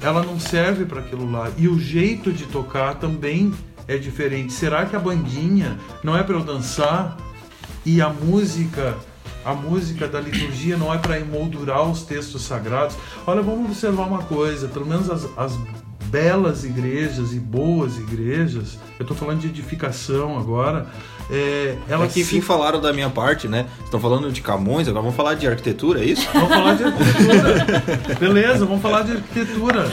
ela 0.00 0.22
não 0.22 0.38
serve 0.40 0.84
para 0.84 1.00
aquilo 1.00 1.30
lá. 1.30 1.50
E 1.58 1.68
o 1.68 1.78
jeito 1.78 2.32
de 2.32 2.44
tocar 2.44 2.94
também 2.96 3.52
é 3.88 3.96
diferente. 3.96 4.52
Será 4.52 4.86
que 4.86 4.96
a 4.96 4.98
bandinha 4.98 5.78
não 6.02 6.16
é 6.16 6.22
para 6.22 6.34
eu 6.34 6.44
dançar 6.44 7.16
e 7.84 8.00
a 8.00 8.08
música, 8.08 8.96
a 9.44 9.54
música 9.54 10.08
da 10.08 10.20
liturgia 10.20 10.76
não 10.76 10.92
é 10.92 10.98
para 10.98 11.18
emoldurar 11.18 11.88
os 11.88 12.02
textos 12.02 12.42
sagrados? 12.42 12.96
Olha, 13.26 13.42
vamos 13.42 13.66
observar 13.66 14.06
uma 14.06 14.22
coisa, 14.22 14.68
pelo 14.68 14.86
menos 14.86 15.08
as, 15.10 15.26
as 15.36 15.58
belas 16.06 16.64
igrejas 16.64 17.32
e 17.32 17.38
boas 17.38 17.98
igrejas, 17.98 18.78
eu 18.98 19.02
estou 19.02 19.16
falando 19.16 19.40
de 19.40 19.48
edificação 19.48 20.38
agora, 20.38 20.86
é, 21.30 21.76
elas 21.88 22.10
É 22.10 22.14
que 22.14 22.20
enfim 22.20 22.40
falaram 22.40 22.80
da 22.80 22.92
minha 22.92 23.10
parte, 23.10 23.48
né? 23.48 23.66
Estão 23.84 23.98
falando 23.98 24.30
de 24.30 24.40
Camões, 24.40 24.86
agora 24.86 25.02
vamos 25.02 25.16
falar 25.16 25.34
de 25.34 25.46
arquitetura, 25.46 26.00
é 26.00 26.04
isso? 26.04 26.28
Vamos 26.32 26.48
falar 26.48 26.74
de 26.74 26.84
arquitetura. 26.84 28.16
Beleza, 28.20 28.64
vamos 28.64 28.82
falar 28.82 29.02
de 29.02 29.12
arquitetura. 29.12 29.90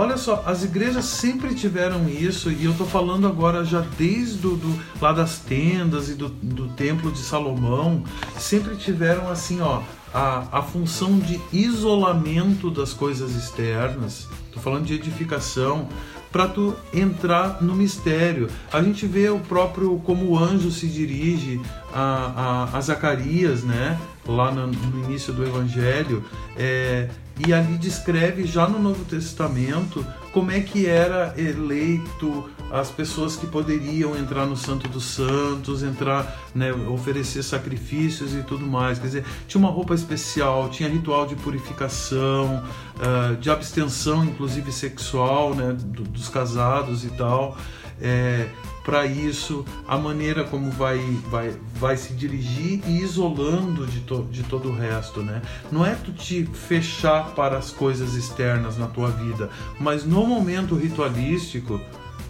Olha 0.00 0.16
só, 0.16 0.42
as 0.46 0.64
igrejas 0.64 1.04
sempre 1.04 1.54
tiveram 1.54 2.08
isso 2.08 2.50
e 2.50 2.64
eu 2.64 2.72
tô 2.72 2.86
falando 2.86 3.26
agora 3.26 3.62
já 3.66 3.84
desde 3.98 4.38
do, 4.38 4.56
do- 4.56 4.80
lá 4.98 5.12
das 5.12 5.40
tendas 5.40 6.08
e 6.08 6.14
do, 6.14 6.30
do 6.30 6.68
templo 6.68 7.12
de 7.12 7.18
Salomão, 7.18 8.02
sempre 8.38 8.76
tiveram 8.76 9.28
assim, 9.28 9.60
ó, 9.60 9.82
a, 10.14 10.46
a 10.52 10.62
função 10.62 11.18
de 11.18 11.38
isolamento 11.52 12.70
das 12.70 12.94
coisas 12.94 13.34
externas. 13.36 14.26
Tô 14.50 14.58
falando 14.58 14.86
de 14.86 14.94
edificação 14.94 15.86
para 16.32 16.46
tu 16.48 16.74
entrar 16.94 17.60
no 17.60 17.74
mistério. 17.74 18.48
A 18.72 18.80
gente 18.82 19.04
vê 19.06 19.28
o 19.28 19.38
próprio 19.40 20.00
como 20.02 20.30
o 20.30 20.38
anjo 20.38 20.70
se 20.70 20.86
dirige 20.86 21.60
a, 21.92 22.68
a, 22.72 22.78
a 22.78 22.80
Zacarias, 22.80 23.64
né? 23.64 24.00
Lá 24.26 24.50
no, 24.50 24.66
no 24.66 25.04
início 25.04 25.30
do 25.32 25.44
Evangelho, 25.44 26.24
é, 26.56 27.10
e 27.46 27.52
ali 27.52 27.76
descreve 27.78 28.44
já 28.46 28.68
no 28.68 28.78
Novo 28.78 29.04
Testamento 29.04 30.04
como 30.32 30.50
é 30.50 30.60
que 30.60 30.86
era 30.86 31.34
eleito 31.36 32.48
as 32.70 32.88
pessoas 32.90 33.34
que 33.34 33.46
poderiam 33.46 34.16
entrar 34.16 34.46
no 34.46 34.56
Santo 34.56 34.88
dos 34.88 35.04
Santos, 35.04 35.82
entrar, 35.82 36.38
né, 36.54 36.72
oferecer 36.72 37.42
sacrifícios 37.42 38.32
e 38.34 38.42
tudo 38.42 38.64
mais. 38.66 38.98
Quer 38.98 39.06
dizer, 39.06 39.24
tinha 39.48 39.58
uma 39.60 39.70
roupa 39.70 39.92
especial, 39.94 40.68
tinha 40.68 40.88
ritual 40.88 41.26
de 41.26 41.34
purificação, 41.34 42.62
ah, 43.00 43.34
de 43.40 43.50
abstenção, 43.50 44.24
inclusive 44.24 44.70
sexual, 44.70 45.54
né, 45.54 45.72
do- 45.72 46.04
dos 46.04 46.28
casados 46.28 47.04
e 47.04 47.08
tal. 47.10 47.56
É, 48.00 48.48
para 48.90 49.06
isso, 49.06 49.64
a 49.86 49.96
maneira 49.96 50.42
como 50.42 50.68
vai, 50.72 50.98
vai, 51.30 51.54
vai 51.76 51.96
se 51.96 52.12
dirigir 52.12 52.80
e 52.88 53.00
isolando 53.02 53.86
de, 53.86 54.00
to, 54.00 54.26
de 54.32 54.42
todo 54.42 54.68
o 54.68 54.74
resto, 54.74 55.22
né? 55.22 55.42
Não 55.70 55.86
é 55.86 55.94
tu 55.94 56.10
te 56.10 56.44
fechar 56.44 57.32
para 57.36 57.56
as 57.56 57.70
coisas 57.70 58.16
externas 58.16 58.76
na 58.76 58.88
tua 58.88 59.08
vida, 59.08 59.48
mas 59.78 60.04
no 60.04 60.26
momento 60.26 60.74
ritualístico, 60.74 61.80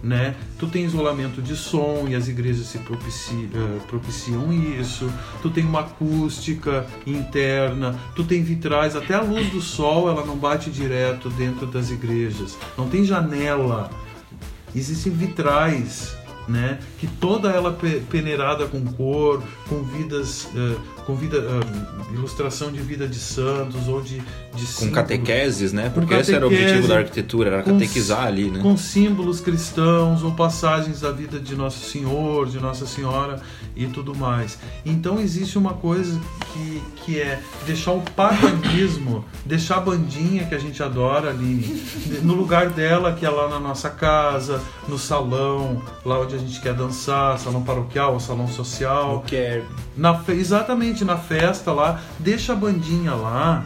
né? 0.03 0.35
Tu 0.59 0.67
tem 0.67 0.85
isolamento 0.85 1.41
de 1.41 1.57
som 1.57 2.05
e 2.07 2.15
as 2.15 2.29
igrejas 2.29 2.67
se 2.67 2.79
propici, 2.81 3.49
eh, 3.55 3.81
propiciam 3.89 4.53
isso. 4.53 5.11
Tu 5.41 5.49
tem 5.49 5.65
uma 5.65 5.81
acústica 5.81 6.87
interna, 7.07 7.99
tu 8.15 8.23
tem 8.23 8.43
vitrais, 8.43 8.95
até 8.95 9.15
a 9.15 9.23
luz 9.23 9.49
do 9.49 9.63
sol 9.63 10.11
ela 10.11 10.27
não 10.27 10.37
bate 10.37 10.71
direto 10.71 11.31
dentro 11.31 11.67
das 11.67 11.91
igrejas. 11.91 12.59
Não 12.77 12.87
tem 12.87 13.03
janela. 13.03 13.91
Existem 14.75 15.11
vitrais, 15.11 16.20
né? 16.49 16.79
Que 16.99 17.07
toda 17.07 17.51
ela 17.51 17.73
pe- 17.73 18.01
peneirada 18.11 18.67
com 18.67 18.85
cor, 18.95 19.43
com 19.69 19.83
vidas, 19.83 20.49
eh, 20.55 20.77
com 21.11 21.17
vida, 21.17 21.41
uh, 21.41 22.15
ilustração 22.15 22.71
de 22.71 22.81
vida 22.81 23.09
de 23.09 23.19
santos 23.19 23.89
ou 23.89 24.01
de, 24.01 24.23
de 24.55 24.67
Com 24.77 24.91
catequeses, 24.93 25.73
né? 25.73 25.91
Porque 25.93 26.15
esse 26.15 26.33
era 26.33 26.45
o 26.45 26.49
objetivo 26.49 26.87
da 26.87 26.99
arquitetura, 26.99 27.51
era 27.51 27.63
catequizar 27.63 28.27
ali, 28.27 28.51
né? 28.51 28.61
Com 28.61 28.77
símbolos 28.77 29.41
cristãos 29.41 30.23
ou 30.23 30.33
passagens 30.33 31.01
da 31.01 31.11
vida 31.11 31.41
de 31.41 31.57
Nosso 31.57 31.91
Senhor, 31.91 32.47
de 32.49 32.61
Nossa 32.61 32.87
Senhora 32.87 33.41
e 33.75 33.87
tudo 33.87 34.15
mais. 34.15 34.59
Então 34.85 35.19
existe 35.19 35.59
uma 35.59 35.75
coisa 35.75 36.21
que, 36.53 36.83
que 36.97 37.21
é 37.21 37.41
deixar 37.67 37.93
o 37.93 38.03
paganismo, 38.03 39.25
deixar 39.45 39.79
a 39.79 39.81
bandinha 39.81 40.45
que 40.45 40.55
a 40.55 40.59
gente 40.59 40.83
adora 40.83 41.31
ali, 41.31 41.83
no 42.23 42.35
lugar 42.35 42.71
dela, 42.71 43.13
que 43.13 43.27
é 43.27 43.31
lá 43.31 43.49
na 43.49 43.59
nossa 43.59 43.91
casa, 43.91 44.61
no 44.89 44.99
salão, 44.99 45.83
lá 46.05 46.21
onde 46.21 46.37
a 46.37 46.39
gente 46.39 46.61
quer 46.61 46.75
dançar, 46.75 47.39
salão 47.39 47.63
paroquial, 47.63 48.21
salão 48.21 48.47
social. 48.47 49.25
Quer. 49.27 49.65
Na, 49.97 50.21
exatamente, 50.29 51.00
na 51.05 51.17
festa 51.17 51.73
lá, 51.73 52.01
deixa 52.19 52.53
a 52.53 52.57
bandinha 52.57 53.15
lá. 53.15 53.65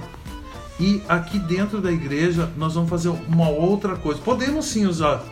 E 0.78 1.02
aqui 1.08 1.38
dentro 1.38 1.80
da 1.80 1.92
igreja 1.92 2.50
nós 2.56 2.74
vamos 2.74 2.90
fazer 2.90 3.08
uma 3.08 3.48
outra 3.48 3.96
coisa. 3.96 4.20
Podemos 4.20 4.66
sim 4.66 4.86
usar 4.86 5.22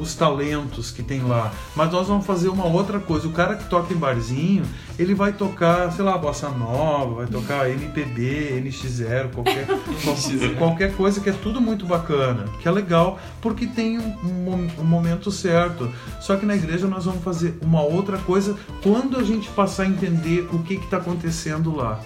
os 0.00 0.14
talentos 0.14 0.90
que 0.90 1.02
tem 1.02 1.22
lá. 1.22 1.52
Mas 1.76 1.92
nós 1.92 2.08
vamos 2.08 2.24
fazer 2.26 2.48
uma 2.48 2.64
outra 2.64 2.98
coisa. 2.98 3.28
O 3.28 3.32
cara 3.32 3.56
que 3.56 3.68
toca 3.68 3.92
em 3.92 3.96
barzinho, 3.96 4.64
ele 4.98 5.14
vai 5.14 5.32
tocar, 5.32 5.92
sei 5.92 6.04
lá, 6.04 6.16
bossa 6.16 6.48
nova, 6.48 7.16
vai 7.16 7.26
tocar 7.26 7.70
MPB, 7.70 8.62
NX0, 8.64 9.30
qualquer, 9.34 9.66
qualquer, 10.02 10.56
qualquer 10.56 10.96
coisa 10.96 11.20
que 11.20 11.28
é 11.28 11.32
tudo 11.32 11.60
muito 11.60 11.86
bacana, 11.86 12.44
que 12.60 12.68
é 12.68 12.70
legal, 12.70 13.18
porque 13.40 13.66
tem 13.66 13.98
um, 13.98 14.16
um, 14.24 14.68
um 14.78 14.84
momento 14.84 15.30
certo. 15.30 15.90
Só 16.20 16.36
que 16.36 16.46
na 16.46 16.56
igreja 16.56 16.86
nós 16.86 17.04
vamos 17.04 17.22
fazer 17.22 17.58
uma 17.60 17.82
outra 17.82 18.18
coisa 18.18 18.56
quando 18.82 19.18
a 19.18 19.22
gente 19.22 19.48
passar 19.50 19.82
a 19.84 19.86
entender 19.86 20.48
o 20.52 20.60
que 20.60 20.74
está 20.74 20.96
acontecendo 20.96 21.74
lá. 21.74 22.00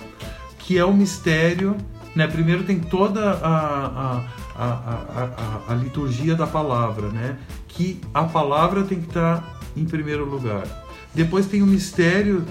Que 0.58 0.78
é 0.78 0.84
o 0.84 0.92
mistério 0.92 1.76
né? 2.14 2.26
Primeiro 2.26 2.64
tem 2.64 2.78
toda 2.78 3.30
a, 3.30 3.86
a, 3.86 4.24
a, 4.56 5.62
a, 5.68 5.72
a, 5.72 5.74
liturgia 5.74 6.34
da 6.34 6.46
palavra, 6.46 7.08
né? 7.08 7.38
que 7.68 8.00
a 8.12 8.24
palavra 8.24 8.84
tem 8.84 9.00
que 9.00 9.08
estar 9.08 9.60
em 9.76 9.84
primeiro 9.84 10.24
lugar. 10.24 10.64
Depois 11.14 11.46
tem 11.46 11.62
o 11.62 11.66
mistério 11.66 12.44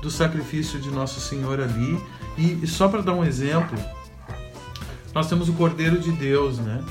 do 0.00 0.10
sacrifício 0.10 0.78
de 0.78 0.90
Nosso 0.90 1.20
Senhor 1.20 1.60
ali. 1.60 2.00
E, 2.36 2.66
só 2.66 2.88
para 2.88 3.02
dar 3.02 3.12
um 3.12 3.24
exemplo, 3.24 3.78
nós 5.14 5.28
temos 5.28 5.48
o 5.48 5.52
Cordeiro 5.52 5.98
de 5.98 6.10
Deus, 6.12 6.58
né? 6.58 6.82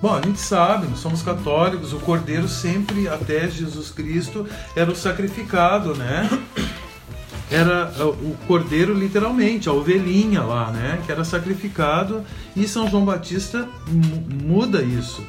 Bom, 0.00 0.12
a 0.12 0.20
gente 0.20 0.40
sabe, 0.40 0.88
nós 0.88 0.98
somos 0.98 1.22
católicos, 1.22 1.92
o 1.92 2.00
Cordeiro 2.00 2.48
sempre, 2.48 3.06
até 3.06 3.48
Jesus 3.48 3.90
Cristo, 3.90 4.44
era 4.74 4.90
o 4.90 4.96
sacrificado, 4.96 5.94
né? 5.94 6.28
Era 7.52 7.92
é, 7.98 8.02
o 8.02 8.34
cordeiro 8.46 8.94
literalmente, 8.94 9.68
a 9.68 9.72
ovelhinha 9.72 10.42
lá, 10.42 10.70
né, 10.70 11.00
que 11.04 11.12
era 11.12 11.22
sacrificado, 11.22 12.24
e 12.56 12.66
São 12.66 12.88
João 12.88 13.04
Batista 13.04 13.68
muda 14.42 14.82
isso, 14.82 15.22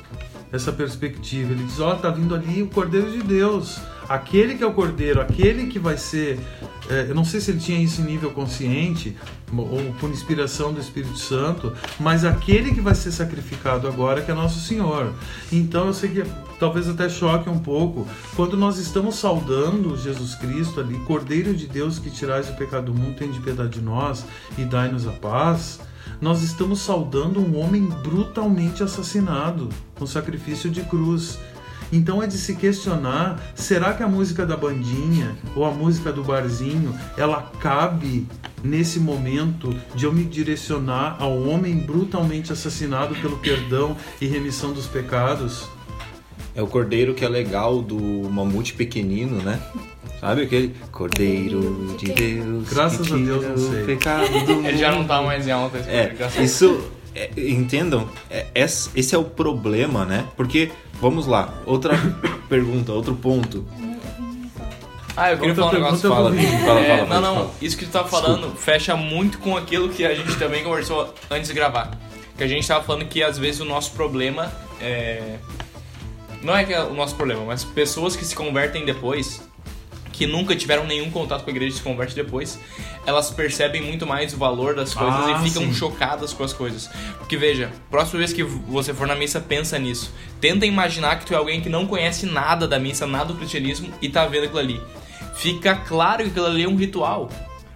essa 0.51 0.71
perspectiva. 0.71 1.51
Ele 1.51 1.63
diz: 1.65 1.79
"Ó, 1.79 1.91
oh, 1.91 1.95
tá 1.95 2.09
vindo 2.09 2.33
ali 2.33 2.63
o 2.63 2.67
Cordeiro 2.67 3.11
de 3.11 3.21
Deus, 3.21 3.79
aquele 4.07 4.55
que 4.55 4.63
é 4.63 4.67
o 4.67 4.73
Cordeiro, 4.73 5.19
aquele 5.19 5.67
que 5.67 5.77
vai 5.77 5.97
ser 5.97 6.39
eu 6.89 7.15
não 7.15 7.23
sei 7.23 7.39
se 7.39 7.51
ele 7.51 7.59
tinha 7.59 7.81
isso 7.81 8.01
em 8.01 8.05
nível 8.05 8.31
consciente 8.31 9.15
ou 9.55 9.93
por 9.99 10.09
inspiração 10.09 10.73
do 10.73 10.79
Espírito 10.79 11.17
Santo, 11.17 11.73
mas 11.99 12.25
aquele 12.25 12.73
que 12.73 12.81
vai 12.81 12.95
ser 12.95 13.11
sacrificado 13.11 13.87
agora 13.87 14.21
que 14.21 14.31
é 14.31 14.33
nosso 14.33 14.59
Senhor. 14.59 15.13
Então 15.51 15.87
eu 15.87 15.93
sei 15.93 16.09
que 16.09 16.23
talvez 16.59 16.87
até 16.87 17.07
choque 17.07 17.49
um 17.49 17.59
pouco 17.59 18.07
quando 18.35 18.57
nós 18.57 18.77
estamos 18.77 19.15
saudando 19.15 19.97
Jesus 19.97 20.35
Cristo 20.35 20.79
ali, 20.79 20.97
Cordeiro 20.99 21.53
de 21.53 21.67
Deus 21.67 21.99
que 21.99 22.09
tirais 22.09 22.49
o 22.49 22.53
pecado 22.55 22.91
do 22.91 22.93
mundo, 22.93 23.15
tem 23.15 23.31
de 23.31 23.39
piedade 23.39 23.79
de 23.79 23.81
nós 23.81 24.25
e 24.57 24.65
dai-nos 24.65 25.07
a 25.07 25.11
paz. 25.11 25.79
Nós 26.19 26.41
estamos 26.41 26.79
saudando 26.79 27.39
um 27.39 27.59
homem 27.59 27.85
brutalmente 27.85 28.83
assassinado 28.83 29.69
no 29.99 30.07
sacrifício 30.07 30.69
de 30.69 30.81
cruz. 30.81 31.37
Então 31.93 32.23
é 32.23 32.27
de 32.27 32.37
se 32.37 32.55
questionar: 32.55 33.39
será 33.53 33.93
que 33.93 34.01
a 34.01 34.07
música 34.07 34.45
da 34.45 34.57
bandinha 34.57 35.35
ou 35.55 35.63
a 35.63 35.69
música 35.69 36.11
do 36.11 36.23
barzinho 36.23 36.97
ela 37.15 37.51
cabe 37.59 38.27
nesse 38.63 38.99
momento 38.99 39.73
de 39.93 40.05
eu 40.05 40.11
me 40.11 40.23
direcionar 40.23 41.17
ao 41.19 41.43
homem 41.43 41.77
brutalmente 41.77 42.51
assassinado 42.51 43.13
pelo 43.15 43.37
perdão 43.37 43.95
e 44.19 44.25
remissão 44.25 44.73
dos 44.73 44.87
pecados? 44.87 45.69
É 46.55 46.61
o 46.61 46.67
cordeiro 46.67 47.13
que 47.13 47.23
é 47.23 47.29
legal 47.29 47.81
do 47.81 47.99
mamute 48.29 48.73
pequenino, 48.73 49.41
né? 49.41 49.59
Sabe 50.19 50.43
aquele 50.43 50.73
Cordeiro 50.89 51.97
de 51.97 52.05
Deus? 52.13 52.69
Graças 52.69 53.11
a 53.11 53.15
Deus, 53.17 53.45
não 53.45 53.57
sei. 53.57 53.83
Pecado 53.83 54.45
do 54.45 54.51
Ele 54.65 54.77
já 54.77 54.89
não 54.89 55.03
tá 55.03 55.21
mais 55.21 55.45
em 55.45 55.51
alta. 55.51 55.79
É, 55.79 56.15
isso, 56.41 56.81
é, 57.13 57.29
entendam, 57.35 58.07
é, 58.29 58.45
esse 58.55 59.13
é 59.13 59.17
o 59.17 59.25
problema, 59.25 60.05
né? 60.05 60.25
Porque 60.37 60.71
Vamos 61.01 61.27
lá. 61.27 61.53
Outra 61.65 61.93
pergunta, 62.47 62.91
outro 62.91 63.15
ponto. 63.15 63.65
Ah, 65.15 65.31
eu 65.31 65.37
queria 65.37 65.51
Outra 65.51 65.65
falar 65.65 65.71
um 65.71 65.83
negócio. 65.83 66.09
Fala, 66.09 66.33
fala, 66.65 66.79
é, 66.81 67.05
fala, 67.05 67.21
Não, 67.21 67.35
não. 67.35 67.51
Isso 67.61 67.77
que 67.77 67.85
tu 67.85 67.91
tá 67.91 68.03
falando 68.03 68.37
Desculpa. 68.37 68.57
fecha 68.57 68.95
muito 68.95 69.37
com 69.37 69.55
aquilo 69.55 69.89
que 69.89 70.03
a 70.05 70.15
gente 70.15 70.35
também 70.37 70.63
conversou 70.63 71.13
antes 71.29 71.49
de 71.49 71.53
gravar. 71.53 71.91
Que 72.35 72.43
a 72.43 72.47
gente 72.47 72.67
tava 72.67 72.83
falando 72.83 73.05
que 73.05 73.21
às 73.21 73.37
vezes 73.37 73.61
o 73.61 73.65
nosso 73.65 73.91
problema 73.91 74.51
é. 74.81 75.37
Não 76.41 76.57
é 76.57 76.63
que 76.63 76.73
é 76.73 76.81
o 76.83 76.93
nosso 76.93 77.15
problema, 77.15 77.43
mas 77.45 77.63
pessoas 77.63 78.15
que 78.15 78.25
se 78.25 78.35
convertem 78.35 78.85
depois 78.85 79.47
que 80.23 80.27
nunca 80.27 80.55
tiveram 80.55 80.85
nenhum 80.85 81.11
contato 81.11 81.43
com 81.43 81.49
a 81.49 81.53
igreja 81.53 81.75
e 81.75 81.77
se 81.77 81.83
convertem 81.83 82.15
depois, 82.15 82.57
elas 83.05 83.29
percebem 83.29 83.81
muito 83.81 84.07
mais 84.07 84.33
o 84.33 84.37
valor 84.37 84.73
das 84.73 84.93
coisas 84.93 85.19
ah, 85.25 85.31
e 85.31 85.49
ficam 85.49 85.63
sim. 85.63 85.73
chocadas 85.73 86.31
com 86.31 86.45
as 86.45 86.53
coisas. 86.53 86.89
Porque 87.17 87.35
veja, 87.35 87.69
próxima 87.91 88.19
vez 88.19 88.31
que 88.31 88.41
você 88.41 88.93
for 88.93 89.05
na 89.05 89.15
missa, 89.15 89.41
pensa 89.41 89.77
nisso. 89.77 90.13
Tenta 90.39 90.65
imaginar 90.65 91.19
que 91.19 91.25
tu 91.25 91.33
é 91.33 91.37
alguém 91.37 91.59
que 91.59 91.67
não 91.67 91.85
conhece 91.85 92.25
nada 92.25 92.65
da 92.65 92.79
missa, 92.79 93.05
nada 93.05 93.25
do 93.25 93.35
cristianismo 93.35 93.93
e 94.01 94.07
tá 94.07 94.25
vendo 94.25 94.45
aquilo 94.45 94.59
ali. 94.59 94.81
Fica 95.35 95.75
claro 95.75 96.23
que 96.23 96.29
aquilo 96.29 96.45
ali 96.45 96.63
é 96.63 96.69
um 96.69 96.77
ritual 96.77 97.29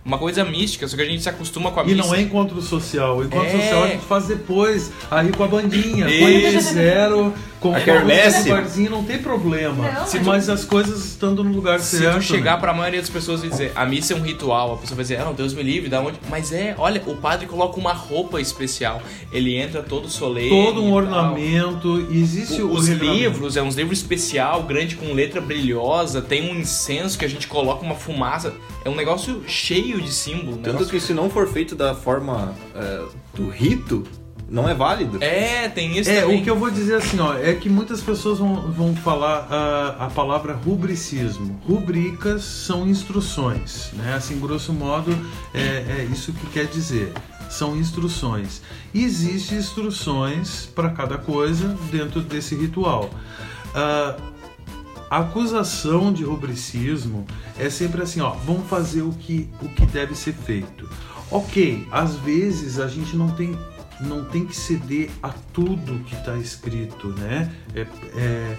uma 0.08 0.18
coisa 0.18 0.46
mística, 0.46 0.88
só 0.88 0.96
que 0.96 1.02
a 1.02 1.06
gente 1.06 1.22
se 1.22 1.28
acostuma 1.28 1.70
com 1.70 1.82
a 1.82 1.84
e 1.84 1.88
missa. 1.88 2.00
E 2.00 2.08
não 2.08 2.16
é 2.16 2.22
encontro 2.22 2.62
social. 2.62 3.18
O 3.18 3.26
encontro 3.26 3.50
é... 3.50 3.62
social 3.62 3.84
a 3.84 3.88
gente 3.90 4.06
faz 4.06 4.26
depois, 4.26 4.90
aí 5.12 5.34
com 5.34 5.44
a 5.44 5.48
bandinha, 5.48 6.06
põe 6.06 6.60
zero, 6.62 7.34
com 7.60 7.76
a 7.76 7.80
quermesse. 7.80 8.50
barzinho, 8.50 8.92
não 8.92 9.04
tem 9.04 9.18
problema. 9.18 9.92
Não, 9.92 10.24
mas 10.24 10.50
as 10.50 10.64
coisas 10.64 11.06
estando 11.06 11.44
no 11.44 11.52
lugar 11.52 11.80
se 11.80 11.98
certo. 11.98 12.22
Se 12.22 12.28
tu 12.28 12.34
chegar 12.36 12.56
né? 12.56 12.62
para 12.62 12.72
a 12.72 12.74
maioria 12.74 13.00
das 13.00 13.10
pessoas 13.10 13.44
e 13.44 13.50
dizer, 13.50 13.72
a 13.76 13.86
missa 13.86 14.14
é 14.14 14.16
um 14.16 14.22
ritual, 14.22 14.74
a 14.74 14.78
pessoa 14.78 14.96
vai 14.96 15.04
dizer, 15.04 15.20
ah, 15.20 15.26
não, 15.26 15.34
Deus 15.34 15.54
me 15.54 15.64
livre, 15.64 15.90
da 15.90 16.02
onde? 16.02 16.20
Mas 16.30 16.52
é, 16.52 16.76
olha, 16.78 17.02
o 17.06 17.16
padre 17.16 17.48
coloca 17.48 17.80
uma 17.80 17.94
roupa 17.94 18.40
especial. 18.40 19.02
Ele 19.32 19.56
entra 19.56 19.82
todo 19.82 20.10
solene. 20.10 20.50
Todo 20.50 20.84
um 20.84 20.94
ornamento. 20.94 22.08
Existe 22.12 22.62
o, 22.62 22.72
os 22.72 22.88
livros, 22.88 23.58
é 23.58 23.62
um 23.62 23.70
livro 23.70 23.94
especial, 23.94 24.64
grande 24.64 24.96
com 24.96 25.14
letra 25.14 25.42
brilhosa, 25.42 26.22
tem 26.22 26.52
um 26.52 26.56
incenso 26.60 27.18
que 27.18 27.26
a 27.26 27.30
gente 27.30 27.48
coloca 27.48 27.84
uma 27.84 27.96
fumaça. 27.96 28.54
É 28.86 28.90
um 28.90 28.96
negócio 28.96 29.44
cheio 29.48 30.02
de 30.02 30.12
símbolo. 30.12 30.58
Tanto 30.58 30.68
negócio... 30.68 30.90
que 30.90 31.00
se 31.00 31.14
não 31.14 31.30
for 31.30 31.48
feito 31.48 31.76
da 31.76 31.94
forma 31.94 32.54
é, 32.76 33.02
do 33.34 33.50
rito, 33.50 34.04
não 34.50 34.68
é 34.68 34.74
válido. 34.74 35.22
É, 35.22 35.68
tem 35.70 35.98
isso 35.98 36.10
é, 36.10 36.22
também. 36.22 36.40
O 36.40 36.44
que 36.44 36.50
eu 36.50 36.58
vou 36.58 36.70
dizer 36.70 36.96
assim, 36.96 37.20
ó, 37.20 37.34
é 37.34 37.54
que 37.54 37.70
muitas 37.70 38.02
pessoas 38.02 38.40
vão, 38.40 38.72
vão 38.72 38.96
falar 38.96 39.48
a, 39.50 40.06
a 40.06 40.10
palavra 40.10 40.54
rubricismo. 40.54 41.60
Rubricas 41.66 42.44
são 42.44 42.88
instruções, 42.88 43.92
né? 43.94 44.14
Assim, 44.14 44.40
grosso 44.40 44.72
modo, 44.72 45.12
é, 45.54 46.00
é 46.00 46.08
isso 46.12 46.32
que 46.32 46.48
quer 46.48 46.66
dizer. 46.66 47.12
São 47.50 47.78
instruções. 47.78 48.62
Existem 48.94 49.58
instruções 49.58 50.66
para 50.74 50.90
cada 50.90 51.18
coisa 51.18 51.78
dentro 51.92 52.22
desse 52.22 52.56
ritual. 52.56 53.10
Uh, 53.70 54.38
a 55.10 55.20
acusação 55.20 56.12
de 56.12 56.24
rubricismo 56.24 57.26
é 57.58 57.70
sempre 57.70 58.02
assim, 58.02 58.20
ó, 58.20 58.32
vamos 58.32 58.68
fazer 58.68 59.02
o 59.02 59.12
que, 59.12 59.50
o 59.62 59.70
que 59.70 59.86
deve 59.86 60.16
ser 60.16 60.34
feito. 60.34 60.90
Ok, 61.32 61.88
às 61.92 62.16
vezes 62.16 62.80
a 62.80 62.88
gente 62.88 63.16
não 63.16 63.30
tem 63.30 63.58
não 64.02 64.26
tem 64.26 64.46
que 64.46 64.56
ceder 64.56 65.10
a 65.22 65.30
tudo 65.30 66.04
que 66.06 66.16
está 66.16 66.36
escrito, 66.38 67.08
né? 67.10 67.52
É, 67.74 67.88
é, 68.16 68.58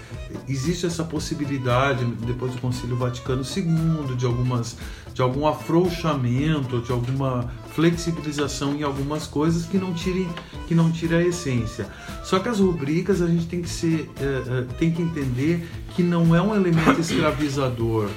existe 0.48 0.86
essa 0.86 1.04
possibilidade 1.04 2.04
depois 2.26 2.52
do 2.52 2.60
Concílio 2.60 2.96
Vaticano 2.96 3.42
II 3.42 4.16
de 4.16 4.26
algumas 4.26 4.76
de 5.14 5.22
algum 5.22 5.48
afrouxamento, 5.48 6.80
de 6.80 6.92
alguma 6.92 7.50
flexibilização 7.74 8.76
em 8.76 8.84
algumas 8.84 9.26
coisas 9.26 9.64
que 9.66 9.76
não 9.76 9.92
tirem 9.92 10.28
que 10.66 10.74
não 10.74 10.92
tire 10.92 11.14
a 11.14 11.22
essência. 11.22 11.88
Só 12.22 12.38
que 12.38 12.48
as 12.48 12.60
rubricas 12.60 13.20
a 13.22 13.26
gente 13.26 13.46
tem 13.46 13.62
que 13.62 13.68
ser 13.68 14.10
é, 14.20 14.58
é 14.58 14.62
tem 14.78 14.92
que 14.92 15.02
entender 15.02 15.68
que 15.94 16.02
não 16.02 16.34
é 16.34 16.42
um 16.42 16.54
elemento 16.54 17.00
escravizador. 17.00 18.08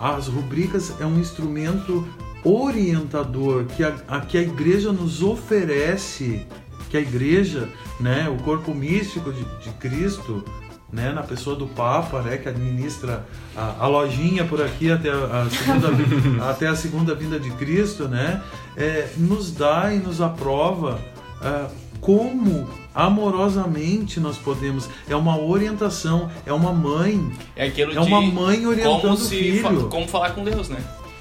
As 0.00 0.26
rubricas 0.26 0.92
é 1.00 1.06
um 1.06 1.18
instrumento 1.18 2.06
orientador 2.44 3.64
que 3.64 3.82
a, 3.82 3.94
a, 4.06 4.20
que 4.20 4.36
a 4.36 4.42
igreja 4.42 4.92
nos 4.92 5.22
oferece, 5.22 6.46
que 6.90 6.96
a 6.96 7.00
igreja, 7.00 7.68
né, 7.98 8.28
o 8.28 8.42
corpo 8.42 8.74
místico 8.74 9.32
de, 9.32 9.44
de 9.62 9.70
Cristo, 9.78 10.44
né, 10.92 11.12
na 11.12 11.22
pessoa 11.22 11.56
do 11.56 11.66
Papa, 11.66 12.22
né, 12.22 12.36
que 12.36 12.48
administra 12.48 13.26
a, 13.56 13.84
a 13.84 13.86
lojinha 13.88 14.44
por 14.44 14.62
aqui 14.62 14.92
até 14.92 15.10
a, 15.10 15.48
segunda, 15.50 15.88
até 16.48 16.68
a 16.68 16.76
segunda 16.76 17.14
vinda 17.14 17.40
de 17.40 17.50
Cristo, 17.52 18.06
né, 18.06 18.42
é, 18.76 19.08
nos 19.16 19.50
dá 19.50 19.92
e 19.92 19.98
nos 19.98 20.20
aprova 20.20 21.00
uh, 21.40 21.84
como 22.00 22.68
amorosamente 22.94 24.20
nós 24.20 24.36
podemos. 24.36 24.88
É 25.08 25.16
uma 25.16 25.40
orientação, 25.40 26.30
é 26.44 26.52
uma 26.52 26.72
mãe. 26.72 27.32
É 27.56 27.66
aquilo 27.66 27.92
é 27.92 28.00
uma 28.00 28.20
mãe 28.20 28.66
orientando 28.66 29.00
como 29.00 29.14
o 29.14 29.16
filho. 29.16 29.88
Como 29.88 30.06
falar 30.06 30.30
com 30.30 30.44
Deus, 30.44 30.68
né? 30.68 30.78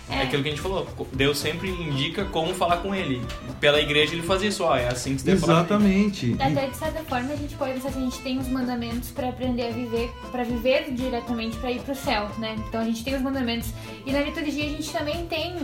É. 0.09 0.15
é. 0.15 0.21
aquilo 0.23 0.43
que 0.43 0.49
a 0.49 0.51
gente 0.51 0.61
falou. 0.61 0.87
Deus 1.13 1.37
sempre 1.37 1.69
indica 1.69 2.25
como 2.25 2.53
falar 2.53 2.77
com 2.77 2.93
ele. 2.93 3.21
Pela 3.59 3.79
igreja 3.79 4.13
ele 4.13 4.23
faz 4.23 4.41
isso, 4.41 4.63
ó, 4.63 4.75
é 4.75 4.87
assim 4.87 5.15
que 5.15 5.21
você 5.21 5.31
deve 5.31 5.43
Exatamente. 5.43 6.35
Até 6.39 6.67
de 6.67 6.75
certa 6.75 7.03
forma 7.03 7.33
a 7.33 7.35
gente 7.35 7.55
pode 7.55 7.73
pensar 7.73 7.91
que 7.91 7.97
a 7.97 8.01
gente 8.01 8.19
tem 8.19 8.37
os 8.37 8.47
mandamentos 8.47 9.11
para 9.11 9.29
aprender 9.29 9.67
a 9.67 9.71
viver, 9.71 10.11
para 10.31 10.43
viver 10.43 10.91
diretamente 10.91 11.57
para 11.57 11.71
ir 11.71 11.81
pro 11.81 11.95
céu, 11.95 12.29
né? 12.37 12.55
Então 12.67 12.81
a 12.81 12.85
gente 12.85 13.03
tem 13.03 13.15
os 13.15 13.21
mandamentos. 13.21 13.69
E 14.05 14.11
na 14.11 14.21
liturgia 14.21 14.65
a 14.65 14.69
gente 14.69 14.91
também 14.91 15.25
tem 15.27 15.55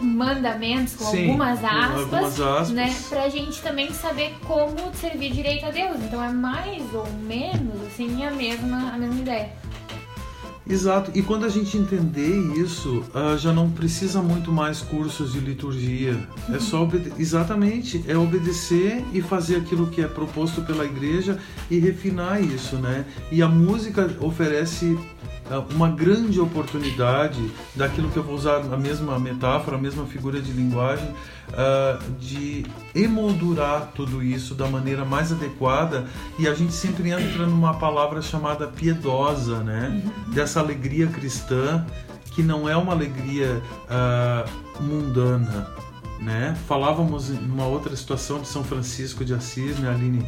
mandamentos 0.00 0.94
com 0.94 1.04
Sim, 1.04 1.26
algumas, 1.26 1.62
aspas, 1.62 2.00
algumas 2.00 2.40
aspas, 2.40 2.70
né? 2.70 2.96
Pra 3.08 3.28
gente 3.28 3.60
também 3.60 3.92
saber 3.92 4.34
como 4.46 4.94
servir 4.94 5.32
direito 5.32 5.66
a 5.66 5.70
Deus. 5.70 5.96
Então 6.00 6.22
é 6.22 6.30
mais 6.30 6.82
ou 6.94 7.06
menos 7.22 7.86
assim 7.86 8.24
a 8.24 8.30
mesma, 8.30 8.92
a 8.92 8.98
mesma 8.98 9.20
ideia. 9.20 9.52
Exato, 10.68 11.10
e 11.14 11.22
quando 11.22 11.44
a 11.44 11.48
gente 11.48 11.76
entender 11.76 12.36
isso, 12.56 13.02
uh, 13.14 13.36
já 13.36 13.52
não 13.52 13.70
precisa 13.70 14.22
muito 14.22 14.52
mais 14.52 14.80
cursos 14.80 15.32
de 15.32 15.40
liturgia. 15.40 16.16
É 16.52 16.60
só 16.60 16.88
exatamente, 17.18 18.04
é 18.06 18.16
obedecer 18.16 19.04
e 19.12 19.20
fazer 19.20 19.56
aquilo 19.56 19.88
que 19.88 20.02
é 20.02 20.06
proposto 20.06 20.62
pela 20.62 20.84
igreja 20.84 21.38
e 21.70 21.78
refinar 21.78 22.42
isso, 22.42 22.76
né? 22.76 23.04
E 23.32 23.42
a 23.42 23.48
música 23.48 24.14
oferece 24.20 24.96
uma 25.58 25.88
grande 25.88 26.40
oportunidade 26.40 27.50
daquilo 27.74 28.08
que 28.10 28.16
eu 28.16 28.22
vou 28.22 28.34
usar 28.34 28.56
a 28.56 28.76
mesma 28.76 29.18
metáfora, 29.18 29.76
a 29.76 29.80
mesma 29.80 30.06
figura 30.06 30.40
de 30.40 30.52
linguagem, 30.52 31.08
uh, 31.08 32.12
de 32.18 32.64
emoldurar 32.94 33.90
tudo 33.94 34.22
isso 34.22 34.54
da 34.54 34.68
maneira 34.68 35.04
mais 35.04 35.32
adequada 35.32 36.06
e 36.38 36.46
a 36.46 36.54
gente 36.54 36.72
sempre 36.72 37.10
entra 37.10 37.46
numa 37.46 37.74
palavra 37.74 38.22
chamada 38.22 38.66
piedosa, 38.68 39.58
né? 39.62 40.02
Uhum. 40.04 40.32
Dessa 40.32 40.60
alegria 40.60 41.06
cristã 41.08 41.84
que 42.30 42.42
não 42.42 42.68
é 42.68 42.76
uma 42.76 42.92
alegria 42.92 43.60
uh, 43.86 44.82
mundana, 44.82 45.68
né? 46.20 46.56
Falávamos 46.68 47.28
numa 47.28 47.66
outra 47.66 47.94
situação 47.96 48.40
de 48.40 48.46
São 48.46 48.62
Francisco 48.62 49.24
de 49.24 49.34
Assis, 49.34 49.78
né, 49.78 49.90
Aline? 49.90 50.24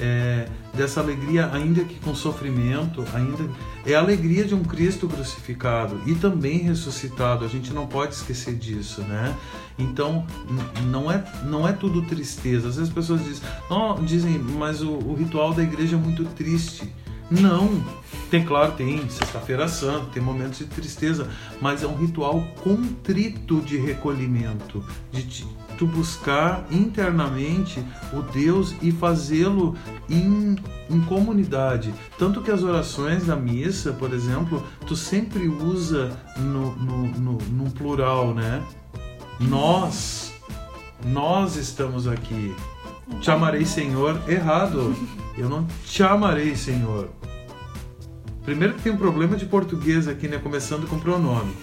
É, 0.00 0.48
dessa 0.72 1.00
alegria, 1.00 1.50
ainda 1.52 1.84
que 1.84 1.98
com 2.00 2.14
sofrimento, 2.14 3.04
ainda 3.14 3.48
é 3.86 3.94
a 3.94 3.98
alegria 3.98 4.44
de 4.44 4.54
um 4.54 4.62
Cristo 4.62 5.08
crucificado 5.08 6.00
e 6.06 6.14
também 6.14 6.58
ressuscitado. 6.58 7.44
A 7.44 7.48
gente 7.48 7.72
não 7.72 7.86
pode 7.86 8.14
esquecer 8.14 8.54
disso, 8.54 9.02
né? 9.02 9.36
Então 9.78 10.26
não 10.86 11.10
é 11.10 11.24
não 11.44 11.66
é 11.66 11.72
tudo 11.72 12.02
tristeza. 12.02 12.68
Às 12.68 12.76
vezes 12.76 12.88
as 12.90 12.94
pessoas 12.94 13.24
dizem, 13.24 13.42
oh, 13.70 13.94
dizem, 14.00 14.38
mas 14.38 14.82
o, 14.82 14.90
o 14.90 15.14
ritual 15.14 15.52
da 15.52 15.62
igreja 15.62 15.96
é 15.96 15.98
muito 15.98 16.24
triste. 16.24 16.92
Não, 17.30 17.82
tem 18.30 18.44
claro, 18.44 18.72
tem 18.72 19.08
sexta-feira 19.08 19.66
santa, 19.66 20.06
tem 20.12 20.22
momentos 20.22 20.58
de 20.58 20.66
tristeza, 20.66 21.28
mas 21.60 21.82
é 21.82 21.86
um 21.86 21.96
ritual 21.96 22.46
contrito 22.62 23.60
de 23.62 23.78
recolhimento, 23.78 24.84
de 25.10 25.22
tu 25.78 25.86
buscar 25.86 26.64
internamente 26.70 27.84
o 28.12 28.22
Deus 28.22 28.74
e 28.82 28.90
fazê-lo 28.92 29.76
em, 30.08 30.56
em 30.90 31.00
comunidade. 31.02 31.92
Tanto 32.18 32.40
que 32.40 32.50
as 32.50 32.62
orações 32.62 33.26
da 33.26 33.36
missa, 33.36 33.92
por 33.92 34.12
exemplo, 34.12 34.62
tu 34.86 34.94
sempre 34.96 35.48
usa 35.48 36.16
no, 36.36 36.74
no, 36.76 37.06
no, 37.08 37.38
no 37.38 37.70
plural, 37.70 38.34
né? 38.34 38.62
Nós, 39.40 40.32
nós 41.04 41.56
estamos 41.56 42.06
aqui. 42.06 42.54
Te 43.20 43.30
amarei, 43.30 43.64
Senhor. 43.64 44.20
Errado. 44.28 44.94
Eu 45.36 45.48
não 45.48 45.66
te 45.84 46.02
amarei, 46.02 46.54
Senhor. 46.56 47.10
Primeiro 48.44 48.74
que 48.74 48.82
tem 48.82 48.92
um 48.92 48.96
problema 48.96 49.36
de 49.36 49.46
português 49.46 50.06
aqui, 50.06 50.28
né? 50.28 50.38
Começando 50.38 50.86
com 50.86 50.98
pronome. 50.98 51.54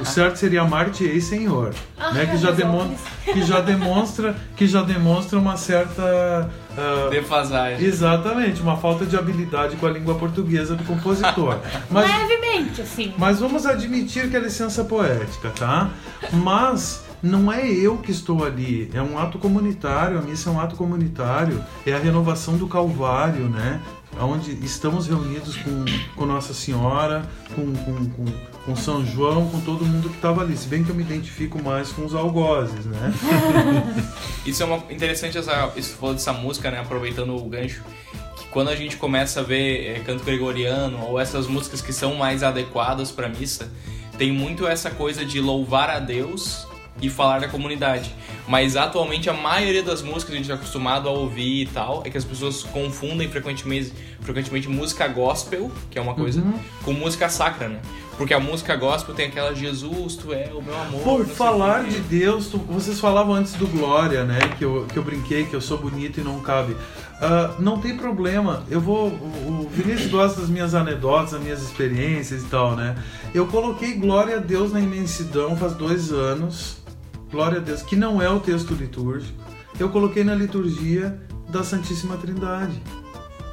O 0.00 0.04
certo 0.04 0.36
seria 0.36 0.62
amar-te-ei, 0.62 1.20
Senhor. 1.20 1.72
Ah, 1.96 2.12
né? 2.12 2.26
que, 2.26 2.36
já 2.38 2.50
demonstra, 2.50 2.98
que, 3.32 3.42
já 3.42 3.60
demonstra, 3.60 4.36
que 4.56 4.66
já 4.66 4.82
demonstra 4.82 5.38
uma 5.38 5.56
certa... 5.56 6.50
Uh, 6.72 7.10
Defasagem. 7.10 7.86
Exatamente, 7.86 8.60
uma 8.60 8.76
falta 8.76 9.06
de 9.06 9.16
habilidade 9.16 9.76
com 9.76 9.86
a 9.86 9.90
língua 9.90 10.16
portuguesa 10.16 10.74
do 10.74 10.82
compositor. 10.82 11.58
Mas, 11.88 12.10
Levemente, 12.10 12.82
assim. 12.82 13.14
Mas 13.16 13.38
vamos 13.38 13.64
admitir 13.64 14.28
que 14.28 14.36
é 14.36 14.40
licença 14.40 14.82
poética, 14.84 15.50
tá? 15.50 15.90
Mas 16.32 17.04
não 17.22 17.52
é 17.52 17.68
eu 17.68 17.98
que 17.98 18.10
estou 18.10 18.44
ali, 18.44 18.90
é 18.94 19.02
um 19.02 19.18
ato 19.18 19.38
comunitário, 19.38 20.18
a 20.18 20.22
missa 20.22 20.50
é 20.50 20.52
um 20.52 20.60
ato 20.60 20.76
comunitário, 20.76 21.64
é 21.86 21.92
a 21.92 21.98
renovação 21.98 22.56
do 22.56 22.66
Calvário, 22.68 23.48
né? 23.48 23.80
Onde 24.24 24.52
estamos 24.64 25.06
reunidos 25.06 25.56
com, 25.56 25.84
com 26.14 26.26
Nossa 26.26 26.52
Senhora, 26.52 27.28
com, 27.54 27.72
com, 27.72 28.10
com, 28.10 28.24
com 28.64 28.76
São 28.76 29.04
João, 29.04 29.48
com 29.48 29.60
todo 29.60 29.84
mundo 29.84 30.08
que 30.08 30.16
estava 30.16 30.42
ali. 30.42 30.56
Se 30.56 30.68
bem 30.68 30.84
que 30.84 30.90
eu 30.90 30.94
me 30.94 31.02
identifico 31.02 31.62
mais 31.62 31.90
com 31.90 32.04
os 32.04 32.14
algozes, 32.14 32.84
né? 32.86 33.12
isso 34.46 34.62
é 34.62 34.66
uma, 34.66 34.76
interessante, 34.90 35.38
essa, 35.38 35.72
isso 35.76 35.96
falou 35.96 36.14
dessa 36.14 36.32
música, 36.32 36.70
né? 36.70 36.80
Aproveitando 36.80 37.34
o 37.34 37.48
gancho, 37.48 37.82
que 38.36 38.46
quando 38.48 38.68
a 38.68 38.76
gente 38.76 38.96
começa 38.96 39.40
a 39.40 39.42
ver 39.42 39.96
é, 39.96 40.00
canto 40.00 40.22
gregoriano 40.22 41.02
ou 41.06 41.18
essas 41.18 41.46
músicas 41.46 41.80
que 41.80 41.92
são 41.92 42.14
mais 42.14 42.42
adequadas 42.42 43.10
para 43.10 43.28
missa, 43.28 43.72
tem 44.18 44.30
muito 44.30 44.66
essa 44.66 44.90
coisa 44.90 45.24
de 45.24 45.40
louvar 45.40 45.88
a 45.88 45.98
Deus 45.98 46.67
e 47.00 47.08
falar 47.08 47.40
da 47.40 47.48
comunidade. 47.48 48.14
Mas 48.46 48.76
atualmente 48.76 49.28
a 49.28 49.34
maioria 49.34 49.82
das 49.82 50.02
músicas 50.02 50.24
que 50.24 50.32
a 50.32 50.36
gente 50.36 50.50
é 50.50 50.54
acostumado 50.54 51.08
a 51.08 51.12
ouvir 51.12 51.62
e 51.62 51.66
tal 51.66 52.02
é 52.04 52.10
que 52.10 52.16
as 52.16 52.24
pessoas 52.24 52.62
confundem 52.62 53.28
frequentemente, 53.28 53.92
frequentemente 54.20 54.68
música 54.68 55.06
gospel, 55.06 55.70
que 55.90 55.98
é 55.98 56.02
uma 56.02 56.14
coisa, 56.14 56.40
uhum. 56.40 56.58
com 56.82 56.92
música 56.92 57.28
sacra, 57.28 57.68
né? 57.68 57.80
Porque 58.18 58.34
a 58.34 58.40
música 58.40 58.74
gospel 58.74 59.14
tem 59.14 59.26
aquela 59.26 59.54
Jesus, 59.54 60.16
tu 60.16 60.32
é 60.32 60.50
o 60.52 60.60
meu 60.60 60.76
amor. 60.76 61.02
Por 61.02 61.24
falar 61.24 61.84
de 61.84 62.00
Deus, 62.00 62.48
tu, 62.48 62.58
vocês 62.58 62.98
falavam 62.98 63.32
antes 63.32 63.52
do 63.52 63.66
Glória, 63.68 64.24
né? 64.24 64.40
Que 64.58 64.64
eu, 64.64 64.86
que 64.92 64.98
eu 64.98 65.04
brinquei, 65.04 65.44
que 65.44 65.54
eu 65.54 65.60
sou 65.60 65.78
bonito 65.78 66.18
e 66.18 66.24
não 66.24 66.40
cabe. 66.40 66.72
Uh, 66.72 67.62
não 67.62 67.78
tem 67.78 67.96
problema. 67.96 68.64
Eu 68.68 68.80
vou. 68.80 69.06
O 69.06 69.68
Vinícius 69.70 70.10
gosta 70.10 70.40
das 70.40 70.50
minhas 70.50 70.74
anedotas, 70.74 71.30
das 71.30 71.40
minhas 71.40 71.62
experiências 71.62 72.42
e 72.42 72.46
tal, 72.46 72.74
né? 72.74 72.96
Eu 73.32 73.46
coloquei 73.46 73.94
Glória 73.94 74.38
a 74.38 74.40
Deus 74.40 74.72
na 74.72 74.80
imensidão 74.80 75.56
faz 75.56 75.74
dois 75.74 76.10
anos. 76.10 76.77
Glória 77.30 77.58
a 77.58 77.60
Deus, 77.60 77.82
que 77.82 77.94
não 77.94 78.22
é 78.22 78.28
o 78.28 78.40
texto 78.40 78.72
litúrgico. 78.74 79.38
Eu 79.78 79.90
coloquei 79.90 80.24
na 80.24 80.34
liturgia 80.34 81.20
da 81.48 81.62
Santíssima 81.62 82.16
Trindade. 82.16 82.82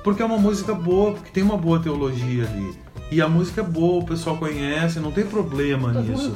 Porque 0.03 0.21
é 0.21 0.25
uma 0.25 0.37
música 0.37 0.73
boa, 0.73 1.13
porque 1.13 1.31
tem 1.31 1.43
uma 1.43 1.57
boa 1.57 1.79
teologia 1.79 2.47
ali. 2.47 2.84
E 3.11 3.21
a 3.21 3.27
música 3.27 3.61
é 3.61 3.63
boa, 3.63 4.03
o 4.03 4.05
pessoal 4.05 4.35
conhece, 4.37 4.99
não 4.99 5.11
tem 5.11 5.25
problema 5.25 5.93
Todo 5.93 6.03
nisso. 6.03 6.33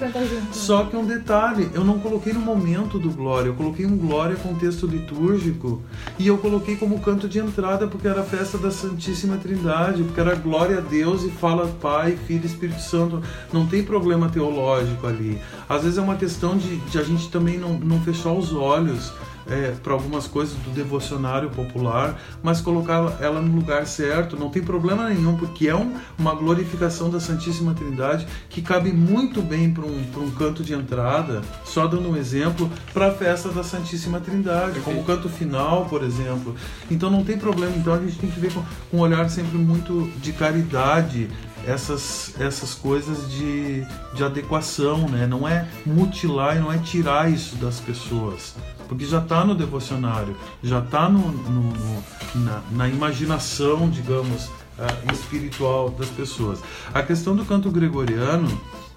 Só 0.52 0.86
que 0.86 0.96
um 0.96 1.06
detalhe, 1.06 1.70
eu 1.74 1.84
não 1.84 2.00
coloquei 2.00 2.32
no 2.32 2.40
momento 2.40 3.00
do 3.00 3.10
Glória, 3.10 3.48
eu 3.50 3.56
coloquei 3.56 3.86
um 3.86 3.98
Glória 3.98 4.36
com 4.36 4.54
texto 4.54 4.86
litúrgico 4.86 5.82
e 6.18 6.28
eu 6.28 6.38
coloquei 6.38 6.76
como 6.76 7.00
canto 7.00 7.28
de 7.28 7.40
entrada 7.40 7.88
porque 7.88 8.08
era 8.08 8.22
a 8.22 8.24
festa 8.24 8.58
da 8.58 8.70
Santíssima 8.70 9.38
Trindade, 9.38 10.04
porque 10.04 10.20
era 10.20 10.36
glória 10.36 10.78
a 10.78 10.82
Deus 10.82 11.24
e 11.24 11.30
fala 11.30 11.68
Pai, 11.82 12.18
Filho 12.28 12.44
e 12.44 12.48
Espírito 12.48 12.82
Santo. 12.82 13.22
Não 13.52 13.66
tem 13.66 13.84
problema 13.84 14.30
teológico 14.30 15.08
ali. 15.08 15.42
Às 15.68 15.84
vezes 15.84 15.98
é 15.98 16.02
uma 16.02 16.16
questão 16.16 16.56
de, 16.56 16.78
de 16.78 17.00
a 17.00 17.04
gente 17.04 17.30
também 17.30 17.58
não, 17.58 17.74
não 17.74 18.00
fechar 18.02 18.32
os 18.32 18.54
olhos 18.54 19.12
é, 19.50 19.72
para 19.84 19.94
algumas 19.94 20.28
coisas 20.28 20.56
do 20.60 20.72
devocionário 20.72 21.50
popular, 21.50 22.20
mas 22.42 22.62
colocar 22.62 23.18
ela 23.22 23.42
no 23.42 23.56
lugar 23.56 23.86
certo, 23.86 24.38
não 24.38 24.50
tem 24.50 24.62
problema 24.62 25.10
nenhum, 25.10 25.36
porque 25.38 25.68
é 25.68 25.76
um, 25.76 25.94
uma 26.18 26.34
glorificação 26.34 27.10
da 27.10 27.20
Santíssima 27.20 27.74
Trindade 27.74 28.28
que 28.50 28.62
cabe 28.62 28.92
muito 28.92 29.42
bem 29.42 29.72
para 29.72 29.86
um, 29.86 30.04
um 30.18 30.32
canto 30.32 30.64
de 30.64 30.74
entrada, 30.74 31.42
só 31.66 31.88
dando 31.88 32.10
um 32.10 32.16
exemplo, 32.16 32.70
para 32.94 33.08
a 33.08 33.12
festa 33.12 33.50
da 33.50 33.64
Santíssima 33.64 34.20
Trindade, 34.20 34.80
como 34.82 35.00
o 35.00 35.04
canto 35.04 35.30
final, 35.30 35.86
por 35.86 36.04
exemplo. 36.04 36.56
Então 36.90 37.10
não 37.10 37.24
tem 37.24 37.38
problema, 37.38 37.76
então 37.76 37.94
a 37.94 38.00
gente 38.00 38.18
tem 38.18 38.30
que 38.30 38.40
ver 38.40 38.54
com, 38.54 38.64
com 38.92 38.98
um 38.98 39.00
olhar 39.02 39.30
sempre 39.30 39.58
muito 39.58 40.10
de 40.18 40.34
caridade 40.34 41.30
essas, 41.70 42.34
essas 42.40 42.74
coisas 42.74 43.30
de, 43.32 43.86
de 44.16 44.24
adequação, 44.24 45.08
né? 45.08 45.28
Não 45.28 45.48
é 45.48 45.68
mutilar 45.86 46.58
e 46.58 46.60
não 46.60 46.74
é 46.74 46.78
tirar 46.80 47.32
isso 47.32 47.56
das 47.58 47.80
pessoas 47.80 48.56
porque 48.88 49.06
já 49.06 49.20
está 49.20 49.46
no 49.46 49.54
devocionário, 49.54 50.36
já 50.64 50.80
está 50.80 51.08
no, 51.08 51.32
no, 51.32 51.62
no, 51.62 52.04
na, 52.34 52.62
na, 52.72 52.90
imaginação, 52.90 53.88
digamos, 53.88 54.46
uh, 54.46 55.14
espiritual 55.14 55.92
das 55.92 56.10
pessoas. 56.10 56.60
A 56.92 57.04
questão 57.04 57.36
do 57.36 57.46
canto 57.46 57.70
gregoriano, 57.70 58.50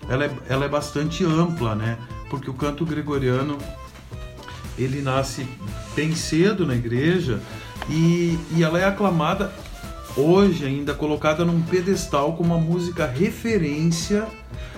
ela 0.09 0.25
é, 0.25 0.31
ela 0.49 0.65
é 0.65 0.69
bastante 0.69 1.23
ampla, 1.27 1.75
né? 1.75 1.99
Porque 2.31 2.49
o 2.49 2.55
canto 2.55 2.87
gregoriano 2.87 3.59
ele 4.79 5.03
nasce 5.03 5.47
bem 5.95 6.17
cedo 6.17 6.67
na 6.67 6.75
igreja 6.75 7.39
e, 7.91 8.39
e 8.57 8.63
ela 8.63 8.81
é 8.81 8.85
aclamada 8.85 9.53
hoje 10.17 10.65
ainda 10.67 10.95
colocada 10.95 11.45
num 11.45 11.63
pedestal 11.63 12.35
como 12.35 12.55
uma 12.55 12.63
música 12.63 13.07
referência, 13.07 14.27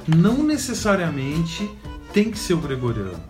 não 0.06 0.42
necessariamente 0.42 1.68
tem 2.12 2.30
que 2.30 2.38
ser 2.38 2.54
o 2.54 2.58
gregoriano. 2.58 3.20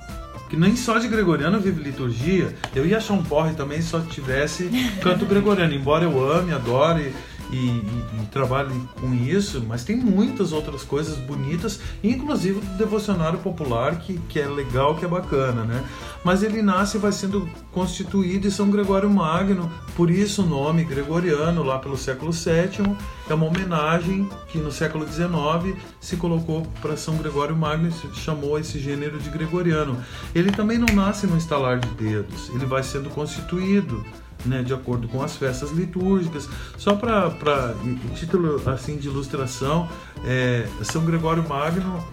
Que 0.48 0.56
nem 0.56 0.76
só 0.76 0.98
de 0.98 1.08
gregoriano 1.08 1.58
vive 1.58 1.82
liturgia. 1.82 2.54
Eu 2.74 2.86
ia 2.86 2.98
achar 2.98 3.14
um 3.14 3.22
porre 3.22 3.54
também 3.54 3.80
se 3.80 3.88
só 3.88 4.00
tivesse 4.00 4.70
canto 5.02 5.24
gregoriano, 5.24 5.74
embora 5.74 6.04
eu 6.04 6.30
ame, 6.30 6.52
adore 6.52 7.12
e, 7.50 7.56
e, 7.56 8.22
e, 8.22 8.26
trabalhe 8.30 8.74
com 9.00 9.12
isso, 9.14 9.62
mas 9.66 9.84
tem 9.84 9.96
muitas 9.96 10.52
outras 10.52 10.82
coisas 10.82 11.16
bonitas, 11.16 11.80
inclusive 12.02 12.60
do 12.60 12.76
devocionário 12.76 13.38
popular, 13.38 13.98
que, 13.98 14.18
que 14.28 14.40
é 14.40 14.46
legal, 14.46 14.94
que 14.96 15.04
é 15.04 15.08
bacana, 15.08 15.64
né? 15.64 15.84
Mas 16.24 16.42
ele 16.42 16.62
nasce 16.62 16.96
e 16.96 17.00
vai 17.00 17.12
sendo 17.12 17.48
constituído 17.70 18.46
em 18.46 18.50
São 18.50 18.70
Gregório 18.70 19.10
Magno, 19.10 19.70
por 19.96 20.10
isso 20.10 20.42
o 20.42 20.46
nome 20.46 20.84
gregoriano, 20.84 21.62
lá 21.62 21.78
pelo 21.78 21.96
século 21.96 22.32
VII, 22.32 22.96
é 23.28 23.34
uma 23.34 23.46
homenagem 23.46 24.28
que 24.48 24.58
no 24.58 24.72
século 24.72 25.06
XIX 25.06 25.76
se 26.00 26.16
colocou 26.16 26.62
para 26.80 26.96
São 26.96 27.16
Gregório 27.16 27.54
Magno 27.54 27.88
e 27.88 28.16
chamou 28.16 28.58
esse 28.58 28.78
gênero 28.78 29.18
de 29.18 29.30
gregoriano. 29.30 30.02
Ele 30.34 30.50
também 30.50 30.78
não 30.78 30.94
nasce 30.94 31.26
no 31.26 31.36
estalar 31.36 31.78
de 31.78 31.88
dedos, 31.90 32.48
ele 32.50 32.66
vai 32.66 32.82
sendo 32.82 33.10
constituído 33.10 34.04
né, 34.44 34.62
de 34.62 34.72
acordo 34.74 35.08
com 35.08 35.22
as 35.22 35.36
festas 35.36 35.70
litúrgicas. 35.70 36.48
Só 36.76 36.94
para 36.94 37.74
título 38.14 38.60
assim 38.68 38.96
de 38.96 39.08
ilustração, 39.08 39.88
é, 40.24 40.66
São 40.82 41.04
Gregório 41.04 41.46
Magno 41.48 42.04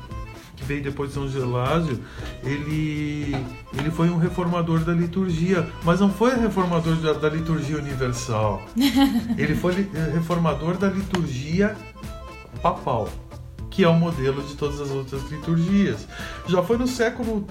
que 0.61 0.67
veio 0.67 0.83
depois 0.83 1.09
de 1.09 1.15
São 1.15 1.27
Gelásio, 1.27 1.99
ele, 2.43 3.35
ele 3.73 3.89
foi 3.91 4.09
um 4.09 4.17
reformador 4.17 4.81
da 4.81 4.93
liturgia, 4.93 5.67
mas 5.83 5.99
não 5.99 6.09
foi 6.09 6.35
reformador 6.35 6.95
da, 6.97 7.13
da 7.13 7.29
liturgia 7.29 7.77
universal. 7.77 8.61
ele 9.37 9.55
foi 9.55 9.89
reformador 10.13 10.77
da 10.77 10.87
liturgia 10.87 11.75
papal, 12.61 13.09
que 13.71 13.83
é 13.83 13.89
o 13.89 13.95
modelo 13.95 14.41
de 14.43 14.55
todas 14.55 14.79
as 14.79 14.91
outras 14.91 15.29
liturgias. 15.31 16.07
Já 16.47 16.61
foi 16.61 16.77
no 16.77 16.87
século 16.87 17.47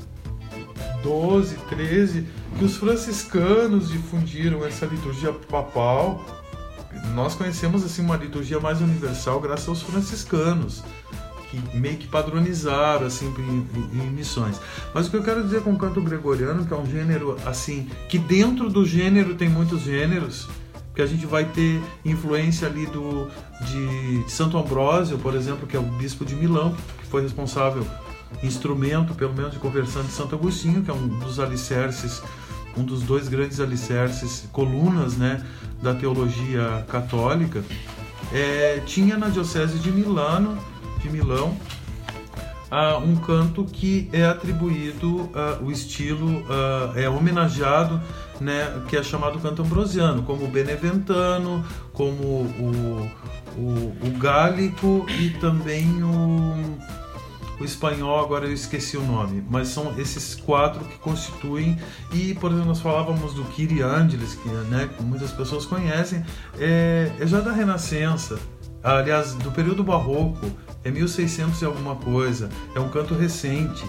12, 1.02 1.56
13, 1.68 2.26
que 2.58 2.64
os 2.64 2.76
franciscanos 2.76 3.90
difundiram 3.90 4.64
essa 4.64 4.86
liturgia 4.86 5.32
papal. 5.32 6.24
Nós 7.14 7.34
conhecemos 7.34 7.84
assim 7.84 8.02
uma 8.02 8.16
liturgia 8.16 8.60
mais 8.60 8.80
universal 8.80 9.40
graças 9.40 9.68
aos 9.68 9.82
franciscanos, 9.82 10.82
que 11.50 11.76
meio 11.76 11.96
que 11.96 12.06
padronizaram 12.06 13.06
assim 13.06 13.32
em, 13.38 14.00
em, 14.00 14.10
missões. 14.10 14.60
Mas 14.94 15.06
o 15.06 15.10
que 15.10 15.16
eu 15.16 15.22
quero 15.22 15.42
dizer 15.42 15.62
com 15.62 15.72
o 15.72 15.78
canto 15.78 16.00
gregoriano, 16.00 16.66
que 16.66 16.72
é 16.72 16.76
um 16.76 16.86
gênero 16.86 17.36
assim, 17.46 17.88
que 18.08 18.18
dentro 18.18 18.68
do 18.68 18.84
gênero 18.84 19.34
tem 19.34 19.48
muitos 19.48 19.82
gêneros, 19.82 20.48
que 20.94 21.02
a 21.02 21.06
gente 21.06 21.26
vai 21.26 21.44
ter 21.44 21.80
influência 22.04 22.66
ali 22.66 22.86
do 22.86 23.28
de, 23.62 24.24
de 24.24 24.30
Santo 24.30 24.58
Ambrósio, 24.58 25.18
por 25.18 25.34
exemplo, 25.34 25.66
que 25.66 25.76
é 25.76 25.80
o 25.80 25.82
bispo 25.82 26.24
de 26.24 26.34
Milão, 26.34 26.74
que 26.98 27.06
foi 27.06 27.22
responsável 27.22 27.86
instrumento, 28.42 29.14
pelo 29.14 29.34
menos, 29.34 29.52
de 29.52 29.58
conversão 29.58 30.02
de 30.02 30.10
Santo 30.10 30.34
Agostinho, 30.34 30.82
que 30.82 30.90
é 30.90 30.94
um 30.94 31.08
dos 31.08 31.38
alicerces, 31.38 32.22
um 32.76 32.84
dos 32.84 33.02
dois 33.02 33.28
grandes 33.28 33.60
alicerces, 33.60 34.48
colunas, 34.52 35.16
né, 35.16 35.44
da 35.82 35.94
teologia 35.94 36.84
católica, 36.88 37.62
é, 38.32 38.80
tinha 38.86 39.16
na 39.16 39.28
diocese 39.28 39.78
de 39.78 39.90
Milano, 39.90 40.56
de 41.00 41.10
Milão, 41.10 41.56
uh, 42.70 42.98
um 43.04 43.16
canto 43.16 43.64
que 43.64 44.08
é 44.12 44.24
atribuído, 44.24 45.22
uh, 45.22 45.64
o 45.64 45.70
estilo 45.70 46.40
uh, 46.40 46.96
é 46.96 47.08
homenageado, 47.08 48.00
né, 48.40 48.82
que 48.88 48.96
é 48.96 49.02
chamado 49.02 49.38
canto 49.38 49.62
ambrosiano, 49.62 50.22
como 50.22 50.44
o 50.44 50.48
beneventano, 50.48 51.64
como 51.92 52.22
o, 52.22 53.10
o, 53.56 54.06
o 54.06 54.18
gálico 54.18 55.04
e 55.08 55.30
também 55.30 56.02
o 56.02 56.78
o 57.60 57.64
espanhol, 57.64 58.24
agora 58.24 58.46
eu 58.46 58.52
esqueci 58.52 58.96
o 58.96 59.02
nome, 59.02 59.44
mas 59.48 59.68
são 59.68 59.94
esses 59.98 60.34
quatro 60.34 60.82
que 60.84 60.98
constituem. 60.98 61.78
E, 62.10 62.34
por 62.34 62.50
exemplo, 62.50 62.68
nós 62.68 62.80
falávamos 62.80 63.34
do 63.34 63.44
Kiri 63.44 63.82
Angelis, 63.82 64.34
que, 64.34 64.48
né, 64.48 64.88
que 64.96 65.02
muitas 65.02 65.30
pessoas 65.30 65.66
conhecem, 65.66 66.24
é, 66.58 67.12
é 67.20 67.26
já 67.26 67.40
da 67.40 67.52
Renascença, 67.52 68.38
aliás, 68.82 69.34
do 69.34 69.52
período 69.52 69.84
barroco, 69.84 70.50
é 70.82 70.90
1600 70.90 71.60
e 71.60 71.64
alguma 71.66 71.96
coisa, 71.96 72.48
é 72.74 72.80
um 72.80 72.88
canto 72.88 73.14
recente. 73.14 73.84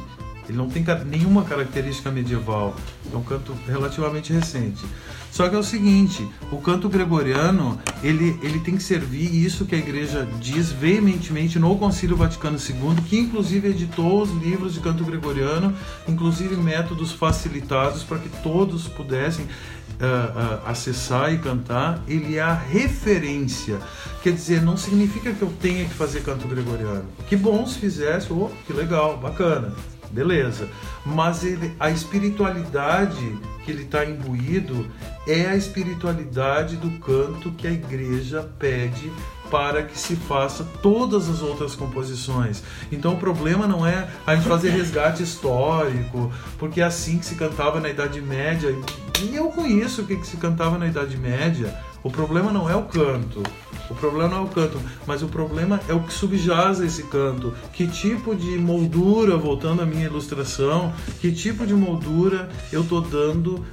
Ele 0.51 0.57
não 0.57 0.67
tem 0.67 0.83
nenhuma 1.05 1.45
característica 1.45 2.11
medieval, 2.11 2.75
é 3.11 3.15
um 3.15 3.23
canto 3.23 3.55
relativamente 3.65 4.33
recente. 4.33 4.85
Só 5.31 5.47
que 5.47 5.55
é 5.55 5.57
o 5.57 5.63
seguinte, 5.63 6.27
o 6.51 6.57
canto 6.57 6.89
gregoriano, 6.89 7.79
ele, 8.03 8.37
ele 8.43 8.59
tem 8.59 8.75
que 8.75 8.83
servir 8.83 9.33
isso 9.33 9.65
que 9.65 9.73
a 9.73 9.77
igreja 9.77 10.27
diz 10.41 10.69
veementemente 10.69 11.57
no 11.57 11.77
Concílio 11.77 12.17
Vaticano 12.17 12.57
II, 12.57 13.01
que 13.07 13.17
inclusive 13.17 13.69
editou 13.69 14.21
os 14.21 14.29
livros 14.43 14.73
de 14.73 14.81
canto 14.81 15.05
gregoriano, 15.05 15.73
inclusive 16.05 16.57
métodos 16.57 17.13
facilitados 17.13 18.03
para 18.03 18.19
que 18.19 18.27
todos 18.43 18.89
pudessem 18.89 19.45
uh, 19.45 19.47
uh, 19.47 20.67
acessar 20.67 21.33
e 21.33 21.37
cantar. 21.37 22.03
Ele 22.09 22.35
é 22.35 22.41
a 22.41 22.53
referência. 22.53 23.79
Quer 24.21 24.33
dizer, 24.33 24.61
não 24.61 24.75
significa 24.75 25.31
que 25.31 25.41
eu 25.41 25.53
tenha 25.61 25.85
que 25.85 25.93
fazer 25.93 26.23
canto 26.23 26.45
gregoriano. 26.45 27.05
Que 27.29 27.37
bom 27.37 27.65
se 27.65 27.79
fizesse, 27.79 28.33
oh, 28.33 28.49
que 28.67 28.73
legal, 28.73 29.17
bacana 29.17 29.73
beleza. 30.11 30.69
Mas 31.05 31.43
ele, 31.43 31.73
a 31.79 31.89
espiritualidade 31.89 33.37
que 33.63 33.71
ele 33.71 33.83
está 33.83 34.05
imbuído 34.05 34.87
é 35.27 35.47
a 35.47 35.55
espiritualidade 35.55 36.77
do 36.77 36.89
canto 36.99 37.51
que 37.51 37.67
a 37.67 37.71
igreja 37.71 38.49
pede 38.59 39.11
para 39.51 39.83
que 39.83 39.99
se 39.99 40.15
faça 40.15 40.63
todas 40.81 41.29
as 41.29 41.41
outras 41.41 41.75
composições. 41.75 42.63
Então 42.89 43.13
o 43.13 43.17
problema 43.17 43.67
não 43.67 43.85
é 43.85 44.07
a 44.25 44.33
gente 44.33 44.47
fazer 44.47 44.69
resgate 44.69 45.21
histórico, 45.21 46.31
porque 46.57 46.79
é 46.79 46.85
assim 46.85 47.19
que 47.19 47.25
se 47.25 47.35
cantava 47.35 47.79
na 47.79 47.89
Idade 47.89 48.21
Média. 48.21 48.73
E 49.21 49.35
eu 49.35 49.49
conheço 49.49 50.01
o 50.01 50.05
que, 50.05 50.15
que 50.15 50.25
se 50.25 50.37
cantava 50.37 50.77
na 50.77 50.87
Idade 50.87 51.17
Média. 51.17 51.77
O 52.03 52.09
problema 52.09 52.51
não 52.51 52.69
é 52.69 52.75
o 52.75 52.83
canto. 52.83 53.43
O 53.89 53.95
problema 53.95 54.29
não 54.29 54.37
é 54.37 54.41
o 54.41 54.47
canto, 54.47 54.79
mas 55.05 55.21
o 55.21 55.27
problema 55.27 55.79
é 55.87 55.93
o 55.93 55.99
que 55.99 56.13
subjaz 56.13 56.79
esse 56.79 57.03
canto. 57.03 57.53
Que 57.73 57.87
tipo 57.87 58.35
de 58.35 58.57
moldura, 58.57 59.35
voltando 59.37 59.81
à 59.81 59.85
minha 59.85 60.05
ilustração, 60.05 60.93
que 61.19 61.31
tipo 61.31 61.65
de 61.65 61.73
moldura 61.73 62.49
eu 62.71 62.81
estou 62.81 63.01
dando 63.01 63.65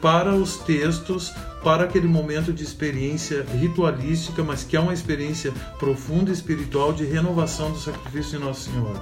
para 0.00 0.34
os 0.34 0.56
textos, 0.58 1.32
para 1.62 1.84
aquele 1.84 2.08
momento 2.08 2.52
de 2.52 2.62
experiência 2.62 3.44
ritualística, 3.58 4.42
mas 4.42 4.64
que 4.64 4.76
é 4.76 4.80
uma 4.80 4.94
experiência 4.94 5.52
profunda 5.78 6.30
e 6.30 6.32
espiritual 6.32 6.92
de 6.92 7.04
renovação 7.04 7.70
do 7.70 7.78
sacrifício 7.78 8.38
de 8.38 8.44
Nosso 8.44 8.70
Senhor. 8.70 8.96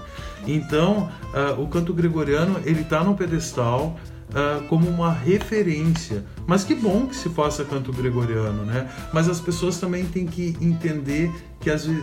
Então, 0.46 1.08
uh, 1.34 1.62
o 1.62 1.68
canto 1.68 1.92
gregoriano 1.92 2.60
ele 2.64 2.80
está 2.80 3.04
no 3.04 3.14
pedestal 3.14 3.98
uh, 4.30 4.66
como 4.68 4.88
uma 4.88 5.12
referência. 5.12 6.24
Mas 6.46 6.64
que 6.64 6.74
bom 6.74 7.06
que 7.06 7.16
se 7.16 7.28
faça 7.28 7.64
canto 7.64 7.92
gregoriano, 7.92 8.64
né? 8.64 8.90
Mas 9.12 9.28
as 9.28 9.40
pessoas 9.40 9.78
também 9.78 10.04
têm 10.06 10.26
que 10.26 10.56
entender 10.60 11.30
que, 11.60 11.70
as, 11.70 11.86
uh, 11.86 11.98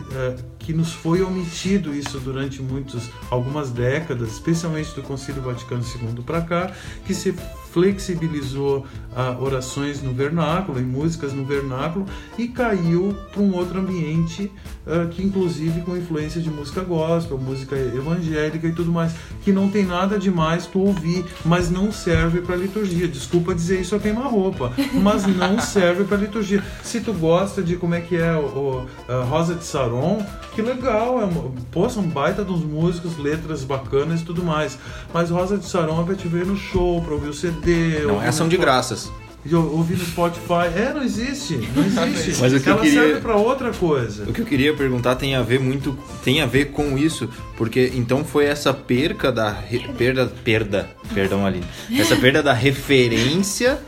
que 0.60 0.74
nos 0.74 0.94
foi 0.94 1.22
omitido 1.22 1.94
isso 1.94 2.20
durante 2.20 2.62
muitos, 2.62 3.10
algumas 3.30 3.72
décadas, 3.72 4.32
especialmente 4.34 4.94
do 4.94 5.02
Concílio 5.02 5.42
Vaticano 5.42 5.84
II 5.84 6.24
para 6.24 6.42
cá, 6.42 6.72
que 7.06 7.14
se 7.14 7.34
flexibilizou 7.76 8.86
uh, 9.12 9.44
orações 9.44 10.02
no 10.02 10.14
vernáculo, 10.14 10.80
em 10.80 10.86
músicas 10.86 11.34
no 11.34 11.44
vernáculo, 11.44 12.06
e 12.38 12.48
caiu 12.48 13.14
para 13.34 13.42
um 13.42 13.54
outro 13.54 13.82
ambiente 13.82 14.50
uh, 14.88 15.10
que, 15.10 15.22
inclusive, 15.22 15.82
com 15.82 15.98
influência 15.98 16.40
de 16.40 16.50
música 16.50 16.80
gospel, 16.80 17.38
música 17.38 17.76
evangélica 17.76 18.66
e 18.66 18.72
tudo 18.72 18.94
mais, 18.94 19.14
que 19.44 19.52
não 19.52 19.70
tem 19.70 19.86
nada 19.86 20.18
demais 20.18 20.66
tu 20.66 20.80
ouvir, 20.80 21.26
mas 21.44 21.70
não 21.70 21.92
serve 21.92 22.40
para 22.40 22.56
liturgia. 22.56 23.10
Desculpa 23.10 23.54
dizer 23.54 23.82
isso 23.82 23.94
a 23.94 24.00
queima-roupa, 24.00 24.72
mas 24.94 25.28
não 25.28 25.60
serve 25.62 26.06
para 26.06 26.16
liturgia. 26.16 26.64
Se 26.82 27.02
tu 27.02 27.12
gosta 27.12 27.62
de 27.62 27.76
como 27.76 27.94
é 27.94 28.00
que 28.00 28.16
é 28.16 28.34
o, 28.36 28.88
o 29.10 29.24
Rosa 29.26 29.54
de 29.54 29.66
Saron, 29.66 30.26
que 30.54 30.62
legal, 30.62 31.20
é 31.20 31.26
uma, 31.26 31.52
pô, 31.72 31.90
são 31.90 32.04
baita 32.04 32.42
dos 32.42 32.64
músicos, 32.64 33.18
letras 33.18 33.66
bacanas 33.66 34.22
e 34.22 34.24
tudo 34.24 34.42
mais. 34.42 34.78
Mas 35.14 35.30
Rosa 35.30 35.58
de 35.58 35.66
Saron 35.66 36.02
é 36.02 36.06
pra 36.06 36.16
te 36.16 36.30
ver 36.30 36.46
no 36.46 36.56
show, 36.56 37.02
pra 37.02 37.14
ouvir 37.14 37.28
o 37.28 37.34
CD. 37.34 37.65
Não, 38.06 38.22
é 38.22 38.28
ação 38.28 38.48
de 38.48 38.58
graças. 38.58 39.12
Ouvir 39.54 39.98
no 39.98 40.06
Spotify. 40.06 40.68
É, 40.76 40.92
não 40.94 41.04
existe. 41.04 41.58
Não 41.76 41.86
existe. 42.08 42.42
Mas 42.42 42.54
o 42.54 42.60
que 42.60 42.68
Ela 42.68 42.80
eu 42.80 42.84
queria, 42.84 43.02
serve 43.02 43.22
pra 43.22 43.36
outra 43.36 43.72
coisa. 43.72 44.24
O 44.28 44.34
que 44.34 44.42
eu 44.42 44.46
queria 44.46 44.74
perguntar 44.74 45.16
tem 45.16 45.36
a 45.36 45.44
ver 45.44 45.60
muito. 45.60 45.98
Tem 46.24 46.42
a 46.42 46.48
ver 46.48 46.72
com 46.72 46.98
isso. 46.98 47.30
Porque 47.56 47.92
então 47.94 48.24
foi 48.24 48.46
essa 48.46 48.74
perca 48.74 49.32
da. 49.32 49.56
Perda. 49.98 50.26
Perda. 50.44 50.90
Perdão 51.14 51.46
ali. 51.46 51.64
Essa 51.92 52.16
perda 52.16 52.42
da 52.42 52.54
referência 52.54 53.80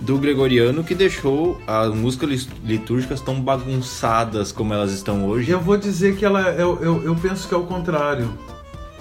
do 0.00 0.18
gregoriano 0.18 0.84
que 0.84 0.94
deixou 0.94 1.58
as 1.66 1.94
músicas 1.94 2.46
litúrgicas 2.62 3.20
tão 3.20 3.40
bagunçadas 3.40 4.52
como 4.52 4.74
elas 4.74 4.92
estão 4.92 5.26
hoje? 5.26 5.50
Eu 5.50 5.60
vou 5.60 5.76
dizer 5.76 6.16
que 6.16 6.24
ela, 6.24 6.50
eu, 6.52 6.78
eu, 6.82 7.02
eu 7.04 7.14
penso 7.14 7.48
que 7.48 7.54
é 7.54 7.56
o 7.56 7.64
contrário. 7.64 8.30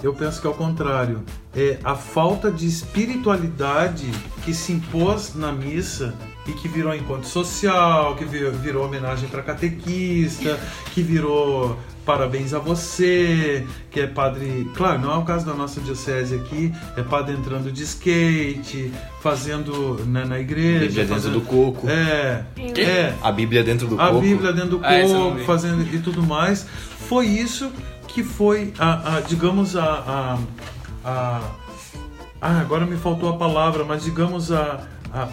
Eu 0.05 0.13
penso 0.13 0.39
que 0.39 0.45
é 0.45 0.49
o 0.51 0.53
contrário. 0.53 1.23
É 1.55 1.79
a 1.83 1.95
falta 1.95 2.51
de 2.51 2.67
espiritualidade 2.67 4.05
que 4.43 4.53
se 4.53 4.71
impôs 4.71 5.33
na 5.33 5.51
missa 5.51 6.13
e 6.47 6.51
que 6.51 6.67
virou 6.67 6.93
encontro 6.93 7.27
social, 7.27 8.15
que 8.15 8.23
virou, 8.23 8.85
homenagem 8.85 9.27
para 9.27 9.41
catequista, 9.41 10.59
que 10.93 11.01
virou 11.01 11.75
parabéns 12.05 12.53
a 12.53 12.59
você, 12.59 13.65
que 13.89 13.99
é 13.99 14.05
padre. 14.05 14.69
Claro, 14.75 15.01
não 15.01 15.11
é 15.11 15.17
o 15.17 15.23
caso 15.23 15.43
da 15.43 15.55
nossa 15.55 15.81
diocese 15.81 16.35
aqui, 16.35 16.71
é 16.95 17.01
padre 17.01 17.35
entrando 17.35 17.71
de 17.71 17.81
skate, 17.81 18.91
fazendo 19.23 20.05
né, 20.05 20.23
na 20.23 20.39
igreja. 20.39 20.85
Bíblia 20.85 21.07
fazendo, 21.07 21.33
dentro 21.33 21.39
do 21.39 21.45
coco. 21.47 21.89
É, 21.89 22.45
é. 22.79 23.15
A 23.23 23.31
Bíblia 23.31 23.63
dentro 23.63 23.87
do 23.87 23.99
A 23.99 24.09
coco. 24.09 24.21
Bíblia 24.21 24.53
dentro 24.53 24.77
do 24.77 24.85
Ah, 24.85 25.01
coco, 25.01 25.37
vi. 25.37 25.45
fazendo 25.45 25.81
e 25.81 25.97
tudo 25.97 26.21
mais. 26.21 26.67
Foi 27.07 27.25
isso 27.27 27.71
que 28.15 28.23
foi, 28.23 28.73
a, 28.79 29.17
a- 29.17 29.21
digamos, 29.21 29.75
a, 29.75 29.83
a, 29.83 30.39
a- 31.03 31.51
Ah, 32.41 32.59
agora 32.61 32.85
me 32.85 32.95
faltou 32.95 33.27
a 33.29 33.37
palavra, 33.37 33.83
mas 33.83 34.03
digamos 34.03 34.51
a, 34.51 34.85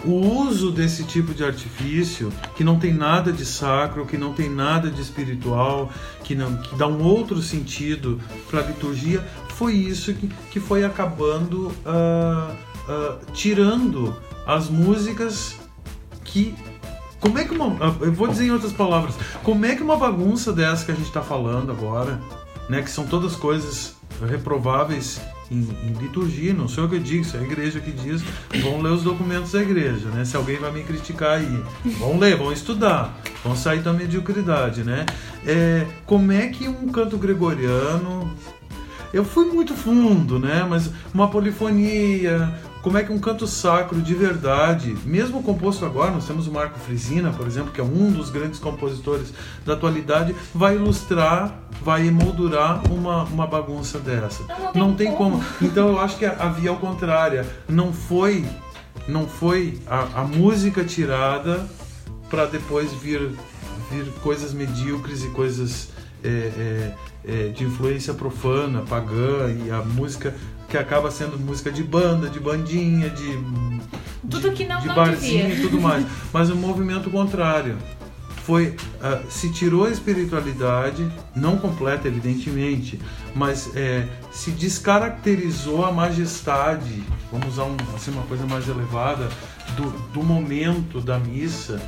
o 0.03 0.13
uso 0.47 0.71
desse 0.71 1.03
tipo 1.03 1.33
de 1.33 1.43
artifício 1.45 2.31
que 2.55 2.63
não 2.63 2.77
tem 2.79 2.93
nada 2.93 3.31
de 3.31 3.45
sacro, 3.45 4.05
que 4.05 4.17
não 4.17 4.33
tem 4.33 4.49
nada 4.49 4.89
de 4.89 5.01
espiritual, 5.01 5.89
que 6.23 6.33
não 6.35 6.57
que 6.57 6.75
dá 6.75 6.87
um 6.87 7.01
outro 7.03 7.41
sentido 7.41 8.19
para 8.49 8.61
a 8.61 8.63
liturgia, 8.63 9.23
foi 9.49 9.73
isso 9.75 10.13
que, 10.13 10.27
que 10.51 10.59
foi 10.59 10.83
acabando 10.83 11.71
ah, 11.85 12.51
ah, 12.89 13.17
tirando 13.33 14.15
as 14.45 14.69
músicas 14.69 15.55
que 16.25 16.53
como 17.19 17.37
é 17.39 17.45
que 17.45 17.53
uma. 17.55 17.67
Eu 18.01 18.11
vou 18.11 18.27
dizer 18.27 18.45
em 18.47 18.51
outras 18.51 18.73
palavras. 18.73 19.15
Como 19.43 19.65
é 19.65 19.75
que 19.75 19.81
uma 19.83 19.95
bagunça 19.95 20.51
dessa 20.51 20.83
que 20.85 20.91
a 20.91 20.95
gente 20.95 21.07
está 21.07 21.21
falando 21.21 21.71
agora, 21.71 22.19
né? 22.69 22.81
Que 22.81 22.89
são 22.89 23.05
todas 23.05 23.35
coisas 23.35 23.95
reprováveis 24.27 25.19
em, 25.51 25.57
em 25.57 25.93
liturgia, 26.01 26.53
não 26.53 26.67
sou 26.67 26.85
eu 26.85 26.89
que 26.89 26.99
digo, 26.99 27.21
isso 27.21 27.35
é 27.37 27.39
a 27.39 27.43
igreja 27.43 27.79
que 27.79 27.91
diz. 27.91 28.23
Vão 28.61 28.81
ler 28.81 28.91
os 28.91 29.03
documentos 29.03 29.51
da 29.51 29.61
igreja, 29.61 30.09
né? 30.09 30.25
Se 30.25 30.35
alguém 30.35 30.57
vai 30.57 30.71
me 30.71 30.83
criticar 30.83 31.39
aí. 31.39 31.63
Vão 31.99 32.17
ler, 32.17 32.37
vão 32.37 32.51
estudar. 32.51 33.17
Vão 33.43 33.55
sair 33.55 33.81
da 33.81 33.93
mediocridade, 33.93 34.83
né? 34.83 35.05
É, 35.45 35.85
como 36.05 36.31
é 36.31 36.47
que 36.47 36.67
um 36.67 36.87
canto 36.89 37.17
gregoriano 37.17 38.31
eu 39.13 39.23
fui 39.23 39.45
muito 39.45 39.75
fundo, 39.75 40.39
né? 40.39 40.65
Mas 40.67 40.89
uma 41.13 41.29
polifonia, 41.29 42.51
como 42.83 42.97
é 42.97 43.03
que 43.03 43.13
um 43.13 43.17
canto 43.17 43.47
sacro 43.47 44.01
de 44.01 44.13
verdade, 44.13 44.95
mesmo 45.05 45.41
composto 45.41 45.85
agora, 45.85 46.11
nós 46.11 46.27
temos 46.27 46.47
o 46.47 46.51
Marco 46.51 46.77
Frisina, 46.79 47.31
por 47.31 47.47
exemplo, 47.47 47.71
que 47.71 47.79
é 47.79 47.83
um 47.83 48.11
dos 48.11 48.29
grandes 48.29 48.59
compositores 48.59 49.33
da 49.65 49.71
atualidade, 49.73 50.35
vai 50.53 50.75
ilustrar, 50.75 51.63
vai 51.81 52.05
emoldurar 52.05 52.83
uma, 52.91 53.23
uma 53.23 53.47
bagunça 53.47 53.99
dessa. 53.99 54.43
Não, 54.75 54.89
não 54.89 54.95
tem 54.95 55.13
como. 55.13 55.37
como. 55.37 55.45
Então 55.61 55.87
eu 55.87 55.99
acho 55.99 56.17
que 56.17 56.25
a, 56.25 56.33
a 56.33 56.49
via 56.49 56.71
ao 56.71 56.75
contrária, 56.75 57.47
não 57.69 57.93
foi, 57.93 58.45
não 59.07 59.27
foi 59.27 59.79
a, 59.87 60.21
a 60.21 60.23
música 60.25 60.83
tirada 60.83 61.65
para 62.29 62.45
depois 62.45 62.91
vir, 62.91 63.31
vir 63.89 64.11
coisas 64.21 64.53
medíocres 64.53 65.23
e 65.23 65.29
coisas 65.29 65.87
é, 66.21 66.27
é, 66.27 66.95
é, 67.25 67.47
de 67.47 67.63
influência 67.63 68.13
profana, 68.13 68.81
pagã 68.81 69.49
e 69.65 69.71
a 69.71 69.77
música 69.81 70.35
que 70.67 70.77
acaba 70.77 71.11
sendo 71.11 71.37
música 71.37 71.71
de 71.71 71.83
banda, 71.83 72.29
de 72.29 72.39
bandinha, 72.39 73.09
de 73.09 73.39
Tudo 74.29 74.49
de, 74.49 74.55
que 74.55 74.65
não- 74.65 74.79
de 74.81 74.87
não 74.87 74.95
barzinho 74.95 75.47
devia. 75.47 75.59
e 75.59 75.61
tudo 75.61 75.79
mais, 75.81 76.05
mas 76.31 76.49
o 76.49 76.55
movimento 76.55 77.09
contrário. 77.09 77.77
Foi 78.45 78.75
ah, 79.01 79.21
se 79.29 79.49
tirou 79.53 79.85
a 79.85 79.89
espiritualidade 79.89 81.09
não 81.33 81.55
completa 81.57 82.09
evidentemente 82.09 82.99
mas 83.33 83.71
é, 83.73 84.05
se 84.33 84.51
descaracterizou 84.51 85.85
a 85.85 85.91
majestade 85.93 87.03
vamos 87.31 87.47
usar 87.53 87.63
um, 87.63 87.77
assim, 87.95 88.11
uma 88.11 88.23
coisa 88.23 88.45
mais 88.45 88.67
elevada 88.67 89.29
do, 89.77 89.89
do 90.11 90.21
momento 90.23 90.99
da 90.99 91.17
missa 91.17 91.81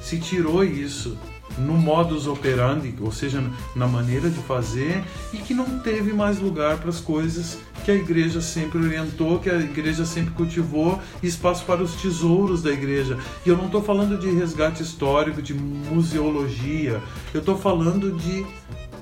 se 0.00 0.18
tirou 0.18 0.64
isso 0.64 1.18
no 1.58 1.74
modus 1.74 2.26
operandi, 2.26 2.94
ou 3.00 3.12
seja, 3.12 3.42
na 3.74 3.86
maneira 3.86 4.28
de 4.30 4.38
fazer, 4.40 5.02
e 5.32 5.38
que 5.38 5.54
não 5.54 5.78
teve 5.80 6.12
mais 6.12 6.38
lugar 6.38 6.78
para 6.78 6.90
as 6.90 7.00
coisas 7.00 7.58
que 7.84 7.90
a 7.90 7.94
igreja 7.94 8.40
sempre 8.40 8.78
orientou, 8.78 9.38
que 9.38 9.48
a 9.48 9.58
igreja 9.58 10.04
sempre 10.04 10.32
cultivou, 10.34 11.00
espaço 11.22 11.64
para 11.64 11.82
os 11.82 11.94
tesouros 11.94 12.62
da 12.62 12.70
igreja. 12.70 13.18
E 13.44 13.48
eu 13.48 13.56
não 13.56 13.66
estou 13.66 13.82
falando 13.82 14.18
de 14.18 14.30
resgate 14.30 14.82
histórico, 14.82 15.40
de 15.40 15.54
museologia, 15.54 17.00
eu 17.32 17.40
estou 17.40 17.56
falando 17.56 18.12
de 18.12 18.46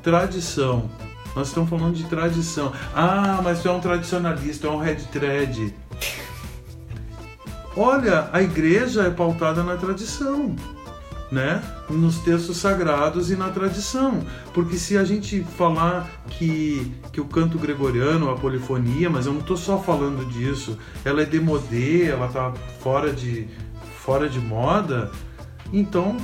tradição. 0.03 0.89
Nós 1.35 1.49
estamos 1.49 1.69
falando 1.69 1.95
de 1.95 2.05
tradição. 2.05 2.73
Ah, 2.95 3.41
mas 3.45 3.61
tu 3.61 3.69
é 3.69 3.73
um 3.73 3.81
tradicionalista, 3.81 4.69
é 4.69 4.71
um 4.71 4.79
red 4.79 4.97
thread. 5.13 5.75
Olha, 7.77 8.31
a 8.33 8.41
igreja 8.41 9.03
é 9.03 9.11
pautada 9.11 9.63
na 9.63 9.77
tradição, 9.77 10.57
né? 11.31 11.63
Nos 11.89 12.19
textos 12.19 12.57
sagrados 12.59 13.31
e 13.31 13.37
na 13.37 13.49
tradição. 13.51 14.21
Porque 14.55 14.77
se 14.77 14.97
a 14.97 15.05
gente 15.05 15.43
falar 15.57 16.09
que, 16.31 16.93
que 17.13 17.21
o 17.21 17.25
canto 17.25 17.59
gregoriano, 17.59 18.31
a 18.31 18.37
polifonia, 18.37 19.11
mas 19.11 19.27
eu 19.27 19.33
não 19.33 19.41
estou 19.41 19.57
só 19.57 19.79
falando 19.79 20.27
disso, 20.29 20.79
ela 21.05 21.23
é 21.23 21.25
demodê, 21.25 22.05
ela 22.05 22.29
tá 22.29 22.53
fora 22.81 23.13
de, 23.13 23.49
fora 23.99 24.29
de 24.29 24.41
moda, 24.41 25.11
então 25.73 26.17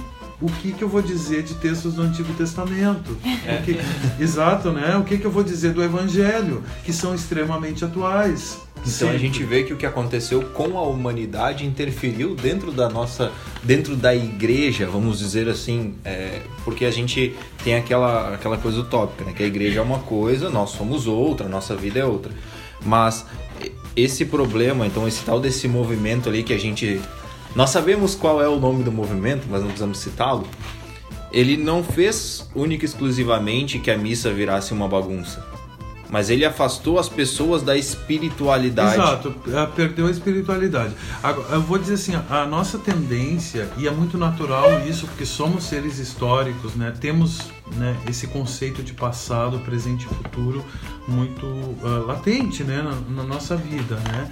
o 0.43 0.51
que, 0.61 0.73
que 0.73 0.83
eu 0.83 0.89
vou 0.89 1.01
dizer 1.01 1.43
de 1.43 1.55
textos 1.55 1.95
do 1.95 2.03
Antigo 2.03 2.33
Testamento? 2.35 3.17
Que- 3.65 3.79
exato, 4.23 4.73
né? 4.73 4.97
O 4.97 5.05
que, 5.05 5.17
que 5.17 5.25
eu 5.25 5.31
vou 5.31 5.43
dizer 5.43 5.73
do 5.73 5.83
Evangelho, 5.83 6.63
que 6.85 6.93
são 6.93 7.15
extremamente 7.15 7.85
atuais. 7.85 8.59
Então 8.85 9.09
a 9.09 9.13
Sempre. 9.13 9.19
gente 9.19 9.45
vê 9.45 9.63
que 9.63 9.73
o 9.73 9.77
que 9.77 9.87
aconteceu 9.87 10.43
com 10.43 10.77
a 10.77 10.83
humanidade 10.83 11.65
interferiu 11.65 12.35
dentro 12.35 12.73
da 12.73 12.89
nossa, 12.89 13.31
dentro 13.63 13.95
da 13.95 14.13
igreja, 14.13 14.89
vamos 14.91 15.21
dizer 15.21 15.49
assim, 15.49 15.95
é, 16.05 16.41
porque 16.65 16.85
a 16.85 16.91
gente 16.91 17.33
tem 17.63 17.77
aquela, 17.77 18.35
aquela 18.35 18.59
coisa 18.59 18.81
utópica, 18.81 19.25
né? 19.25 19.33
Que 19.33 19.45
a 19.45 19.47
igreja 19.47 19.79
é 19.79 19.83
uma 19.83 20.01
coisa, 20.01 20.51
nós 20.51 20.71
somos 20.71 21.07
outra, 21.07 21.49
nossa 21.49 21.77
vida 21.77 22.01
é 22.01 22.05
outra. 22.05 22.33
Mas 22.85 23.25
esse 23.95 24.25
problema, 24.25 24.85
então 24.85 25.07
esse 25.07 25.23
tal 25.23 25.39
desse 25.39 25.69
movimento 25.69 26.29
ali 26.29 26.43
que 26.43 26.53
a 26.53 26.59
gente, 26.59 27.01
nós 27.55 27.71
sabemos 27.71 28.15
qual 28.15 28.43
é 28.43 28.49
o 28.49 28.59
nome 28.59 28.83
do 28.83 28.91
movimento, 28.91 29.47
mas 29.51 29.61
não 29.61 29.69
precisamos 29.69 29.99
citá-lo. 29.99 30.47
Ele 31.31 31.57
não 31.57 31.83
fez 31.83 32.49
única 32.55 32.85
e 32.85 32.89
exclusivamente 32.89 33.79
que 33.79 33.91
a 33.91 33.97
missa 33.97 34.33
virasse 34.33 34.73
uma 34.73 34.89
bagunça. 34.89 35.45
Mas 36.13 36.29
ele 36.29 36.45
afastou 36.45 36.99
as 36.99 37.09
pessoas 37.09 37.63
da 37.63 37.75
espiritualidade. 37.75 39.01
Exato, 39.01 39.35
perdeu 39.75 40.07
a 40.07 40.11
espiritualidade. 40.11 40.95
Eu 41.51 41.63
vou 41.63 41.79
dizer 41.79 41.95
assim, 41.95 42.13
a 42.29 42.45
nossa 42.45 42.79
tendência, 42.79 43.71
e 43.79 43.89
é 43.89 43.91
muito 43.91 44.19
natural 44.19 44.87
isso, 44.87 45.07
porque 45.07 45.25
somos 45.25 45.65
seres 45.65 45.99
históricos, 45.99 46.75
né? 46.75 46.93
Temos 47.01 47.41
né, 47.77 47.97
esse 48.07 48.27
conceito 48.27 48.83
de 48.83 48.93
passado, 48.93 49.59
presente 49.61 50.05
e 50.05 50.15
futuro 50.15 50.63
muito 51.09 51.47
ah, 51.83 52.05
latente 52.07 52.63
né, 52.63 52.83
na, 52.83 53.23
na 53.23 53.23
nossa 53.23 53.57
vida, 53.57 53.97
né? 53.97 54.31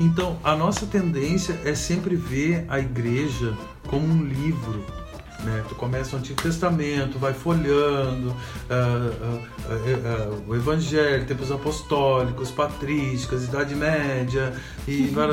Então, 0.00 0.36
a 0.42 0.56
nossa 0.56 0.84
tendência 0.84 1.60
é 1.64 1.74
sempre 1.76 2.16
ver 2.16 2.64
a 2.68 2.80
igreja 2.80 3.54
como 3.86 4.06
um 4.06 4.24
livro, 4.24 4.84
né? 5.44 5.64
Tu 5.68 5.74
começa 5.74 6.16
o 6.16 6.18
Antigo 6.18 6.40
Testamento, 6.42 7.18
vai 7.18 7.32
folhando 7.32 8.34
ah, 8.68 9.10
ah, 9.22 9.38
ah, 9.68 10.38
o 10.46 10.54
Evangelho, 10.54 11.24
tempos 11.26 11.50
apostólicos, 11.50 12.50
patrísticas, 12.50 13.44
Idade 13.44 13.74
Média, 13.74 14.52
e 14.86 15.06
vai, 15.08 15.28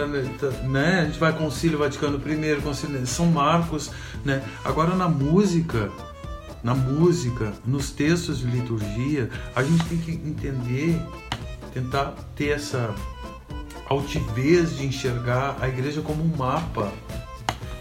né? 0.64 1.02
a 1.02 1.06
gente 1.06 1.20
vai 1.20 1.34
Concílio 1.34 1.78
Vaticano 1.78 2.18
I, 2.18 2.62
Concílio, 2.62 3.06
são 3.06 3.28
marcos. 3.28 3.92
Né? 4.24 4.44
Agora 4.64 4.96
na 4.96 5.08
música, 5.08 5.90
na 6.64 6.74
música, 6.74 7.54
nos 7.66 7.92
textos 7.92 8.40
de 8.40 8.48
liturgia, 8.48 9.30
a 9.56 9.64
gente 9.64 9.84
tem 9.86 9.98
que 9.98 10.12
entender, 10.12 11.02
tentar 11.74 12.14
ter 12.36 12.50
essa 12.50 12.94
altivez 13.90 14.78
de 14.78 14.86
enxergar 14.86 15.58
a 15.62 15.68
igreja 15.68 16.02
como 16.02 16.24
um 16.24 16.36
mapa 16.38 16.92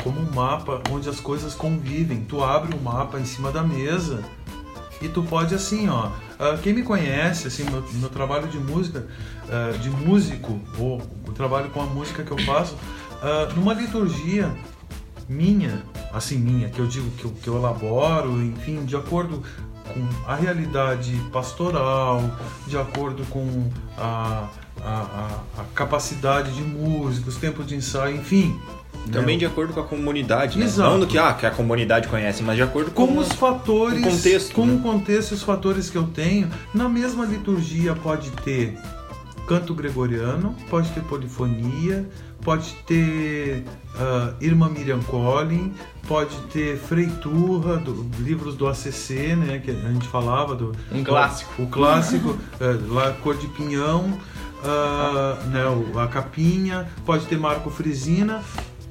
como 0.06 0.20
um 0.20 0.32
mapa 0.32 0.80
onde 0.92 1.08
as 1.08 1.18
coisas 1.18 1.52
convivem. 1.52 2.20
Tu 2.20 2.40
abre 2.42 2.76
um 2.76 2.80
mapa 2.80 3.18
em 3.18 3.24
cima 3.24 3.50
da 3.50 3.64
mesa 3.64 4.22
e 5.02 5.08
tu 5.08 5.20
pode 5.20 5.52
assim, 5.52 5.88
ó. 5.88 6.10
ah, 6.38 6.56
quem 6.62 6.72
me 6.72 6.84
conhece, 6.84 7.48
assim, 7.48 7.64
meu, 7.64 7.84
meu 7.94 8.08
trabalho 8.08 8.46
de 8.46 8.56
música, 8.56 9.04
ah, 9.50 9.76
de 9.76 9.90
músico, 9.90 10.60
ou 10.78 11.02
o 11.26 11.32
trabalho 11.32 11.70
com 11.70 11.82
a 11.82 11.86
música 11.86 12.22
que 12.22 12.30
eu 12.30 12.38
faço, 12.38 12.76
ah, 13.20 13.52
numa 13.56 13.74
liturgia 13.74 14.48
minha, 15.28 15.82
assim, 16.12 16.38
minha, 16.38 16.68
que 16.68 16.78
eu 16.78 16.86
digo 16.86 17.10
que 17.12 17.24
eu, 17.24 17.30
que 17.30 17.48
eu 17.48 17.56
elaboro, 17.56 18.42
enfim, 18.42 18.84
de 18.84 18.96
acordo 18.96 19.42
com 19.92 20.30
a 20.30 20.34
realidade 20.34 21.12
pastoral, 21.32 22.22
de 22.66 22.76
acordo 22.76 23.24
com 23.26 23.68
a, 23.96 24.48
a, 24.82 24.90
a, 24.90 25.60
a 25.60 25.64
capacidade 25.74 26.52
de 26.52 26.62
músicos, 26.62 27.36
tempo 27.36 27.62
de 27.64 27.76
ensaio, 27.76 28.16
enfim. 28.16 28.58
Também 29.12 29.36
né? 29.36 29.40
de 29.40 29.46
acordo 29.46 29.72
com 29.72 29.80
a 29.80 29.84
comunidade, 29.84 30.58
né? 30.58 30.64
Exato. 30.64 30.90
Não 30.90 31.00
do 31.00 31.06
que, 31.06 31.16
ah, 31.16 31.32
que 31.32 31.46
a 31.46 31.50
comunidade 31.50 32.08
conhece, 32.08 32.42
mas 32.42 32.56
de 32.56 32.62
acordo 32.62 32.90
com, 32.90 33.06
com 33.06 33.18
os 33.18 33.28
fatores, 33.32 34.00
o 34.00 34.10
contexto, 34.10 34.54
com 34.54 34.66
né? 34.66 34.74
o 34.74 34.78
contexto 34.80 35.30
e 35.30 35.34
os 35.34 35.42
fatores 35.42 35.88
que 35.88 35.96
eu 35.96 36.04
tenho, 36.04 36.50
na 36.74 36.88
mesma 36.88 37.24
liturgia 37.24 37.94
pode 37.94 38.30
ter 38.30 38.76
canto 39.46 39.74
gregoriano, 39.74 40.54
pode 40.68 40.90
ter 40.90 41.02
polifonia, 41.02 42.08
pode 42.42 42.74
ter 42.86 43.64
uh, 43.94 44.34
Irmã 44.40 44.68
Miriam 44.68 45.00
Collin, 45.02 45.72
pode 46.06 46.36
ter 46.52 46.76
Freiturra, 46.76 47.76
do, 47.76 48.08
livros 48.18 48.56
do 48.56 48.66
ACC, 48.66 49.36
né, 49.36 49.58
que 49.58 49.70
a 49.70 49.92
gente 49.92 50.08
falava 50.08 50.54
do 50.54 50.72
um 50.92 51.04
clássico, 51.04 51.62
o, 51.62 51.66
clássico 51.68 52.30
uh, 52.30 52.38
lá 52.92 53.12
Cor 53.12 53.36
de 53.36 53.46
Pinhão, 53.48 54.18
uh, 54.62 55.46
né, 55.48 55.62
a 56.02 56.06
Capinha, 56.08 56.88
pode 57.04 57.26
ter 57.26 57.38
Marco 57.38 57.70
Frisina, 57.70 58.42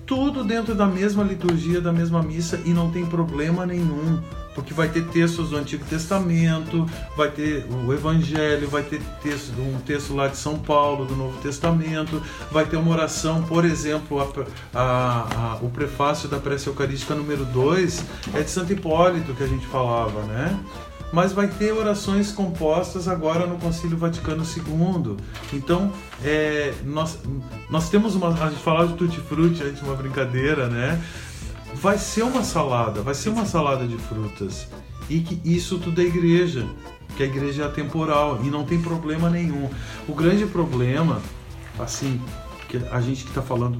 tudo 0.06 0.44
dentro 0.44 0.74
da 0.74 0.86
mesma 0.86 1.24
liturgia, 1.24 1.82
da 1.82 1.92
mesma 1.92 2.24
missa 2.24 2.62
e 2.64 2.70
não 2.70 2.90
tem 2.92 3.06
problema 3.06 3.66
nenhum 3.66 4.22
porque 4.56 4.74
vai 4.74 4.88
ter 4.88 5.06
textos 5.10 5.50
do 5.50 5.58
Antigo 5.58 5.84
Testamento, 5.86 6.90
vai 7.16 7.30
ter 7.30 7.68
o 7.70 7.94
Evangelho, 7.94 8.68
vai 8.70 8.82
ter 8.82 9.02
texto, 9.22 9.52
um 9.60 9.80
texto 9.82 10.16
lá 10.16 10.28
de 10.30 10.38
São 10.38 10.58
Paulo, 10.58 11.06
do 11.06 11.16
Novo 11.16 11.38
Testamento, 11.42 12.24
vai 12.50 12.66
ter 12.66 12.78
uma 12.78 12.92
oração, 12.92 13.44
por 13.44 13.66
exemplo, 13.66 14.20
a, 14.20 14.80
a, 14.80 14.82
a, 14.82 15.56
o 15.62 15.70
prefácio 15.70 16.30
da 16.30 16.40
prece 16.40 16.68
eucarística 16.68 17.14
número 17.14 17.44
2 17.46 18.04
é 18.34 18.42
de 18.42 18.50
Santo 18.50 18.72
Hipólito 18.72 19.34
que 19.34 19.44
a 19.44 19.48
gente 19.48 19.66
falava, 19.68 20.22
né? 20.24 20.58
Mas 21.12 21.32
vai 21.32 21.48
ter 21.48 21.72
orações 21.72 22.32
compostas 22.32 23.08
agora 23.08 23.46
no 23.46 23.58
Concílio 23.58 23.98
Vaticano 23.98 24.44
II. 24.44 25.16
Então, 25.54 25.92
é, 26.24 26.74
nós, 26.84 27.20
nós 27.70 27.90
temos 27.90 28.16
uma. 28.16 28.30
A 28.30 28.50
gente 28.50 28.62
falava 28.62 28.88
de 28.88 28.96
tutti 28.96 29.22
frutti, 29.22 29.62
a 29.62 29.68
gente 29.68 29.82
uma 29.84 29.96
brincadeira, 29.96 30.68
né? 30.68 31.02
Vai 31.76 31.98
ser 31.98 32.24
uma 32.24 32.44
salada, 32.44 33.02
vai 33.02 33.14
ser 33.14 33.30
uma 33.30 33.46
salada 33.46 33.86
de 33.86 33.98
frutas. 33.98 34.68
E 35.10 35.20
que 35.20 35.40
isso 35.48 35.78
tudo 35.78 36.02
é 36.02 36.06
igreja, 36.06 36.66
que 37.16 37.22
a 37.22 37.26
igreja 37.26 37.64
é 37.64 37.66
atemporal 37.66 38.40
e 38.44 38.50
não 38.50 38.64
tem 38.64 38.82
problema 38.82 39.30
nenhum. 39.30 39.70
O 40.08 40.14
grande 40.14 40.46
problema, 40.46 41.22
assim, 41.78 42.20
que 42.68 42.78
a 42.92 43.00
gente 43.02 43.24
que 43.24 43.30
está 43.30 43.42
falando 43.42 43.80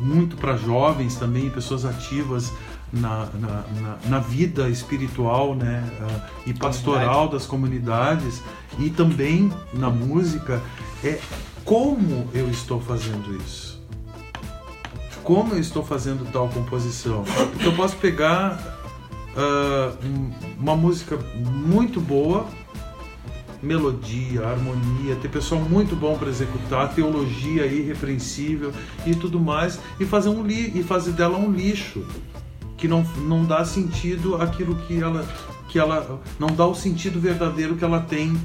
muito 0.00 0.36
para 0.36 0.56
jovens 0.56 1.16
também, 1.16 1.50
pessoas 1.50 1.84
ativas 1.84 2.52
na, 2.92 3.26
na, 3.34 3.64
na, 3.80 3.98
na 4.06 4.18
vida 4.20 4.68
espiritual 4.68 5.54
né, 5.54 5.82
uh, 6.00 6.22
e 6.46 6.54
pastoral 6.54 7.28
das 7.28 7.46
comunidades 7.46 8.40
e 8.78 8.90
também 8.90 9.50
na 9.72 9.90
música, 9.90 10.62
é 11.02 11.18
como 11.64 12.28
eu 12.32 12.48
estou 12.50 12.80
fazendo 12.80 13.36
isso 13.44 13.63
como 15.24 15.54
eu 15.54 15.58
estou 15.58 15.82
fazendo 15.82 16.30
tal 16.30 16.48
composição. 16.48 17.24
Porque 17.50 17.66
eu 17.66 17.72
posso 17.72 17.96
pegar 17.96 18.60
uh, 19.34 19.98
uma 20.60 20.76
música 20.76 21.18
muito 21.34 22.00
boa, 22.00 22.46
melodia, 23.62 24.46
harmonia, 24.46 25.16
ter 25.16 25.28
pessoal 25.28 25.60
muito 25.62 25.96
bom 25.96 26.16
para 26.16 26.28
executar, 26.28 26.94
teologia 26.94 27.66
irrepreensível 27.66 28.72
e 29.06 29.14
tudo 29.14 29.40
mais, 29.40 29.80
e 29.98 30.04
fazer 30.04 30.28
um 30.28 30.46
li 30.46 30.78
e 30.78 30.82
fazer 30.82 31.12
dela 31.12 31.38
um 31.38 31.50
lixo 31.50 32.04
que 32.76 32.86
não, 32.86 33.02
não 33.26 33.44
dá 33.44 33.64
sentido 33.64 34.36
aquilo 34.36 34.76
que 34.86 35.02
ela 35.02 35.26
que 35.68 35.78
ela 35.78 36.20
não 36.38 36.48
dá 36.48 36.64
o 36.66 36.74
sentido 36.74 37.18
verdadeiro 37.18 37.74
que 37.74 37.84
ela 37.84 37.98
tem 37.98 38.40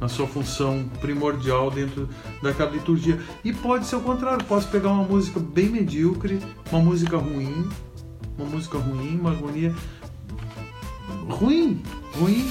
na 0.00 0.08
sua 0.08 0.26
função 0.26 0.88
primordial 1.00 1.70
dentro 1.70 2.08
daquela 2.42 2.70
liturgia. 2.70 3.20
E 3.44 3.52
pode 3.52 3.86
ser 3.86 3.96
o 3.96 4.00
contrário, 4.00 4.44
posso 4.44 4.68
pegar 4.68 4.90
uma 4.90 5.04
música 5.04 5.40
bem 5.40 5.68
medíocre, 5.68 6.40
uma 6.70 6.80
música 6.80 7.16
ruim, 7.16 7.68
uma 8.38 8.48
música 8.48 8.78
ruim, 8.78 9.18
uma 9.18 9.30
harmonia 9.30 9.74
ruim, 11.28 11.82
ruim, 12.18 12.50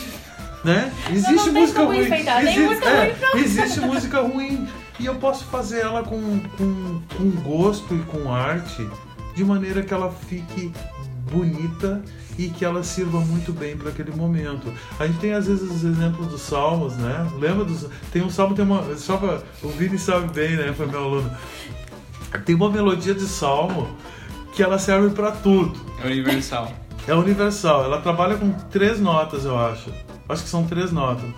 né? 0.64 0.92
Existe 1.12 1.50
música 1.52 1.84
ruim, 1.84 2.00
existe, 2.00 2.60
música 2.60 2.90
é, 2.90 3.16
ruim 3.34 3.44
existe 3.44 3.80
música 3.80 4.22
ruim 4.22 4.68
e 5.00 5.06
eu 5.06 5.16
posso 5.16 5.46
fazer 5.46 5.82
ela 5.82 6.04
com, 6.04 6.40
com, 6.58 7.02
com 7.16 7.32
gosto 7.42 7.96
e 7.96 8.00
com 8.04 8.34
arte 8.34 8.88
de 9.36 9.44
maneira 9.44 9.84
que 9.84 9.94
ela 9.94 10.12
fique 10.12 10.72
bonita 11.32 12.04
e 12.38 12.50
que 12.50 12.64
ela 12.64 12.84
sirva 12.84 13.20
muito 13.20 13.52
bem 13.52 13.76
para 13.76 13.90
aquele 13.90 14.12
momento. 14.12 14.72
A 15.00 15.08
gente 15.08 15.20
tem 15.20 15.34
às 15.34 15.48
vezes 15.48 15.70
os 15.70 15.84
exemplos 15.84 16.28
dos 16.28 16.42
salmos, 16.42 16.96
né? 16.98 17.28
Lembra 17.40 17.66
dos 17.66 17.88
tem 18.12 18.22
um 18.22 18.30
salmo 18.30 18.56
tem 18.56 18.64
uma 18.64 18.96
só 18.96 19.18
pra, 19.18 19.42
o 19.64 19.70
Vini 19.70 19.98
sabe 19.98 20.32
bem, 20.34 20.56
né? 20.56 20.74
Foi 20.74 20.86
meu 20.86 21.04
aluno. 21.04 21.32
Tem 22.46 22.56
uma 22.56 22.70
melodia 22.70 23.14
de 23.14 23.26
salmo 23.26 23.88
que 24.54 24.62
ela 24.62 24.78
serve 24.78 25.10
para 25.12 25.32
tudo. 25.32 25.80
É 26.04 26.08
universal. 26.08 26.72
É 27.08 27.14
universal. 27.14 27.86
Ela 27.86 28.02
trabalha 28.02 28.36
com 28.38 28.52
três 28.52 29.00
notas, 29.00 29.46
eu 29.46 29.58
acho. 29.58 29.92
Acho 30.28 30.44
que 30.44 30.50
são 30.50 30.66
três 30.66 30.92
notas. 30.92 31.30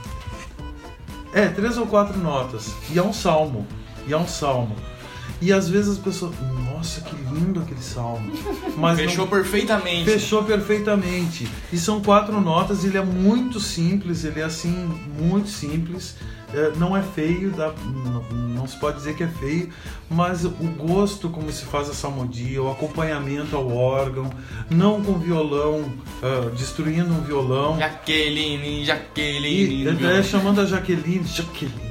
É, 1.33 1.47
três 1.47 1.77
ou 1.77 1.85
quatro 1.85 2.17
notas. 2.17 2.73
E 2.89 2.97
é 2.97 3.03
um 3.03 3.13
salmo. 3.13 3.67
E 4.07 4.13
é 4.13 4.17
um 4.17 4.27
salmo. 4.27 4.75
E 5.41 5.53
às 5.53 5.69
vezes 5.69 5.91
as 5.91 5.97
pessoas, 5.97 6.33
nossa, 6.71 7.01
que 7.01 7.15
lindo 7.33 7.61
aquele 7.61 7.81
salmo. 7.81 8.31
Mas 8.77 8.99
fechou 8.99 9.25
não... 9.25 9.27
perfeitamente. 9.27 10.05
Fechou 10.05 10.43
perfeitamente. 10.43 11.47
E 11.71 11.77
são 11.77 12.01
quatro 12.01 12.39
notas, 12.41 12.83
ele 12.83 12.97
é 12.97 13.03
muito 13.03 13.59
simples, 13.59 14.23
ele 14.25 14.41
é 14.41 14.43
assim, 14.43 14.89
muito 15.17 15.49
simples. 15.49 16.15
É, 16.53 16.71
não 16.77 16.97
é 16.97 17.03
feio, 17.03 17.51
dá, 17.51 17.71
não, 17.85 18.23
não, 18.31 18.67
se 18.67 18.75
pode 18.79 18.97
dizer 18.97 19.15
que 19.15 19.21
é 19.23 19.27
feio, 19.27 19.69
mas 20.09 20.45
o 20.45 20.49
gosto 20.49 21.29
como 21.29 21.51
se 21.51 21.63
faz 21.65 21.87
a 21.91 21.93
salmodia, 21.93 22.63
o 22.63 22.71
acompanhamento 22.71 23.55
ao 23.55 23.71
órgão, 23.71 24.31
não 24.67 24.99
com 24.99 25.19
violão, 25.19 25.81
uh, 25.81 26.49
destruindo 26.55 27.13
um 27.13 27.21
violão. 27.21 27.77
Jaqueline, 27.77 28.83
Jaqueline. 28.83 29.83
E, 29.83 30.05
é, 30.07 30.23
chamando 30.23 30.61
a 30.61 30.65
Jaqueline, 30.65 31.23
Jaqueline 31.23 31.88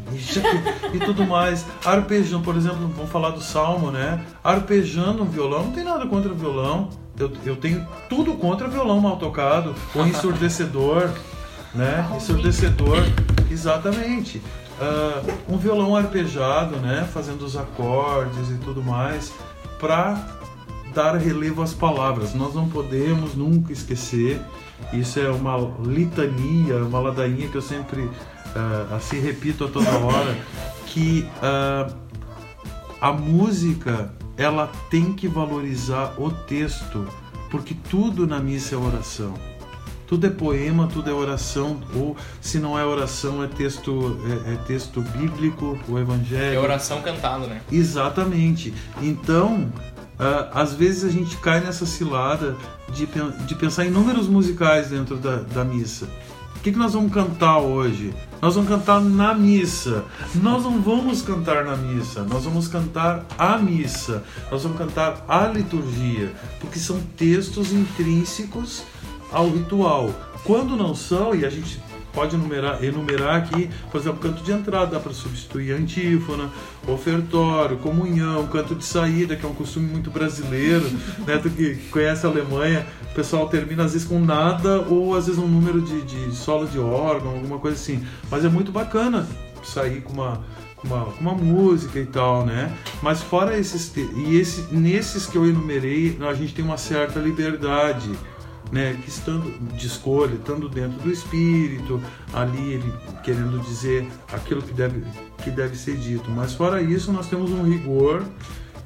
e 0.93 0.99
tudo 1.01 1.27
mais. 1.27 1.65
Arpejando, 1.85 2.43
por 2.45 2.57
exemplo, 2.57 2.89
vamos 2.97 3.11
falar 3.11 3.31
do 3.31 3.41
salmo, 3.41 3.91
né? 3.91 4.25
Arpejando 4.43 5.23
um 5.23 5.27
violão, 5.27 5.65
não 5.65 5.73
tem 5.73 5.85
nada 5.85 6.07
contra 6.07 6.33
o 6.33 6.35
violão. 6.35 6.89
Eu, 7.19 7.33
eu 7.45 7.57
tenho 7.57 7.87
tudo 8.09 8.35
contra 8.35 8.69
violão 8.69 9.01
mal 9.01 9.17
tocado, 9.17 9.75
ou 9.95 10.07
ensurdecedor, 10.07 11.11
né? 11.75 12.09
Ensurdecedor, 12.17 12.99
exatamente. 13.51 14.41
Uh, 14.81 15.55
um 15.55 15.59
violão 15.59 15.97
arpejado, 15.97 16.77
né? 16.77 17.09
Fazendo 17.13 17.43
os 17.43 17.57
acordes 17.57 18.51
e 18.51 18.59
tudo 18.59 18.83
mais, 18.83 19.33
para 19.81 20.39
dar 20.95 21.17
relevo 21.17 21.63
às 21.63 21.75
palavras. 21.75 22.35
Nós 22.35 22.55
não 22.55 22.69
podemos 22.69 23.35
nunca 23.35 23.73
esquecer. 23.73 24.41
Isso 24.93 25.19
é 25.19 25.29
uma 25.29 25.57
litania, 25.85 26.77
uma 26.85 27.01
ladainha 27.01 27.49
que 27.49 27.57
eu 27.57 27.63
sempre 27.63 28.09
uh, 28.55 28.95
assim 28.95 29.21
repito 29.21 29.65
a 29.65 29.69
toda 29.69 29.91
hora, 29.91 30.37
que 30.87 31.29
uh, 31.43 31.95
a 33.01 33.13
música 33.13 34.13
ela 34.37 34.71
tem 34.91 35.13
que 35.13 35.27
valorizar 35.27 36.15
o 36.17 36.31
texto, 36.31 37.07
porque 37.51 37.75
tudo 37.91 38.27
na 38.27 38.39
missa 38.39 38.75
é 38.75 38.79
oração. 38.79 39.35
Tudo 40.07 40.27
é 40.27 40.31
poema, 40.31 40.87
tudo 40.87 41.11
é 41.11 41.13
oração, 41.13 41.81
ou 41.95 42.17
se 42.41 42.59
não 42.59 42.79
é 42.79 42.85
oração, 42.85 43.45
é 43.45 43.47
texto, 43.47 44.19
é, 44.47 44.55
é 44.55 44.57
texto 44.57 45.03
bíblico, 45.03 45.79
o 45.87 45.99
evangelho. 45.99 46.57
É 46.57 46.59
oração 46.59 47.03
cantada, 47.03 47.47
né? 47.47 47.61
Exatamente. 47.71 48.73
Então, 49.03 49.71
Uh, 50.19 50.51
às 50.53 50.75
vezes 50.75 51.05
a 51.05 51.11
gente 51.11 51.37
cai 51.37 51.61
nessa 51.61 51.87
cilada 51.87 52.57
de, 52.93 53.07
de 53.47 53.55
pensar 53.55 53.87
em 53.87 53.91
números 53.91 54.27
musicais 54.27 54.89
dentro 54.89 55.17
da, 55.17 55.37
da 55.37 55.65
missa. 55.65 56.09
O 56.59 56.61
que, 56.61 56.73
que 56.73 56.79
nós 56.79 56.93
vamos 56.93 57.13
cantar 57.13 57.59
hoje? 57.59 58.13
Nós 58.43 58.57
vamos 58.57 58.69
cantar 58.69 59.01
na 59.01 59.33
missa. 59.33 60.05
Nós 60.35 60.65
não 60.65 60.83
vamos 60.83 61.23
cantar 61.23 61.65
na 61.65 61.77
missa, 61.77 62.25
nós 62.25 62.45
vamos 62.45 62.67
cantar 62.67 63.25
a 63.39 63.57
missa. 63.57 64.25
Nós 64.51 64.65
vamos 64.65 64.77
cantar 64.77 65.25
a 65.29 65.47
liturgia, 65.47 66.35
porque 66.59 66.81
são 66.81 67.01
textos 67.17 67.73
intrínsecos 67.73 68.83
ao 69.31 69.49
ritual. 69.49 70.11
Quando 70.43 70.77
não 70.77 70.97
são, 70.97 71.33
e 71.33 71.47
a 71.47 71.51
gente 71.51 71.81
pode 72.19 72.35
enumerar, 72.35 72.83
enumerar 72.83 73.37
aqui, 73.37 73.71
por 73.93 74.01
exemplo, 74.01 74.19
canto 74.19 74.43
de 74.43 74.51
entrada, 74.51 74.87
dá 74.87 74.99
para 74.99 75.13
substituir 75.13 75.71
antífona, 75.71 76.51
ofertório, 76.85 77.77
comunhão, 77.77 78.45
canto 78.49 78.75
de 78.75 78.85
saída, 78.85 79.37
que 79.37 79.47
é 79.47 79.49
um 79.49 79.55
costume 79.55 79.87
muito 79.87 80.11
brasileiro, 80.11 80.85
né? 81.25 81.39
Tu 81.39 81.49
que 81.49 81.77
conhece 81.93 82.27
a 82.27 82.29
Alemanha, 82.29 82.85
o 83.13 83.15
pessoal 83.15 83.49
termina 83.49 83.85
às 83.85 83.93
vezes 83.93 84.09
com 84.09 84.19
nada 84.19 84.81
ou 84.81 85.15
às 85.15 85.27
vezes 85.27 85.41
um 85.41 85.47
número 85.47 85.81
de, 85.81 86.03
de 86.03 86.35
solo 86.35 86.67
de 86.67 86.81
órgão, 86.81 87.35
alguma 87.35 87.61
coisa 87.61 87.77
assim. 87.77 88.05
Mas 88.29 88.45
é 88.45 88.49
muito 88.49 88.73
bacana 88.73 89.25
sair 89.63 90.01
com 90.01 90.15
uma 90.15 90.43
uma, 90.83 91.05
uma 91.21 91.35
música 91.35 91.99
e 91.99 92.07
tal, 92.07 92.47
né? 92.47 92.73
Mas 93.01 93.21
fora 93.21 93.59
esses 93.59 93.93
e 93.97 94.37
esse, 94.37 94.73
nesses 94.73 95.27
que 95.27 95.37
eu 95.37 95.45
enumerei, 95.45 96.17
a 96.21 96.35
gente 96.35 96.55
tem 96.55 96.65
uma 96.65 96.79
certa 96.79 97.19
liberdade 97.19 98.11
né, 98.71 98.99
que 99.03 99.09
estando 99.09 99.51
de 99.77 99.87
escolha, 99.87 100.35
estando 100.35 100.69
dentro 100.69 100.99
do 101.01 101.11
espírito, 101.11 102.03
ali 102.33 102.73
ele 102.73 102.93
querendo 103.23 103.59
dizer 103.61 104.07
aquilo 104.33 104.63
que 104.63 104.73
deve, 104.73 105.03
que 105.43 105.51
deve 105.51 105.77
ser 105.77 105.97
dito. 105.97 106.31
Mas 106.31 106.55
fora 106.55 106.83
isso, 106.83 107.13
nós 107.13 107.29
temos 107.29 107.51
um 107.51 107.63
rigor 107.63 108.25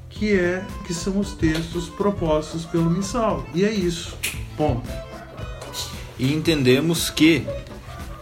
que 0.08 0.32
é 0.34 0.64
que 0.86 0.94
são 0.94 1.18
os 1.18 1.32
textos 1.32 1.88
propostos 1.88 2.64
pelo 2.64 2.90
missal. 2.90 3.44
E 3.54 3.64
é 3.64 3.72
isso. 3.72 4.16
Ponto. 4.56 4.88
E 6.18 6.32
entendemos 6.32 7.10
que 7.10 7.46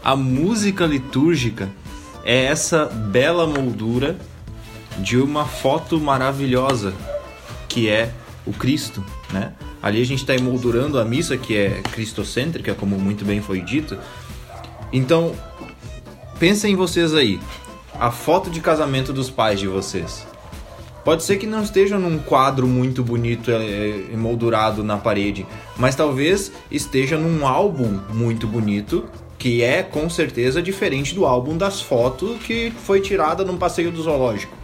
a 0.02 0.16
música 0.16 0.86
litúrgica 0.86 1.68
é 2.24 2.44
essa 2.44 2.86
bela 2.86 3.46
moldura 3.46 4.18
de 4.98 5.16
uma 5.16 5.44
foto 5.44 6.00
maravilhosa 6.00 6.94
que 7.68 7.88
é 7.88 8.12
o 8.46 8.52
Cristo, 8.52 9.04
né? 9.32 9.52
Ali 9.82 10.00
a 10.00 10.06
gente 10.06 10.20
está 10.20 10.34
emoldurando 10.34 10.98
a 10.98 11.04
missa 11.04 11.36
que 11.36 11.56
é 11.56 11.80
cristocêntrica, 11.92 12.74
como 12.74 12.98
muito 12.98 13.24
bem 13.24 13.40
foi 13.40 13.60
dito. 13.60 13.96
Então, 14.92 15.34
pensem 16.38 16.76
vocês 16.76 17.14
aí, 17.14 17.40
a 17.98 18.10
foto 18.10 18.50
de 18.50 18.60
casamento 18.60 19.12
dos 19.12 19.30
pais 19.30 19.58
de 19.58 19.66
vocês. 19.66 20.26
Pode 21.04 21.22
ser 21.22 21.38
que 21.38 21.46
não 21.46 21.62
esteja 21.62 21.98
num 21.98 22.18
quadro 22.18 22.66
muito 22.66 23.02
bonito 23.02 23.50
é, 23.50 24.12
emoldurado 24.12 24.84
na 24.84 24.98
parede, 24.98 25.46
mas 25.76 25.96
talvez 25.96 26.52
esteja 26.70 27.16
num 27.16 27.46
álbum 27.46 28.00
muito 28.12 28.46
bonito 28.46 29.08
que 29.38 29.62
é 29.62 29.82
com 29.82 30.10
certeza 30.10 30.60
diferente 30.60 31.14
do 31.14 31.24
álbum 31.24 31.56
das 31.56 31.80
fotos 31.80 32.38
que 32.42 32.70
foi 32.84 33.00
tirada 33.00 33.42
num 33.42 33.56
passeio 33.56 33.90
do 33.90 34.02
zoológico. 34.02 34.59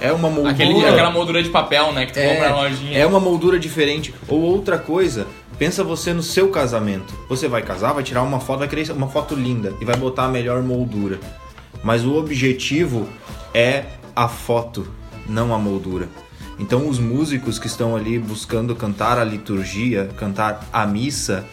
É 0.00 0.12
uma 0.12 0.30
moldura. 0.30 0.50
Aquele, 0.50 0.86
aquela 0.86 1.10
moldura 1.10 1.42
de 1.42 1.50
papel, 1.50 1.92
né? 1.92 2.06
Que 2.06 2.14
tu 2.14 2.18
é, 2.18 2.34
compra 2.34 2.48
na 2.48 2.56
lojinha. 2.62 2.98
É 2.98 3.06
uma 3.06 3.20
moldura 3.20 3.58
diferente. 3.58 4.14
Ou 4.26 4.40
outra 4.40 4.78
coisa, 4.78 5.26
pensa 5.58 5.84
você 5.84 6.12
no 6.12 6.22
seu 6.22 6.48
casamento. 6.48 7.12
Você 7.28 7.46
vai 7.46 7.62
casar, 7.62 7.92
vai 7.92 8.02
tirar 8.02 8.22
uma 8.22 8.40
foto, 8.40 8.60
vai 8.60 8.68
querer 8.68 8.90
uma 8.92 9.08
foto 9.08 9.34
linda 9.34 9.74
e 9.80 9.84
vai 9.84 9.96
botar 9.96 10.24
a 10.24 10.28
melhor 10.28 10.62
moldura. 10.62 11.20
Mas 11.82 12.04
o 12.04 12.14
objetivo 12.16 13.06
é 13.52 13.84
a 14.16 14.26
foto, 14.26 14.88
não 15.28 15.54
a 15.54 15.58
moldura. 15.58 16.08
Então 16.58 16.88
os 16.88 16.98
músicos 16.98 17.58
que 17.58 17.66
estão 17.66 17.96
ali 17.96 18.18
buscando 18.18 18.74
cantar 18.76 19.18
a 19.18 19.24
liturgia, 19.24 20.08
cantar 20.16 20.68
a 20.72 20.86
missa, 20.86 21.44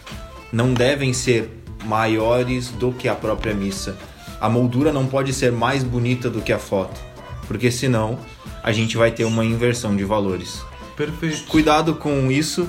não 0.52 0.74
devem 0.74 1.14
ser 1.14 1.50
maiores 1.86 2.70
do 2.70 2.92
que 2.92 3.08
a 3.08 3.16
própria 3.16 3.54
missa. 3.54 3.98
A 4.40 4.50
moldura 4.50 4.92
não 4.92 5.08
pode 5.08 5.34
ser 5.34 5.52
mais 5.52 5.84
bonita 5.84 6.30
do 6.30 6.42
que 6.42 6.52
a 6.52 6.60
foto, 6.60 7.00
porque 7.48 7.72
senão 7.72 8.20
a 8.64 8.72
gente 8.72 8.98
vai 8.98 9.12
ter 9.12 9.26
uma 9.26 9.46
inversão 9.46 9.96
de 9.96 10.04
valores. 10.04 10.62
Perfeito. 10.96 11.46
Cuidado 11.48 11.96
com 11.96 12.32
isso. 12.32 12.68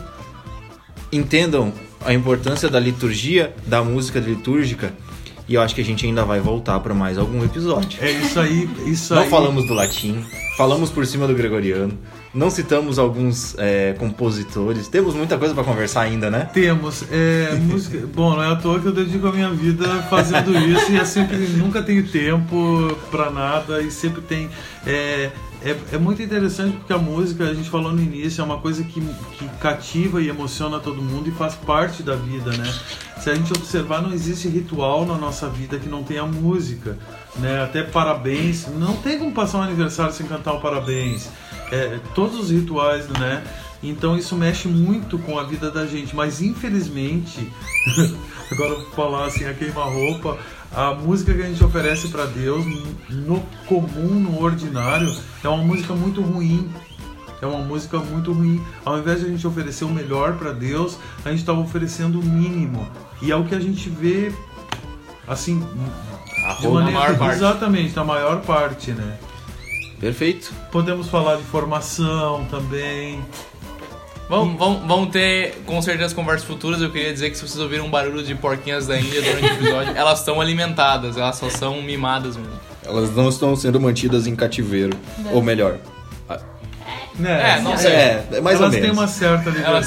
Entendam 1.10 1.72
a 2.04 2.12
importância 2.12 2.68
da 2.68 2.78
liturgia, 2.78 3.54
da 3.66 3.82
música 3.82 4.20
litúrgica. 4.20 4.92
E 5.48 5.54
eu 5.54 5.62
acho 5.62 5.74
que 5.74 5.80
a 5.80 5.84
gente 5.84 6.04
ainda 6.04 6.24
vai 6.24 6.40
voltar 6.40 6.78
para 6.80 6.92
mais 6.94 7.16
algum 7.16 7.42
episódio. 7.42 7.98
É 8.02 8.10
isso 8.10 8.38
aí, 8.38 8.68
isso 8.86 9.14
Não 9.14 9.22
aí. 9.22 9.30
falamos 9.30 9.66
do 9.66 9.72
latim, 9.72 10.22
falamos 10.58 10.90
por 10.90 11.06
cima 11.06 11.26
do 11.26 11.34
gregoriano, 11.34 11.98
não 12.32 12.50
citamos 12.50 12.98
alguns 12.98 13.56
é, 13.58 13.94
compositores. 13.98 14.88
Temos 14.88 15.14
muita 15.14 15.38
coisa 15.38 15.54
para 15.54 15.64
conversar 15.64 16.02
ainda, 16.02 16.30
né? 16.30 16.50
Temos. 16.52 17.04
É, 17.10 17.54
música. 17.60 18.06
Bom, 18.14 18.36
não 18.36 18.42
é 18.42 18.52
à 18.52 18.56
toa 18.56 18.80
que 18.80 18.86
eu 18.86 18.92
dedico 18.92 19.26
a 19.26 19.32
minha 19.32 19.50
vida 19.50 20.02
fazendo 20.10 20.56
isso 20.56 20.92
e 20.92 20.98
é 20.98 21.04
sempre 21.04 21.36
nunca 21.36 21.82
tenho 21.82 22.06
tempo 22.06 22.96
para 23.10 23.30
nada 23.30 23.80
e 23.80 23.90
sempre 23.90 24.20
tem. 24.20 24.48
É, 24.86 25.30
é, 25.60 25.76
é, 25.92 25.98
muito 25.98 26.22
interessante 26.22 26.76
porque 26.76 26.92
a 26.92 26.98
música, 26.98 27.44
a 27.44 27.54
gente 27.54 27.68
falou 27.68 27.92
no 27.92 28.00
início, 28.00 28.40
é 28.40 28.44
uma 28.44 28.58
coisa 28.58 28.84
que, 28.84 29.00
que 29.00 29.48
cativa 29.60 30.22
e 30.22 30.28
emociona 30.28 30.78
todo 30.78 31.02
mundo 31.02 31.28
e 31.28 31.32
faz 31.32 31.54
parte 31.56 32.02
da 32.02 32.14
vida, 32.14 32.56
né? 32.56 32.72
Se 33.18 33.28
a 33.28 33.34
gente 33.34 33.52
observar, 33.52 34.00
não 34.00 34.12
existe 34.12 34.48
ritual 34.48 35.04
na 35.04 35.16
nossa 35.16 35.48
vida 35.48 35.76
que 35.76 35.88
não 35.88 36.04
tenha 36.04 36.24
música, 36.24 36.96
né? 37.36 37.64
Até 37.64 37.82
parabéns, 37.82 38.68
não 38.68 38.96
tem 38.96 39.18
como 39.18 39.32
passar 39.32 39.58
um 39.58 39.62
aniversário 39.62 40.12
sem 40.12 40.26
cantar 40.26 40.54
um 40.54 40.60
parabéns. 40.60 41.28
É, 41.70 41.98
todos 42.14 42.38
os 42.38 42.50
rituais, 42.50 43.08
né? 43.08 43.44
Então 43.82 44.16
isso 44.16 44.34
mexe 44.34 44.66
muito 44.66 45.18
com 45.18 45.38
a 45.38 45.44
vida 45.44 45.70
da 45.70 45.86
gente, 45.86 46.14
mas 46.14 46.42
infelizmente, 46.42 47.50
agora 48.50 48.74
vou 48.74 48.90
falar 48.90 49.26
assim, 49.26 49.44
a 49.44 49.54
queima-roupa, 49.54 50.38
a 50.74 50.94
música 50.94 51.32
que 51.32 51.42
a 51.42 51.46
gente 51.46 51.62
oferece 51.62 52.08
para 52.08 52.26
Deus, 52.26 52.64
no 53.08 53.40
comum, 53.66 54.20
no 54.20 54.42
ordinário, 54.42 55.14
é 55.42 55.48
uma 55.48 55.62
música 55.62 55.94
muito 55.94 56.20
ruim. 56.20 56.68
É 57.40 57.46
uma 57.46 57.60
música 57.60 57.98
muito 57.98 58.32
ruim. 58.32 58.60
Ao 58.84 58.98
invés 58.98 59.20
de 59.20 59.26
a 59.26 59.28
gente 59.28 59.46
oferecer 59.46 59.84
o 59.84 59.88
melhor 59.88 60.36
para 60.36 60.52
Deus, 60.52 60.98
a 61.24 61.30
gente 61.30 61.38
estava 61.38 61.60
oferecendo 61.60 62.18
o 62.18 62.22
mínimo. 62.22 62.86
E 63.22 63.30
é 63.30 63.36
o 63.36 63.44
que 63.44 63.54
a 63.54 63.60
gente 63.60 63.88
vê, 63.88 64.32
assim, 65.26 65.64
a 66.44 66.54
de 66.54 66.66
maneira, 66.66 66.98
maior 66.98 67.18
parte. 67.18 67.36
exatamente, 67.36 67.94
na 67.94 68.04
maior 68.04 68.40
parte, 68.40 68.90
né? 68.90 69.18
Perfeito. 70.00 70.52
Podemos 70.70 71.08
falar 71.08 71.36
de 71.36 71.42
formação 71.44 72.44
também. 72.50 73.20
Vão, 74.28 74.56
vão, 74.56 74.86
vão 74.86 75.06
ter 75.06 75.54
com 75.64 75.80
certeza 75.80 76.14
conversas 76.14 76.46
futuras. 76.46 76.82
Eu 76.82 76.90
queria 76.90 77.12
dizer 77.12 77.30
que 77.30 77.36
se 77.36 77.48
vocês 77.48 77.58
ouviram 77.58 77.86
um 77.86 77.90
barulho 77.90 78.22
de 78.22 78.34
porquinhas 78.34 78.86
da 78.86 79.00
Índia 79.00 79.22
durante 79.22 79.44
o 79.44 79.54
episódio, 79.54 79.92
elas 79.96 80.18
estão 80.18 80.40
alimentadas, 80.40 81.16
elas 81.16 81.36
só 81.36 81.48
são 81.48 81.82
mimadas 81.82 82.36
mesmo. 82.36 82.52
Elas 82.84 83.14
não 83.14 83.28
estão 83.28 83.56
sendo 83.56 83.80
mantidas 83.80 84.26
em 84.26 84.36
cativeiro. 84.36 84.96
Não. 85.18 85.34
Ou 85.34 85.42
melhor, 85.42 85.78
né? 87.18 87.56
É, 87.58 87.60
não 87.60 87.76
sei. 87.76 87.90
É, 87.92 88.24
é 88.32 88.40
mais 88.40 88.58
Elas 88.58 88.74
ou 88.74 88.80
menos. 88.80 88.80
têm 88.80 88.90
uma 88.90 89.08
certa 89.08 89.50
liberdade. 89.50 89.86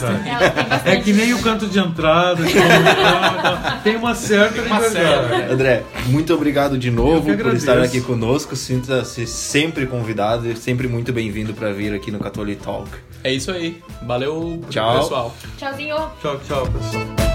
Têm... 0.84 0.94
É 0.94 1.02
que 1.02 1.14
nem 1.14 1.34
o 1.34 1.42
canto 1.42 1.68
de 1.68 1.80
entrada, 1.80 2.44
tem 3.84 3.96
uma 3.96 4.14
certa 4.16 4.54
tem 4.62 4.66
uma 4.66 4.80
liberdade. 4.80 5.30
certa. 5.30 5.54
André, 5.54 5.84
muito 6.08 6.34
obrigado 6.34 6.78
de 6.78 6.92
novo 6.92 7.36
por 7.38 7.54
estar 7.56 7.80
aqui 7.80 8.02
conosco. 8.02 8.56
Sinta-se 8.56 9.26
sempre 9.26 9.86
convidado 9.86 10.50
e 10.50 10.56
sempre 10.56 10.88
muito 10.88 11.12
bem-vindo 11.14 11.54
para 11.54 11.72
vir 11.72 11.94
aqui 11.94 12.12
no 12.12 12.20
Catholic 12.20 12.62
Talk. 12.62 12.90
É 13.24 13.32
isso 13.32 13.52
aí. 13.52 13.82
Valeu, 14.04 14.62
tchau. 14.70 15.00
pessoal. 15.00 15.36
Tchauzinho. 15.58 15.96
Tchau, 16.22 16.40
tchau, 16.48 16.68
pessoal. 16.68 17.31